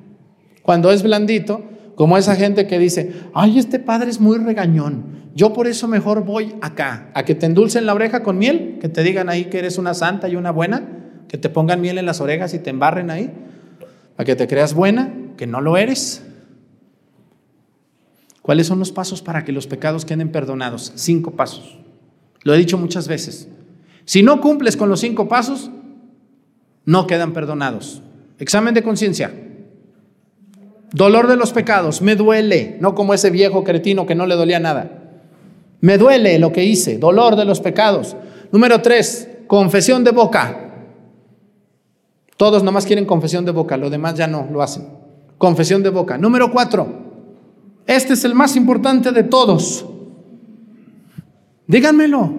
Cuando 0.63 0.91
es 0.91 1.03
blandito, 1.03 1.63
como 1.95 2.17
esa 2.17 2.35
gente 2.35 2.67
que 2.67 2.77
dice, 2.77 3.13
ay, 3.33 3.57
este 3.57 3.79
padre 3.79 4.09
es 4.09 4.19
muy 4.19 4.37
regañón, 4.37 5.27
yo 5.33 5.53
por 5.53 5.67
eso 5.67 5.87
mejor 5.87 6.25
voy 6.25 6.55
acá, 6.61 7.09
a 7.13 7.23
que 7.23 7.35
te 7.35 7.45
endulcen 7.45 7.85
la 7.85 7.93
oreja 7.93 8.23
con 8.23 8.37
miel, 8.37 8.79
que 8.81 8.89
te 8.89 9.03
digan 9.03 9.29
ahí 9.29 9.45
que 9.45 9.59
eres 9.59 9.77
una 9.77 9.93
santa 9.93 10.27
y 10.27 10.35
una 10.35 10.51
buena, 10.51 10.83
que 11.27 11.37
te 11.37 11.49
pongan 11.49 11.79
miel 11.79 11.97
en 11.99 12.05
las 12.05 12.21
orejas 12.21 12.53
y 12.53 12.59
te 12.59 12.71
embarren 12.71 13.11
ahí, 13.11 13.31
a 14.17 14.25
que 14.25 14.35
te 14.35 14.47
creas 14.47 14.73
buena, 14.73 15.13
que 15.37 15.45
no 15.45 15.61
lo 15.61 15.77
eres. 15.77 16.23
¿Cuáles 18.47 18.67
son 18.67 18.79
los 18.79 18.93
pasos 18.93 19.21
para 19.21 19.43
que 19.43 19.51
los 19.51 19.67
pecados 19.67 20.05
queden 20.05 20.31
perdonados? 20.31 20.93
Cinco 20.95 21.31
pasos. 21.31 21.79
Lo 22.43 22.53
he 22.53 22.57
dicho 22.57 22.77
muchas 22.77 23.09
veces. 23.09 23.49
Si 24.05 24.23
no 24.23 24.39
cumples 24.39 24.77
con 24.77 24.87
los 24.87 25.01
cinco 25.01 25.27
pasos, 25.27 25.69
no 26.85 27.07
quedan 27.07 27.33
perdonados. 27.33 28.01
Examen 28.39 28.73
de 28.73 28.83
conciencia. 28.83 29.33
Dolor 30.93 31.27
de 31.27 31.35
los 31.35 31.51
pecados, 31.51 32.01
me 32.01 32.15
duele, 32.15 32.77
no 32.79 32.95
como 32.95 33.13
ese 33.13 33.31
viejo 33.31 33.65
cretino 33.65 34.05
que 34.05 34.15
no 34.15 34.25
le 34.25 34.35
dolía 34.35 34.61
nada. 34.61 35.19
Me 35.81 35.97
duele 35.97 36.39
lo 36.39 36.53
que 36.53 36.63
hice, 36.63 36.97
dolor 36.97 37.35
de 37.35 37.43
los 37.43 37.59
pecados. 37.59 38.15
Número 38.53 38.81
tres, 38.81 39.27
confesión 39.47 40.05
de 40.05 40.11
boca. 40.11 40.71
Todos 42.37 42.63
nomás 42.63 42.85
quieren 42.85 43.03
confesión 43.03 43.43
de 43.43 43.51
boca, 43.51 43.75
lo 43.75 43.89
demás 43.89 44.13
ya 44.15 44.27
no 44.27 44.47
lo 44.49 44.61
hacen. 44.61 44.87
Confesión 45.37 45.83
de 45.83 45.89
boca. 45.89 46.17
Número 46.17 46.49
cuatro, 46.49 47.06
este 47.87 48.13
es 48.13 48.25
el 48.25 48.35
más 48.35 48.55
importante 48.55 49.11
de 49.11 49.23
todos. 49.23 49.85
Díganmelo. 51.65 52.33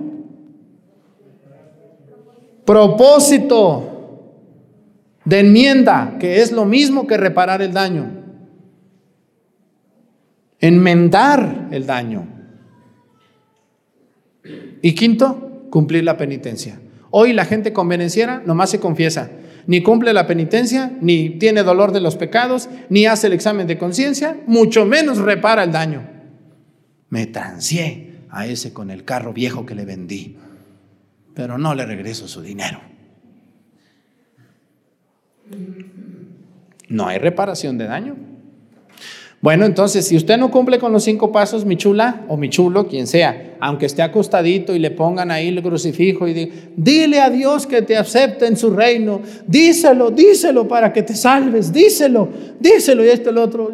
Propósito 2.65 3.89
de 5.25 5.41
enmienda, 5.41 6.17
que 6.21 6.43
es 6.43 6.53
lo 6.53 6.67
mismo 6.67 7.07
que 7.07 7.17
reparar 7.17 7.63
el 7.63 7.73
daño. 7.73 8.11
Enmendar 10.61 11.69
el 11.71 11.87
daño. 11.87 12.27
Y 14.83 14.95
quinto, 14.95 15.67
cumplir 15.71 16.05
la 16.05 16.17
penitencia. 16.17 16.79
Hoy 17.11 17.33
la 17.33 17.47
gente 17.47 17.73
convenenciera 17.73 18.43
nomás 18.45 18.71
se 18.71 18.81
confiesa, 18.81 19.31
ni 19.69 19.83
cumple 19.83 20.15
la 20.15 20.27
penitencia, 20.27 20.97
ni 21.03 21.29
tiene 21.29 21.63
dolor 21.63 21.93
de 21.93 22.01
los 22.01 22.17
pecados, 22.17 22.71
ni 22.89 23.05
hace 23.05 23.27
el 23.27 23.35
examen 23.35 23.67
de 23.67 23.77
conciencia, 23.77 24.35
mucho 24.47 24.87
menos 24.87 25.19
repara 25.19 25.63
el 25.63 25.73
daño. 25.73 26.09
Me 27.11 27.27
transié 27.27 28.15
a 28.31 28.47
ese 28.47 28.73
con 28.73 28.91
el 28.91 29.05
carro 29.05 29.35
viejo 29.35 29.67
que 29.67 29.75
le 29.75 29.85
vendí, 29.85 30.39
pero 31.35 31.59
no 31.59 31.75
le 31.75 31.85
regreso 31.85 32.27
su 32.29 32.41
dinero. 32.41 32.81
No 36.89 37.07
hay 37.07 37.19
reparación 37.19 37.77
de 37.77 37.85
daño. 37.85 38.17
Bueno, 39.41 39.65
entonces, 39.65 40.05
si 40.09 40.17
usted 40.17 40.37
no 40.37 40.51
cumple 40.51 40.81
con 40.81 40.93
los 40.93 41.05
cinco 41.05 41.31
pasos, 41.31 41.65
mi 41.65 41.77
chula 41.77 42.25
o 42.27 42.37
mi 42.37 42.51
chulo, 42.51 42.89
quien 42.89 43.07
sea, 43.07 43.55
aunque 43.61 43.87
esté 43.87 44.03
acostadito 44.03 44.75
y 44.75 44.81
le 44.81 44.91
pongan 44.91 45.31
ahí 45.31 45.47
el 45.47 45.63
crucifijo 45.63 46.27
y 46.27 46.35
diga, 46.35 46.55
dile 46.77 47.21
a 47.21 47.31
Dios 47.31 47.65
que 47.65 47.83
te 47.83 47.97
acepte 47.97 48.47
en 48.47 48.57
su 48.57 48.71
reino, 48.71 49.21
díselo, 49.47 50.11
díselo 50.11 50.67
para 50.67 50.93
que 50.93 51.05
te 51.05 51.15
salves, 51.15 51.73
díselo, 51.73 52.29
díselo 52.59 53.05
y 53.05 53.09
este 53.11 53.31
el 53.31 53.39
otro, 53.39 53.71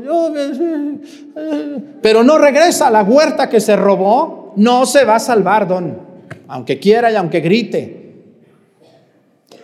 pero 2.02 2.22
no 2.22 2.36
regresa 2.36 2.88
a 2.88 2.90
la 2.90 3.02
huerta 3.02 3.48
que 3.48 3.58
se 3.60 3.74
robó, 3.74 4.52
no 4.56 4.84
se 4.84 5.06
va 5.06 5.16
a 5.16 5.20
salvar, 5.20 5.66
don, 5.66 5.98
aunque 6.46 6.78
quiera 6.78 7.10
y 7.10 7.16
aunque 7.16 7.40
grite. 7.40 8.04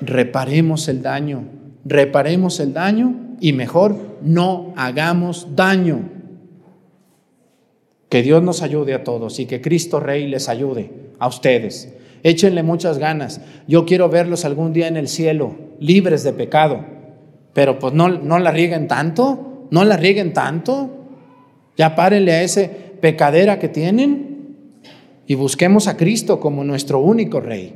Reparemos 0.01 0.89
el 0.89 1.03
daño. 1.03 1.45
Reparemos 1.85 2.59
el 2.61 2.73
daño 2.73 3.30
y 3.41 3.53
mejor 3.53 3.97
no 4.23 4.73
hagamos 4.77 5.49
daño. 5.57 6.11
Que 8.09 8.23
Dios 8.23 8.43
nos 8.43 8.63
ayude 8.63 8.95
a 8.95 9.05
todos 9.05 9.39
y 9.41 9.47
que 9.47 9.61
Cristo 9.61 10.01
Rey 10.01 10.27
les 10.27 10.49
ayude 10.49 10.91
a 11.19 11.29
ustedes. 11.29 11.95
Échenle 12.23 12.63
muchas 12.63 12.99
ganas. 12.99 13.41
Yo 13.67 13.87
quiero 13.87 14.09
verlos 14.09 14.45
algún 14.45 14.73
día 14.73 14.89
en 14.89 14.97
el 14.97 15.09
cielo, 15.09 15.55
libres 15.79 16.23
de 16.23 16.33
pecado. 16.33 16.85
Pero 17.55 17.79
pues 17.79 17.95
no, 17.95 18.09
no 18.09 18.39
la 18.39 18.51
rieguen 18.51 18.89
tanto, 18.89 19.67
no 19.71 19.85
la 19.85 19.97
rieguen 19.97 20.33
tanto. 20.33 20.91
Ya 21.77 21.95
párenle 21.95 22.33
a 22.33 22.43
ese 22.43 22.69
pecadera 23.01 23.59
que 23.59 23.69
tienen 23.69 24.57
y 25.27 25.35
busquemos 25.37 25.87
a 25.87 25.97
Cristo 25.97 26.41
como 26.41 26.65
nuestro 26.65 26.99
único 26.99 27.41
Rey. 27.41 27.75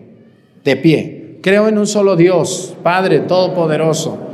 De 0.65 0.77
pie. 0.77 1.39
Creo 1.43 1.69
en 1.69 1.79
un 1.79 1.87
solo 1.87 2.17
Dios, 2.17 2.75
Padre 2.83 3.21
Todopoderoso, 3.21 4.34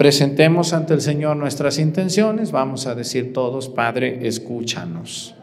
Presentemos 0.00 0.72
ante 0.72 0.94
el 0.94 1.02
Señor 1.02 1.36
nuestras 1.36 1.78
intenciones. 1.78 2.52
Vamos 2.52 2.86
a 2.86 2.94
decir 2.94 3.34
todos, 3.34 3.68
Padre, 3.68 4.26
escúchanos. 4.26 5.36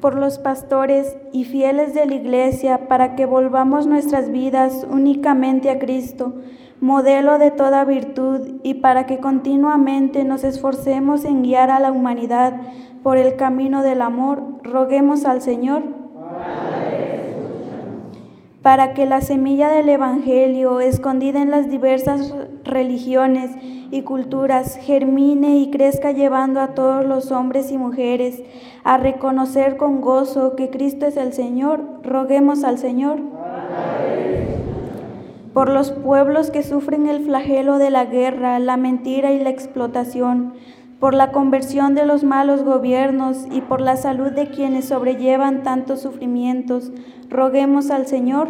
Por 0.00 0.14
los 0.14 0.38
pastores 0.38 1.14
y 1.30 1.44
fieles 1.44 1.92
de 1.92 2.06
la 2.06 2.14
Iglesia, 2.14 2.88
para 2.88 3.16
que 3.16 3.26
volvamos 3.26 3.86
nuestras 3.86 4.32
vidas 4.32 4.86
únicamente 4.90 5.68
a 5.68 5.78
Cristo, 5.78 6.36
modelo 6.80 7.36
de 7.36 7.50
toda 7.50 7.84
virtud, 7.84 8.52
y 8.62 8.72
para 8.76 9.04
que 9.04 9.18
continuamente 9.18 10.24
nos 10.24 10.42
esforcemos 10.42 11.26
en 11.26 11.42
guiar 11.42 11.70
a 11.70 11.80
la 11.80 11.92
humanidad 11.92 12.62
por 13.02 13.18
el 13.18 13.36
camino 13.36 13.82
del 13.82 14.00
amor, 14.00 14.42
roguemos 14.62 15.26
al 15.26 15.42
Señor 15.42 15.82
para 18.68 18.92
que 18.92 19.06
la 19.06 19.22
semilla 19.22 19.70
del 19.70 19.88
Evangelio, 19.88 20.80
escondida 20.80 21.40
en 21.40 21.50
las 21.50 21.70
diversas 21.70 22.34
religiones 22.64 23.50
y 23.90 24.02
culturas, 24.02 24.76
germine 24.76 25.56
y 25.56 25.70
crezca 25.70 26.12
llevando 26.12 26.60
a 26.60 26.74
todos 26.74 27.02
los 27.06 27.32
hombres 27.32 27.72
y 27.72 27.78
mujeres 27.78 28.42
a 28.84 28.98
reconocer 28.98 29.78
con 29.78 30.02
gozo 30.02 30.54
que 30.54 30.68
Cristo 30.68 31.06
es 31.06 31.16
el 31.16 31.32
Señor. 31.32 31.80
Roguemos 32.02 32.62
al 32.62 32.76
Señor. 32.76 33.20
Por 35.54 35.70
los 35.70 35.90
pueblos 35.90 36.50
que 36.50 36.62
sufren 36.62 37.06
el 37.06 37.24
flagelo 37.24 37.78
de 37.78 37.88
la 37.88 38.04
guerra, 38.04 38.58
la 38.58 38.76
mentira 38.76 39.32
y 39.32 39.42
la 39.42 39.48
explotación, 39.48 40.52
por 41.00 41.14
la 41.14 41.30
conversión 41.30 41.94
de 41.94 42.04
los 42.04 42.24
malos 42.24 42.64
gobiernos 42.64 43.46
y 43.52 43.60
por 43.60 43.80
la 43.80 43.96
salud 43.96 44.32
de 44.32 44.48
quienes 44.48 44.86
sobrellevan 44.88 45.62
tantos 45.62 46.02
sufrimientos, 46.02 46.90
roguemos 47.28 47.90
al 47.90 48.06
Señor. 48.06 48.48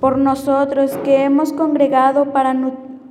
Por 0.00 0.18
nosotros 0.18 0.96
que 1.04 1.24
hemos 1.24 1.52
congregado 1.52 2.32
para, 2.32 2.56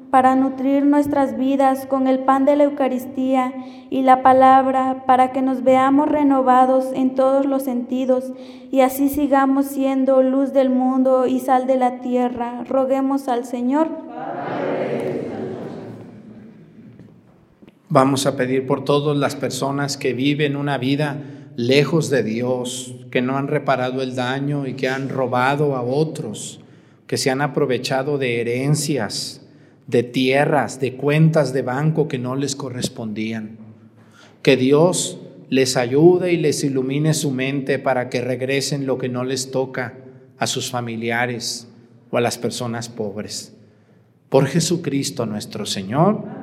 para 0.09 0.35
nutrir 0.35 0.85
nuestras 0.85 1.37
vidas 1.37 1.85
con 1.85 2.07
el 2.07 2.19
pan 2.19 2.45
de 2.45 2.55
la 2.55 2.63
Eucaristía 2.63 3.53
y 3.91 4.01
la 4.01 4.23
palabra, 4.23 5.03
para 5.05 5.31
que 5.31 5.43
nos 5.43 5.63
veamos 5.63 6.09
renovados 6.09 6.91
en 6.93 7.13
todos 7.13 7.45
los 7.45 7.61
sentidos 7.63 8.31
y 8.71 8.81
así 8.81 9.09
sigamos 9.09 9.67
siendo 9.67 10.23
luz 10.23 10.51
del 10.51 10.71
mundo 10.71 11.27
y 11.27 11.39
sal 11.39 11.67
de 11.67 11.77
la 11.77 11.99
tierra, 11.99 12.63
roguemos 12.67 13.27
al 13.27 13.45
Señor. 13.45 13.89
Vamos 17.93 18.25
a 18.25 18.35
pedir 18.35 18.65
por 18.65 18.83
todas 18.85 19.15
las 19.15 19.35
personas 19.35 19.97
que 19.97 20.13
viven 20.13 20.55
una 20.55 20.79
vida 20.79 21.51
lejos 21.55 22.09
de 22.09 22.23
Dios, 22.23 22.95
que 23.11 23.21
no 23.21 23.37
han 23.37 23.47
reparado 23.47 24.01
el 24.01 24.15
daño 24.15 24.65
y 24.65 24.73
que 24.73 24.89
han 24.89 25.09
robado 25.09 25.75
a 25.75 25.83
otros, 25.83 26.59
que 27.05 27.17
se 27.17 27.29
han 27.29 27.41
aprovechado 27.41 28.17
de 28.17 28.41
herencias, 28.41 29.45
de 29.85 30.01
tierras, 30.01 30.79
de 30.79 30.95
cuentas 30.95 31.53
de 31.53 31.61
banco 31.61 32.07
que 32.07 32.17
no 32.17 32.35
les 32.35 32.55
correspondían. 32.55 33.59
Que 34.41 34.57
Dios 34.57 35.19
les 35.49 35.77
ayude 35.77 36.33
y 36.33 36.37
les 36.37 36.63
ilumine 36.63 37.13
su 37.13 37.29
mente 37.29 37.77
para 37.77 38.09
que 38.09 38.21
regresen 38.21 38.87
lo 38.87 38.97
que 38.97 39.07
no 39.07 39.23
les 39.23 39.51
toca 39.51 39.99
a 40.39 40.47
sus 40.47 40.71
familiares 40.71 41.67
o 42.09 42.17
a 42.17 42.21
las 42.21 42.39
personas 42.39 42.89
pobres. 42.89 43.55
Por 44.29 44.47
Jesucristo 44.47 45.27
nuestro 45.27 45.67
Señor. 45.67 46.42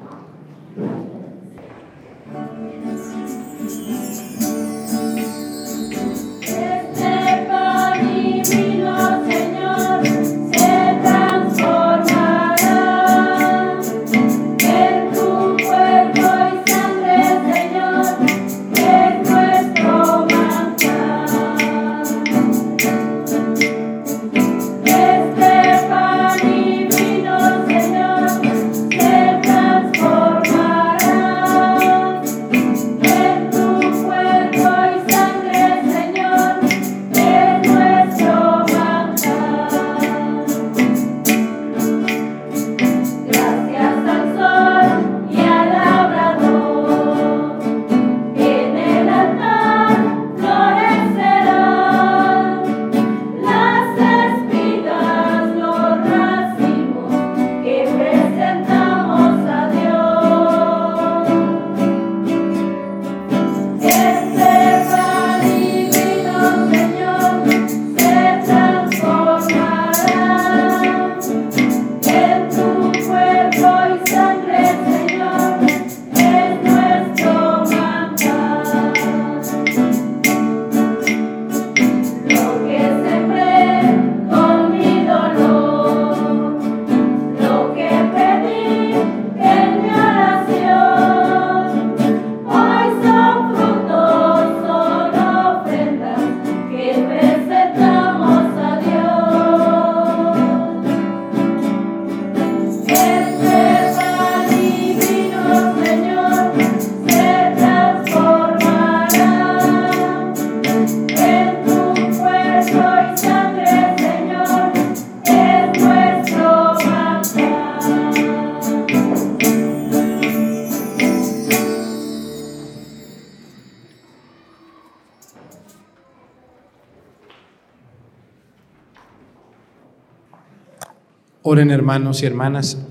Hermanos 131.71 132.21
y 132.21 132.25
hermanas 132.25 132.85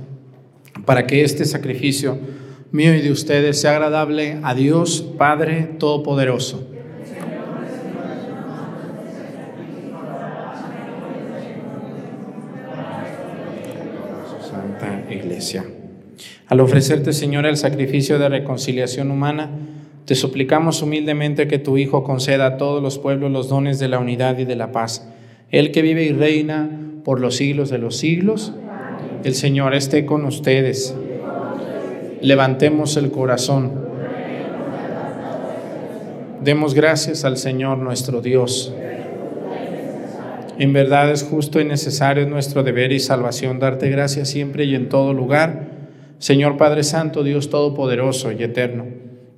para 0.84 1.06
que 1.06 1.22
este 1.22 1.44
sacrificio 1.44 2.18
mío 2.72 2.94
y 2.94 3.00
de 3.00 3.10
ustedes 3.10 3.60
sea 3.60 3.72
agradable 3.72 4.38
a 4.42 4.54
Dios 4.54 5.02
Padre 5.18 5.70
Todopoderoso. 5.78 6.66
Santa 14.50 15.04
Iglesia. 15.10 15.64
Al 16.48 16.60
ofrecerte, 16.60 17.12
Señor, 17.12 17.46
el 17.46 17.56
sacrificio 17.56 18.18
de 18.18 18.28
reconciliación 18.28 19.10
humana, 19.10 19.50
te 20.04 20.14
suplicamos 20.14 20.82
humildemente 20.82 21.46
que 21.46 21.58
tu 21.58 21.76
Hijo 21.78 22.02
conceda 22.02 22.46
a 22.46 22.56
todos 22.56 22.82
los 22.82 22.98
pueblos 22.98 23.30
los 23.30 23.48
dones 23.48 23.78
de 23.78 23.88
la 23.88 23.98
unidad 23.98 24.38
y 24.38 24.44
de 24.44 24.56
la 24.56 24.72
paz. 24.72 25.08
El 25.50 25.70
que 25.70 25.82
vive 25.82 26.04
y 26.04 26.12
reina 26.12 26.68
por 27.04 27.20
los 27.20 27.36
siglos 27.36 27.70
de 27.70 27.78
los 27.78 27.96
siglos. 27.96 28.52
El 29.22 29.34
Señor 29.34 29.74
esté 29.74 30.06
con 30.06 30.24
ustedes. 30.24 30.94
Levantemos 32.22 32.96
el 32.96 33.10
corazón. 33.10 33.72
Demos 36.42 36.74
gracias 36.74 37.24
al 37.24 37.36
Señor 37.36 37.78
nuestro 37.78 38.22
Dios. 38.22 38.72
En 40.58 40.72
verdad 40.72 41.10
es 41.10 41.22
justo 41.22 41.60
y 41.60 41.64
necesario 41.64 42.26
nuestro 42.26 42.62
deber 42.62 42.92
y 42.92 42.98
salvación 43.00 43.58
darte 43.58 43.90
gracias 43.90 44.28
siempre 44.28 44.64
y 44.64 44.74
en 44.74 44.88
todo 44.88 45.12
lugar, 45.12 45.68
Señor 46.18 46.56
Padre 46.56 46.82
Santo, 46.82 47.22
Dios 47.22 47.50
Todopoderoso 47.50 48.32
y 48.32 48.42
Eterno, 48.42 48.86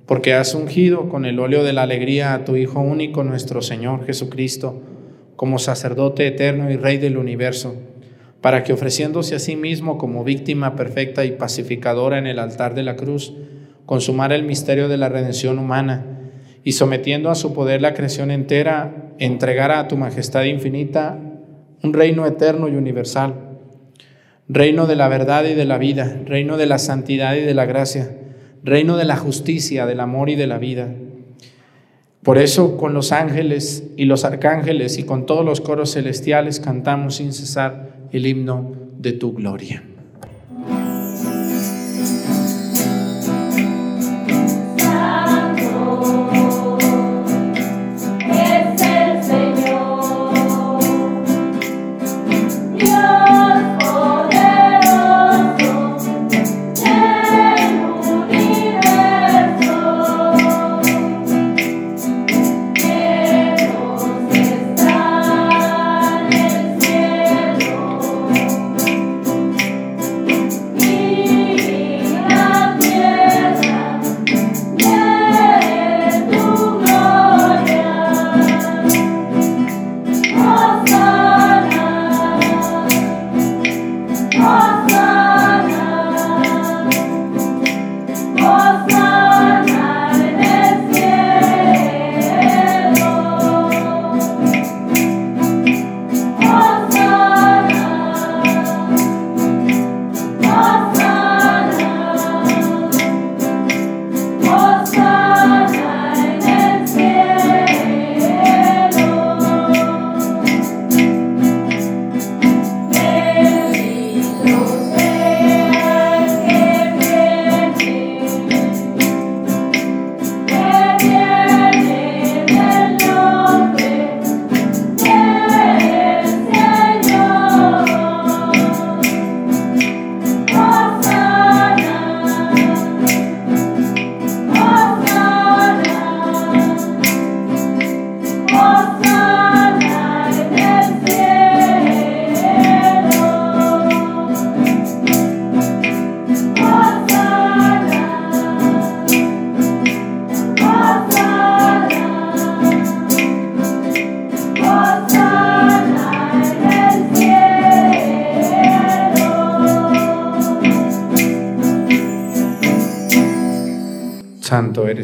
porque 0.05 0.33
has 0.33 0.53
ungido 0.53 1.09
con 1.09 1.25
el 1.25 1.39
óleo 1.39 1.63
de 1.63 1.73
la 1.73 1.83
alegría 1.83 2.33
a 2.33 2.43
tu 2.43 2.55
Hijo 2.55 2.79
único, 2.79 3.23
nuestro 3.23 3.61
Señor 3.61 4.05
Jesucristo 4.05 4.81
como 5.35 5.59
sacerdote 5.59 6.27
eterno 6.27 6.71
y 6.71 6.77
rey 6.77 6.97
del 6.97 7.17
universo, 7.17 7.75
para 8.43 8.65
que 8.65 8.73
ofreciéndose 8.73 9.35
a 9.35 9.39
sí 9.39 9.55
mismo 9.55 9.97
como 9.97 10.25
víctima 10.25 10.75
perfecta 10.75 11.23
y 11.23 11.31
pacificadora 11.31 12.17
en 12.17 12.27
el 12.27 12.39
altar 12.39 12.75
de 12.75 12.83
la 12.83 12.97
cruz, 12.97 13.33
consumara 13.85 14.35
el 14.35 14.43
misterio 14.43 14.89
de 14.89 14.97
la 14.97 15.07
redención 15.07 15.59
humana 15.59 16.05
y 16.61 16.73
sometiendo 16.73 17.29
a 17.29 17.35
su 17.35 17.53
poder 17.53 17.81
la 17.81 17.93
creación 17.93 18.31
entera, 18.31 19.13
entregara 19.17 19.79
a 19.79 19.87
tu 19.87 19.95
majestad 19.95 20.43
infinita 20.43 21.17
un 21.83 21.93
reino 21.93 22.25
eterno 22.25 22.67
y 22.67 22.75
universal, 22.75 23.35
reino 24.49 24.87
de 24.87 24.97
la 24.97 25.07
verdad 25.07 25.45
y 25.45 25.53
de 25.53 25.63
la 25.63 25.77
vida, 25.77 26.19
reino 26.25 26.57
de 26.57 26.65
la 26.65 26.79
santidad 26.79 27.35
y 27.35 27.41
de 27.41 27.53
la 27.53 27.65
gracia, 27.65 28.11
reino 28.61 28.97
de 28.97 29.05
la 29.05 29.15
justicia, 29.15 29.85
del 29.85 30.01
amor 30.01 30.29
y 30.29 30.35
de 30.35 30.47
la 30.47 30.57
vida. 30.57 30.89
Por 32.23 32.37
eso 32.37 32.75
con 32.75 32.93
los 32.93 33.13
ángeles 33.13 33.85
y 33.95 34.03
los 34.03 34.25
arcángeles 34.25 34.97
y 34.97 35.03
con 35.03 35.25
todos 35.25 35.45
los 35.45 35.61
coros 35.61 35.93
celestiales 35.93 36.59
cantamos 36.59 37.15
sin 37.15 37.31
cesar 37.31 37.92
el 38.13 38.27
himno 38.27 38.71
de 38.99 39.13
tu 39.13 39.33
gloria. 39.33 39.92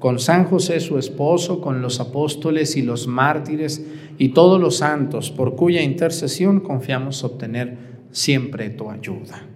con 0.00 0.18
San 0.18 0.46
José 0.46 0.80
su 0.80 0.98
esposo, 0.98 1.60
con 1.60 1.82
los 1.82 2.00
apóstoles 2.00 2.74
y 2.76 2.82
los 2.82 3.06
mártires 3.06 3.86
y 4.18 4.30
todos 4.30 4.58
los 4.58 4.78
santos, 4.78 5.30
por 5.30 5.54
cuya 5.54 5.82
intercesión 5.82 6.60
confiamos 6.60 7.22
obtener 7.22 7.76
siempre 8.10 8.70
tu 8.70 8.90
ayuda. 8.90 9.46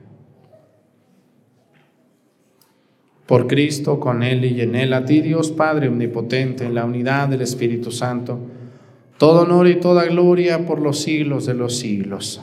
Por 3.27 3.47
Cristo, 3.47 3.99
con 3.99 4.23
Él 4.23 4.45
y 4.45 4.61
en 4.61 4.77
Él, 4.77 4.93
a 4.93 5.07
ti 5.07 5.23
Dios 5.23 5.51
Padre 5.51 5.89
Omnipotente, 5.89 6.67
en 6.67 6.75
la 6.75 6.85
unidad 6.85 7.29
del 7.29 7.41
Espíritu 7.41 7.91
Santo, 7.91 8.39
todo 9.17 9.45
honor 9.45 9.67
y 9.67 9.81
toda 9.81 10.05
gloria 10.05 10.67
por 10.67 10.79
los 10.79 11.01
siglos 11.01 11.47
de 11.47 11.55
los 11.55 11.79
siglos. 11.79 12.43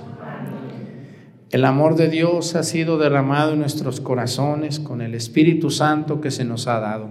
El 1.52 1.66
amor 1.66 1.96
de 1.98 2.10
Dios 2.10 2.56
ha 2.56 2.64
sido 2.64 2.98
derramado 2.98 3.54
en 3.54 3.60
nuestros 3.60 4.02
corazones 4.02 4.80
con 4.80 5.02
el 5.02 5.14
Espíritu 5.14 5.70
Santo 5.70 6.20
que 6.20 6.32
se 6.32 6.46
nos 6.46 6.66
ha 6.66 6.80
dado. 6.80 7.10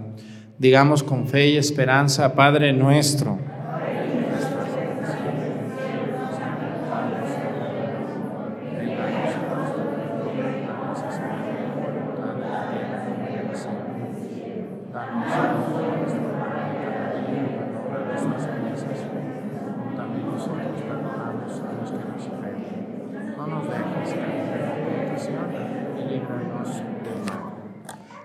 Digamos 0.61 1.01
con 1.01 1.27
fe 1.27 1.49
y 1.49 1.57
esperanza, 1.57 2.35
Padre 2.35 2.71
nuestro. 2.71 3.39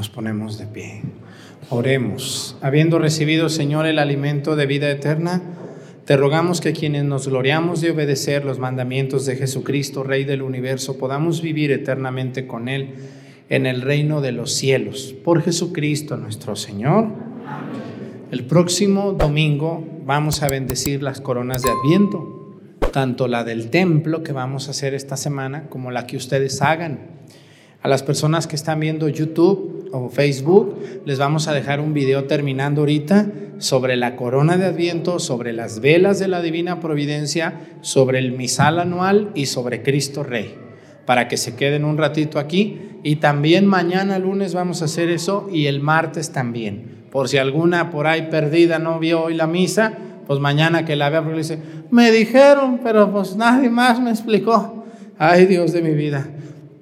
Nos 0.00 0.08
ponemos 0.08 0.56
de 0.56 0.66
pie. 0.66 1.02
Oremos. 1.68 2.56
Habiendo 2.62 2.98
recibido, 2.98 3.50
Señor, 3.50 3.84
el 3.84 3.98
alimento 3.98 4.56
de 4.56 4.64
vida 4.64 4.90
eterna, 4.90 5.42
te 6.06 6.16
rogamos 6.16 6.62
que 6.62 6.72
quienes 6.72 7.04
nos 7.04 7.28
gloriamos 7.28 7.82
de 7.82 7.90
obedecer 7.90 8.46
los 8.46 8.58
mandamientos 8.58 9.26
de 9.26 9.36
Jesucristo, 9.36 10.02
Rey 10.02 10.24
del 10.24 10.40
universo, 10.40 10.96
podamos 10.96 11.42
vivir 11.42 11.70
eternamente 11.70 12.46
con 12.46 12.70
Él 12.70 12.94
en 13.50 13.66
el 13.66 13.82
reino 13.82 14.22
de 14.22 14.32
los 14.32 14.54
cielos. 14.54 15.14
Por 15.22 15.42
Jesucristo 15.42 16.16
nuestro 16.16 16.56
Señor. 16.56 17.08
El 18.30 18.46
próximo 18.46 19.12
domingo 19.12 19.86
vamos 20.06 20.42
a 20.42 20.48
bendecir 20.48 21.02
las 21.02 21.20
coronas 21.20 21.60
de 21.60 21.68
Adviento, 21.68 22.56
tanto 22.90 23.28
la 23.28 23.44
del 23.44 23.68
templo 23.68 24.22
que 24.22 24.32
vamos 24.32 24.68
a 24.68 24.70
hacer 24.70 24.94
esta 24.94 25.18
semana 25.18 25.68
como 25.68 25.90
la 25.90 26.06
que 26.06 26.16
ustedes 26.16 26.62
hagan. 26.62 27.20
A 27.82 27.88
las 27.88 28.02
personas 28.02 28.46
que 28.46 28.56
están 28.56 28.80
viendo 28.80 29.06
YouTube 29.06 29.79
o 29.92 30.08
Facebook, 30.08 30.76
les 31.04 31.18
vamos 31.18 31.48
a 31.48 31.52
dejar 31.52 31.80
un 31.80 31.94
video 31.94 32.24
terminando 32.24 32.82
ahorita 32.82 33.26
sobre 33.58 33.96
la 33.96 34.16
corona 34.16 34.56
de 34.56 34.66
Adviento, 34.66 35.18
sobre 35.18 35.52
las 35.52 35.80
velas 35.80 36.18
de 36.18 36.28
la 36.28 36.40
Divina 36.40 36.80
Providencia, 36.80 37.60
sobre 37.82 38.18
el 38.18 38.32
misal 38.32 38.78
anual 38.78 39.30
y 39.34 39.46
sobre 39.46 39.82
Cristo 39.82 40.22
Rey, 40.22 40.54
para 41.04 41.28
que 41.28 41.36
se 41.36 41.56
queden 41.56 41.84
un 41.84 41.98
ratito 41.98 42.38
aquí. 42.38 42.80
Y 43.02 43.16
también 43.16 43.66
mañana 43.66 44.18
lunes 44.18 44.54
vamos 44.54 44.82
a 44.82 44.86
hacer 44.86 45.10
eso 45.10 45.48
y 45.52 45.66
el 45.66 45.80
martes 45.80 46.32
también. 46.32 47.04
Por 47.10 47.28
si 47.28 47.38
alguna 47.38 47.90
por 47.90 48.06
ahí 48.06 48.28
perdida 48.30 48.78
no 48.78 48.98
vio 48.98 49.24
hoy 49.24 49.34
la 49.34 49.46
misa, 49.46 49.92
pues 50.26 50.38
mañana 50.38 50.84
que 50.84 50.96
la 50.96 51.10
vea, 51.10 51.22
porque 51.22 51.38
dice, 51.38 51.58
me 51.90 52.10
dijeron, 52.12 52.80
pero 52.82 53.10
pues 53.10 53.36
nadie 53.36 53.68
más 53.68 54.00
me 54.00 54.10
explicó. 54.10 54.84
Ay 55.18 55.46
Dios 55.46 55.72
de 55.72 55.82
mi 55.82 55.92
vida. 55.92 56.28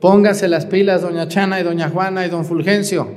Póngase 0.01 0.47
las 0.47 0.67
pilas, 0.67 1.03
doña 1.03 1.27
Chana 1.27 1.59
y 1.61 1.65
doña 1.65 1.89
Juana 1.89 2.25
y 2.25 2.29
don 2.29 2.45
Fulgencio, 2.45 3.09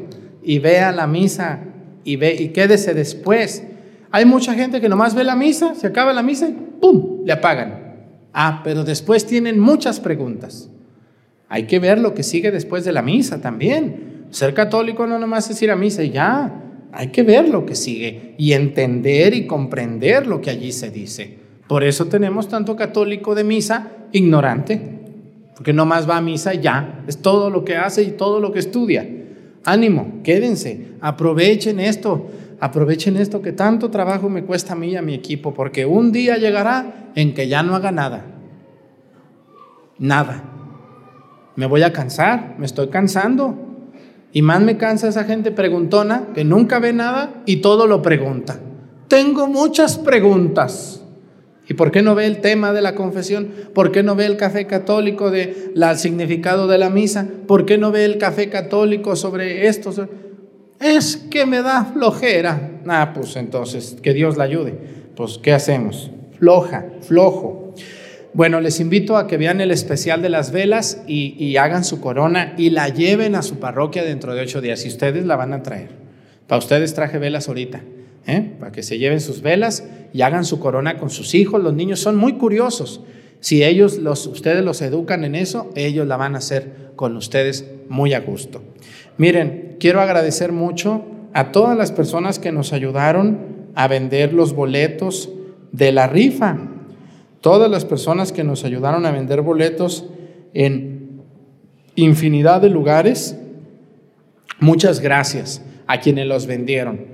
y 0.42 0.58
vea 0.60 0.92
la 0.92 1.06
misa 1.06 1.60
y, 2.04 2.16
ve, 2.16 2.36
y 2.36 2.50
quédese 2.50 2.94
después. 2.94 3.64
Hay 4.10 4.26
mucha 4.26 4.56
gente 4.56 4.82
que 4.82 4.90
nomás 4.90 5.14
ve 5.14 5.24
la 5.24 5.36
misa, 5.36 5.76
se 5.76 5.88
acaba 5.88 6.12
la 6.12 6.24
misa 6.24 6.50
y 6.50 6.58
¡pum! 6.82 7.24
le 7.24 7.34
apagan. 7.34 7.98
Ah, 8.34 8.62
pero 8.64 8.84
después 8.84 9.26
tienen 9.26 9.60
muchas 9.60 10.00
preguntas. 10.00 10.70
Hay 11.50 11.64
que 11.64 11.80
ver 11.80 12.00
lo 12.00 12.14
que 12.16 12.24
sigue 12.24 12.50
después 12.50 12.84
de 12.84 12.94
la 12.94 13.02
misa 13.02 13.42
también. 13.42 14.26
Ser 14.32 14.54
católico 14.54 15.06
no 15.06 15.20
nomás 15.20 15.50
es 15.50 15.62
ir 15.62 15.70
a 15.70 15.76
misa 15.76 16.04
y 16.04 16.12
ya. 16.12 16.64
Hay 16.94 17.08
que 17.08 17.24
ver 17.24 17.48
lo 17.48 17.66
que 17.66 17.76
sigue 17.76 18.36
y 18.38 18.54
entender 18.54 19.34
y 19.34 19.46
comprender 19.46 20.28
lo 20.28 20.42
que 20.42 20.50
allí 20.50 20.72
se 20.72 20.90
dice. 20.90 21.38
Por 21.68 21.84
eso 21.84 22.06
tenemos 22.06 22.48
tanto 22.48 22.76
católico 22.76 23.36
de 23.36 23.44
misa 23.44 23.92
ignorante 24.12 24.91
porque 25.62 25.74
no 25.74 25.86
más 25.86 26.10
va 26.10 26.18
a 26.18 26.22
misa 26.22 26.56
y 26.56 26.62
ya, 26.62 27.04
es 27.06 27.20
todo 27.22 27.52
lo 27.52 27.64
que 27.64 27.78
hace 27.78 28.02
y 28.02 28.14
todo 28.14 28.40
lo 28.40 28.52
que 28.52 28.58
estudia. 28.58 29.08
Ánimo, 29.64 30.22
quédense, 30.24 30.94
aprovechen 31.02 31.80
esto, 31.80 32.32
aprovechen 32.60 33.16
esto 33.16 33.44
que 33.44 33.52
tanto 33.52 33.92
trabajo 33.92 34.28
me 34.28 34.44
cuesta 34.44 34.74
a 34.74 34.76
mí 34.76 34.94
y 34.94 34.96
a 34.96 35.04
mi 35.04 35.14
equipo, 35.14 35.54
porque 35.54 35.86
un 35.86 36.12
día 36.12 36.38
llegará 36.38 37.12
en 37.14 37.36
que 37.36 37.48
ya 37.48 37.62
no 37.62 37.76
haga 37.76 37.92
nada. 37.92 38.26
Nada. 40.00 40.46
Me 41.56 41.68
voy 41.68 41.84
a 41.84 41.94
cansar, 41.94 42.56
me 42.58 42.66
estoy 42.66 42.88
cansando. 42.88 43.54
Y 44.34 44.42
más 44.42 44.62
me 44.62 44.78
cansa 44.78 45.10
esa 45.10 45.26
gente 45.26 45.52
preguntona 45.52 46.30
que 46.34 46.44
nunca 46.44 46.80
ve 46.80 46.92
nada 46.92 47.44
y 47.46 47.58
todo 47.58 47.86
lo 47.86 48.02
pregunta. 48.02 48.60
Tengo 49.08 49.46
muchas 49.46 50.00
preguntas. 50.00 51.01
¿Y 51.72 51.74
por 51.74 51.90
qué 51.90 52.02
no 52.02 52.16
ve 52.16 52.26
el 52.26 52.42
tema 52.42 52.74
de 52.74 52.82
la 52.82 52.96
confesión? 52.96 53.50
¿Por 53.74 53.94
qué 53.94 54.04
no 54.04 54.14
ve 54.14 54.26
el 54.26 54.36
café 54.36 54.68
católico 54.68 55.32
del 55.32 55.56
significado 55.96 56.68
de 56.68 56.78
la 56.78 56.90
misa? 56.90 57.26
¿Por 57.48 57.66
qué 57.66 57.78
no 57.78 57.94
ve 57.94 58.04
el 58.04 58.18
café 58.18 58.50
católico 58.50 59.16
sobre 59.16 59.68
esto? 59.68 59.94
Es 60.82 61.16
que 61.16 61.46
me 61.46 61.62
da 61.62 61.86
flojera. 61.86 62.72
Ah, 62.86 63.14
pues 63.16 63.38
entonces, 63.38 63.96
que 64.04 64.14
Dios 64.14 64.36
la 64.36 64.44
ayude. 64.44 64.74
Pues, 65.16 65.38
¿qué 65.38 65.54
hacemos? 65.54 66.12
Floja, 66.38 66.88
flojo. 67.04 67.74
Bueno, 68.34 68.60
les 68.60 68.82
invito 68.82 69.16
a 69.16 69.26
que 69.26 69.38
vean 69.38 69.62
el 69.62 69.72
especial 69.72 70.22
de 70.22 70.28
las 70.28 70.52
velas 70.52 71.02
y, 71.08 71.42
y 71.42 71.56
hagan 71.56 71.86
su 71.86 72.02
corona 72.02 72.54
y 72.58 72.72
la 72.72 72.90
lleven 72.90 73.34
a 73.34 73.44
su 73.44 73.60
parroquia 73.60 74.04
dentro 74.04 74.36
de 74.36 74.42
ocho 74.42 74.60
días. 74.60 74.84
Y 74.84 74.90
ustedes 74.90 75.26
la 75.26 75.38
van 75.38 75.54
a 75.54 75.64
traer. 75.64 75.92
Para 76.48 76.60
ustedes 76.60 76.94
traje 76.94 77.18
velas 77.18 77.48
ahorita. 77.48 77.80
¿Eh? 78.28 78.54
para 78.60 78.72
que 78.72 78.84
se 78.84 78.98
lleven 78.98 79.20
sus 79.20 79.42
velas 79.42 79.88
y 80.14 80.22
hagan 80.22 80.46
su 80.46 80.60
corona 80.60 80.98
con 80.98 81.10
sus 81.10 81.34
hijos. 81.36 81.62
Los 81.62 81.74
niños 81.74 82.00
son 82.00 82.16
muy 82.16 82.34
curiosos. 82.34 83.02
Si 83.40 83.64
ellos, 83.64 83.98
los, 83.98 84.28
ustedes 84.28 84.64
los 84.64 84.82
educan 84.82 85.24
en 85.24 85.36
eso, 85.36 85.70
ellos 85.76 86.08
la 86.08 86.18
van 86.18 86.36
a 86.36 86.40
hacer 86.40 86.92
con 86.96 87.16
ustedes 87.18 87.66
muy 87.90 88.14
a 88.14 88.20
gusto. 88.20 88.62
Miren, 89.18 89.78
quiero 89.80 90.02
agradecer 90.02 90.52
mucho 90.52 91.04
a 91.34 91.52
todas 91.52 91.78
las 91.78 91.92
personas 91.92 92.40
que 92.40 92.52
nos 92.52 92.74
ayudaron 92.74 93.72
a 93.74 93.88
vender 93.88 94.34
los 94.34 94.54
boletos 94.54 95.30
de 95.72 95.92
la 95.92 96.08
rifa. 96.08 96.58
Todas 97.40 97.72
las 97.72 97.86
personas 97.86 98.32
que 98.32 98.44
nos 98.44 98.64
ayudaron 98.64 99.06
a 99.06 99.12
vender 99.12 99.42
boletos 99.42 100.06
en 100.54 101.22
infinidad 101.96 102.62
de 102.62 102.70
lugares. 102.70 103.38
Muchas 104.60 105.00
gracias 105.00 105.64
a 105.88 106.00
quienes 106.00 106.28
los 106.28 106.46
vendieron 106.46 107.11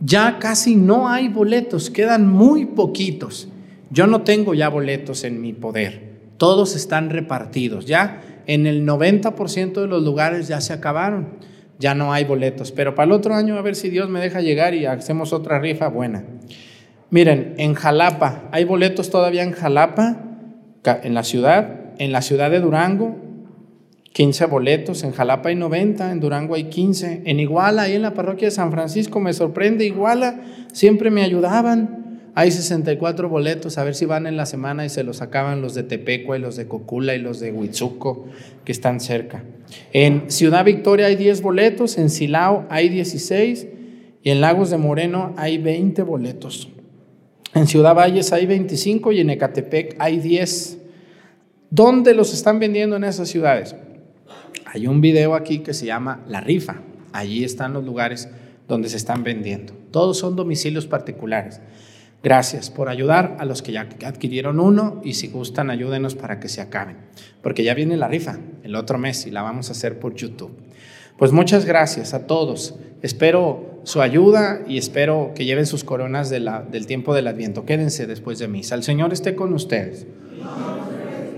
ya 0.00 0.38
casi 0.38 0.76
no 0.76 1.08
hay 1.08 1.28
boletos, 1.28 1.90
quedan 1.90 2.28
muy 2.28 2.66
poquitos. 2.66 3.48
Yo 3.90 4.06
no 4.06 4.22
tengo 4.22 4.54
ya 4.54 4.68
boletos 4.68 5.24
en 5.24 5.40
mi 5.40 5.52
poder, 5.52 6.18
todos 6.38 6.74
están 6.76 7.10
repartidos. 7.10 7.86
Ya 7.86 8.22
en 8.46 8.66
el 8.66 8.86
90% 8.86 9.80
de 9.80 9.86
los 9.86 10.02
lugares 10.02 10.48
ya 10.48 10.60
se 10.60 10.72
acabaron, 10.72 11.28
ya 11.78 11.94
no 11.94 12.12
hay 12.12 12.24
boletos. 12.24 12.72
Pero 12.72 12.94
para 12.94 13.06
el 13.06 13.12
otro 13.12 13.34
año 13.34 13.56
a 13.56 13.62
ver 13.62 13.76
si 13.76 13.90
Dios 13.90 14.08
me 14.08 14.20
deja 14.20 14.40
llegar 14.40 14.74
y 14.74 14.86
hacemos 14.86 15.32
otra 15.32 15.58
rifa 15.58 15.88
buena. 15.88 16.24
Miren, 17.10 17.54
en 17.58 17.74
Jalapa, 17.74 18.48
hay 18.50 18.64
boletos 18.64 19.10
todavía 19.10 19.44
en 19.44 19.52
Jalapa, 19.52 20.22
en 20.84 21.14
la 21.14 21.22
ciudad, 21.22 21.94
en 21.98 22.12
la 22.12 22.22
ciudad 22.22 22.50
de 22.50 22.60
Durango, 22.60 23.16
15 24.16 24.46
boletos, 24.46 25.04
en 25.04 25.12
Jalapa 25.12 25.50
hay 25.50 25.56
90, 25.56 26.10
en 26.10 26.20
Durango 26.20 26.54
hay 26.54 26.64
15, 26.70 27.20
en 27.26 27.38
Iguala, 27.38 27.82
ahí 27.82 27.96
en 27.96 28.00
la 28.00 28.14
parroquia 28.14 28.48
de 28.48 28.50
San 28.50 28.72
Francisco, 28.72 29.20
me 29.20 29.34
sorprende, 29.34 29.84
Iguala, 29.84 30.40
siempre 30.72 31.10
me 31.10 31.22
ayudaban, 31.22 32.30
hay 32.34 32.50
64 32.50 33.28
boletos, 33.28 33.76
a 33.76 33.84
ver 33.84 33.94
si 33.94 34.06
van 34.06 34.26
en 34.26 34.38
la 34.38 34.46
semana 34.46 34.86
y 34.86 34.88
se 34.88 35.02
los 35.02 35.20
acaban 35.20 35.60
los 35.60 35.74
de 35.74 35.82
Tepecua 35.82 36.38
y 36.38 36.40
los 36.40 36.56
de 36.56 36.66
Cocula 36.66 37.14
y 37.14 37.18
los 37.18 37.40
de 37.40 37.52
Huitzuco, 37.52 38.24
que 38.64 38.72
están 38.72 39.00
cerca. 39.00 39.44
En 39.92 40.30
Ciudad 40.30 40.64
Victoria 40.64 41.08
hay 41.08 41.16
10 41.16 41.42
boletos, 41.42 41.98
en 41.98 42.08
Silao 42.08 42.64
hay 42.70 42.88
16 42.88 43.66
y 44.22 44.30
en 44.30 44.40
Lagos 44.40 44.70
de 44.70 44.78
Moreno 44.78 45.34
hay 45.36 45.58
20 45.58 46.00
boletos. 46.04 46.70
En 47.52 47.66
Ciudad 47.66 47.94
Valles 47.94 48.32
hay 48.32 48.46
25 48.46 49.12
y 49.12 49.20
en 49.20 49.28
Ecatepec 49.28 49.94
hay 49.98 50.20
10. 50.20 50.78
¿Dónde 51.68 52.14
los 52.14 52.32
están 52.32 52.58
vendiendo 52.58 52.96
en 52.96 53.04
esas 53.04 53.28
ciudades? 53.28 53.76
Hay 54.64 54.86
un 54.86 55.00
video 55.00 55.34
aquí 55.34 55.60
que 55.60 55.74
se 55.74 55.86
llama 55.86 56.24
La 56.28 56.40
Rifa. 56.40 56.76
Allí 57.12 57.44
están 57.44 57.72
los 57.72 57.84
lugares 57.84 58.28
donde 58.68 58.88
se 58.88 58.96
están 58.96 59.24
vendiendo. 59.24 59.72
Todos 59.90 60.18
son 60.18 60.36
domicilios 60.36 60.86
particulares. 60.86 61.60
Gracias 62.22 62.70
por 62.70 62.88
ayudar 62.88 63.36
a 63.38 63.44
los 63.44 63.62
que 63.62 63.72
ya 63.72 63.88
adquirieron 64.04 64.58
uno 64.58 65.00
y 65.04 65.14
si 65.14 65.28
gustan 65.28 65.70
ayúdenos 65.70 66.14
para 66.14 66.40
que 66.40 66.48
se 66.48 66.60
acaben, 66.60 66.96
porque 67.42 67.62
ya 67.62 67.74
viene 67.74 67.96
la 67.96 68.08
rifa 68.08 68.38
el 68.64 68.74
otro 68.74 68.98
mes 68.98 69.26
y 69.26 69.30
la 69.30 69.42
vamos 69.42 69.68
a 69.68 69.72
hacer 69.72 70.00
por 70.00 70.14
YouTube. 70.14 70.50
Pues 71.18 71.30
muchas 71.32 71.64
gracias 71.64 72.14
a 72.14 72.26
todos. 72.26 72.74
Espero 73.00 73.80
su 73.84 74.02
ayuda 74.02 74.62
y 74.66 74.76
espero 74.76 75.32
que 75.34 75.44
lleven 75.44 75.66
sus 75.66 75.84
coronas 75.84 76.28
del 76.28 76.86
tiempo 76.86 77.14
del 77.14 77.28
Adviento. 77.28 77.64
Quédense 77.64 78.06
después 78.06 78.38
de 78.38 78.48
misa. 78.48 78.74
El 78.74 78.82
Señor 78.82 79.12
esté 79.12 79.34
con 79.34 79.54
ustedes. 79.54 80.06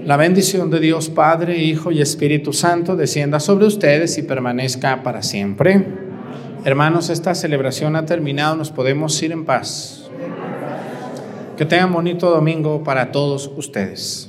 La 0.05 0.17
bendición 0.17 0.71
de 0.71 0.81
Dios 0.81 1.11
Padre, 1.11 1.59
Hijo 1.59 1.91
y 1.91 2.01
Espíritu 2.01 2.53
Santo 2.53 2.97
descienda 2.97 3.41
sobre 3.41 3.67
ustedes 3.67 4.17
y 4.17 4.23
permanezca 4.23 5.03
para 5.03 5.23
siempre. 5.23 5.85
Hermanos, 6.65 7.11
esta 7.11 7.35
celebración 7.35 7.97
ha 7.97 8.07
terminado, 8.07 8.57
nos 8.57 8.71
podemos 8.71 9.21
ir 9.23 9.33
en 9.33 9.45
paz. 9.45 10.09
Que 11.57 11.65
tengan 11.65 11.93
bonito 11.93 12.31
domingo 12.31 12.83
para 12.85 13.11
todos 13.11 13.51
ustedes. 13.57 14.28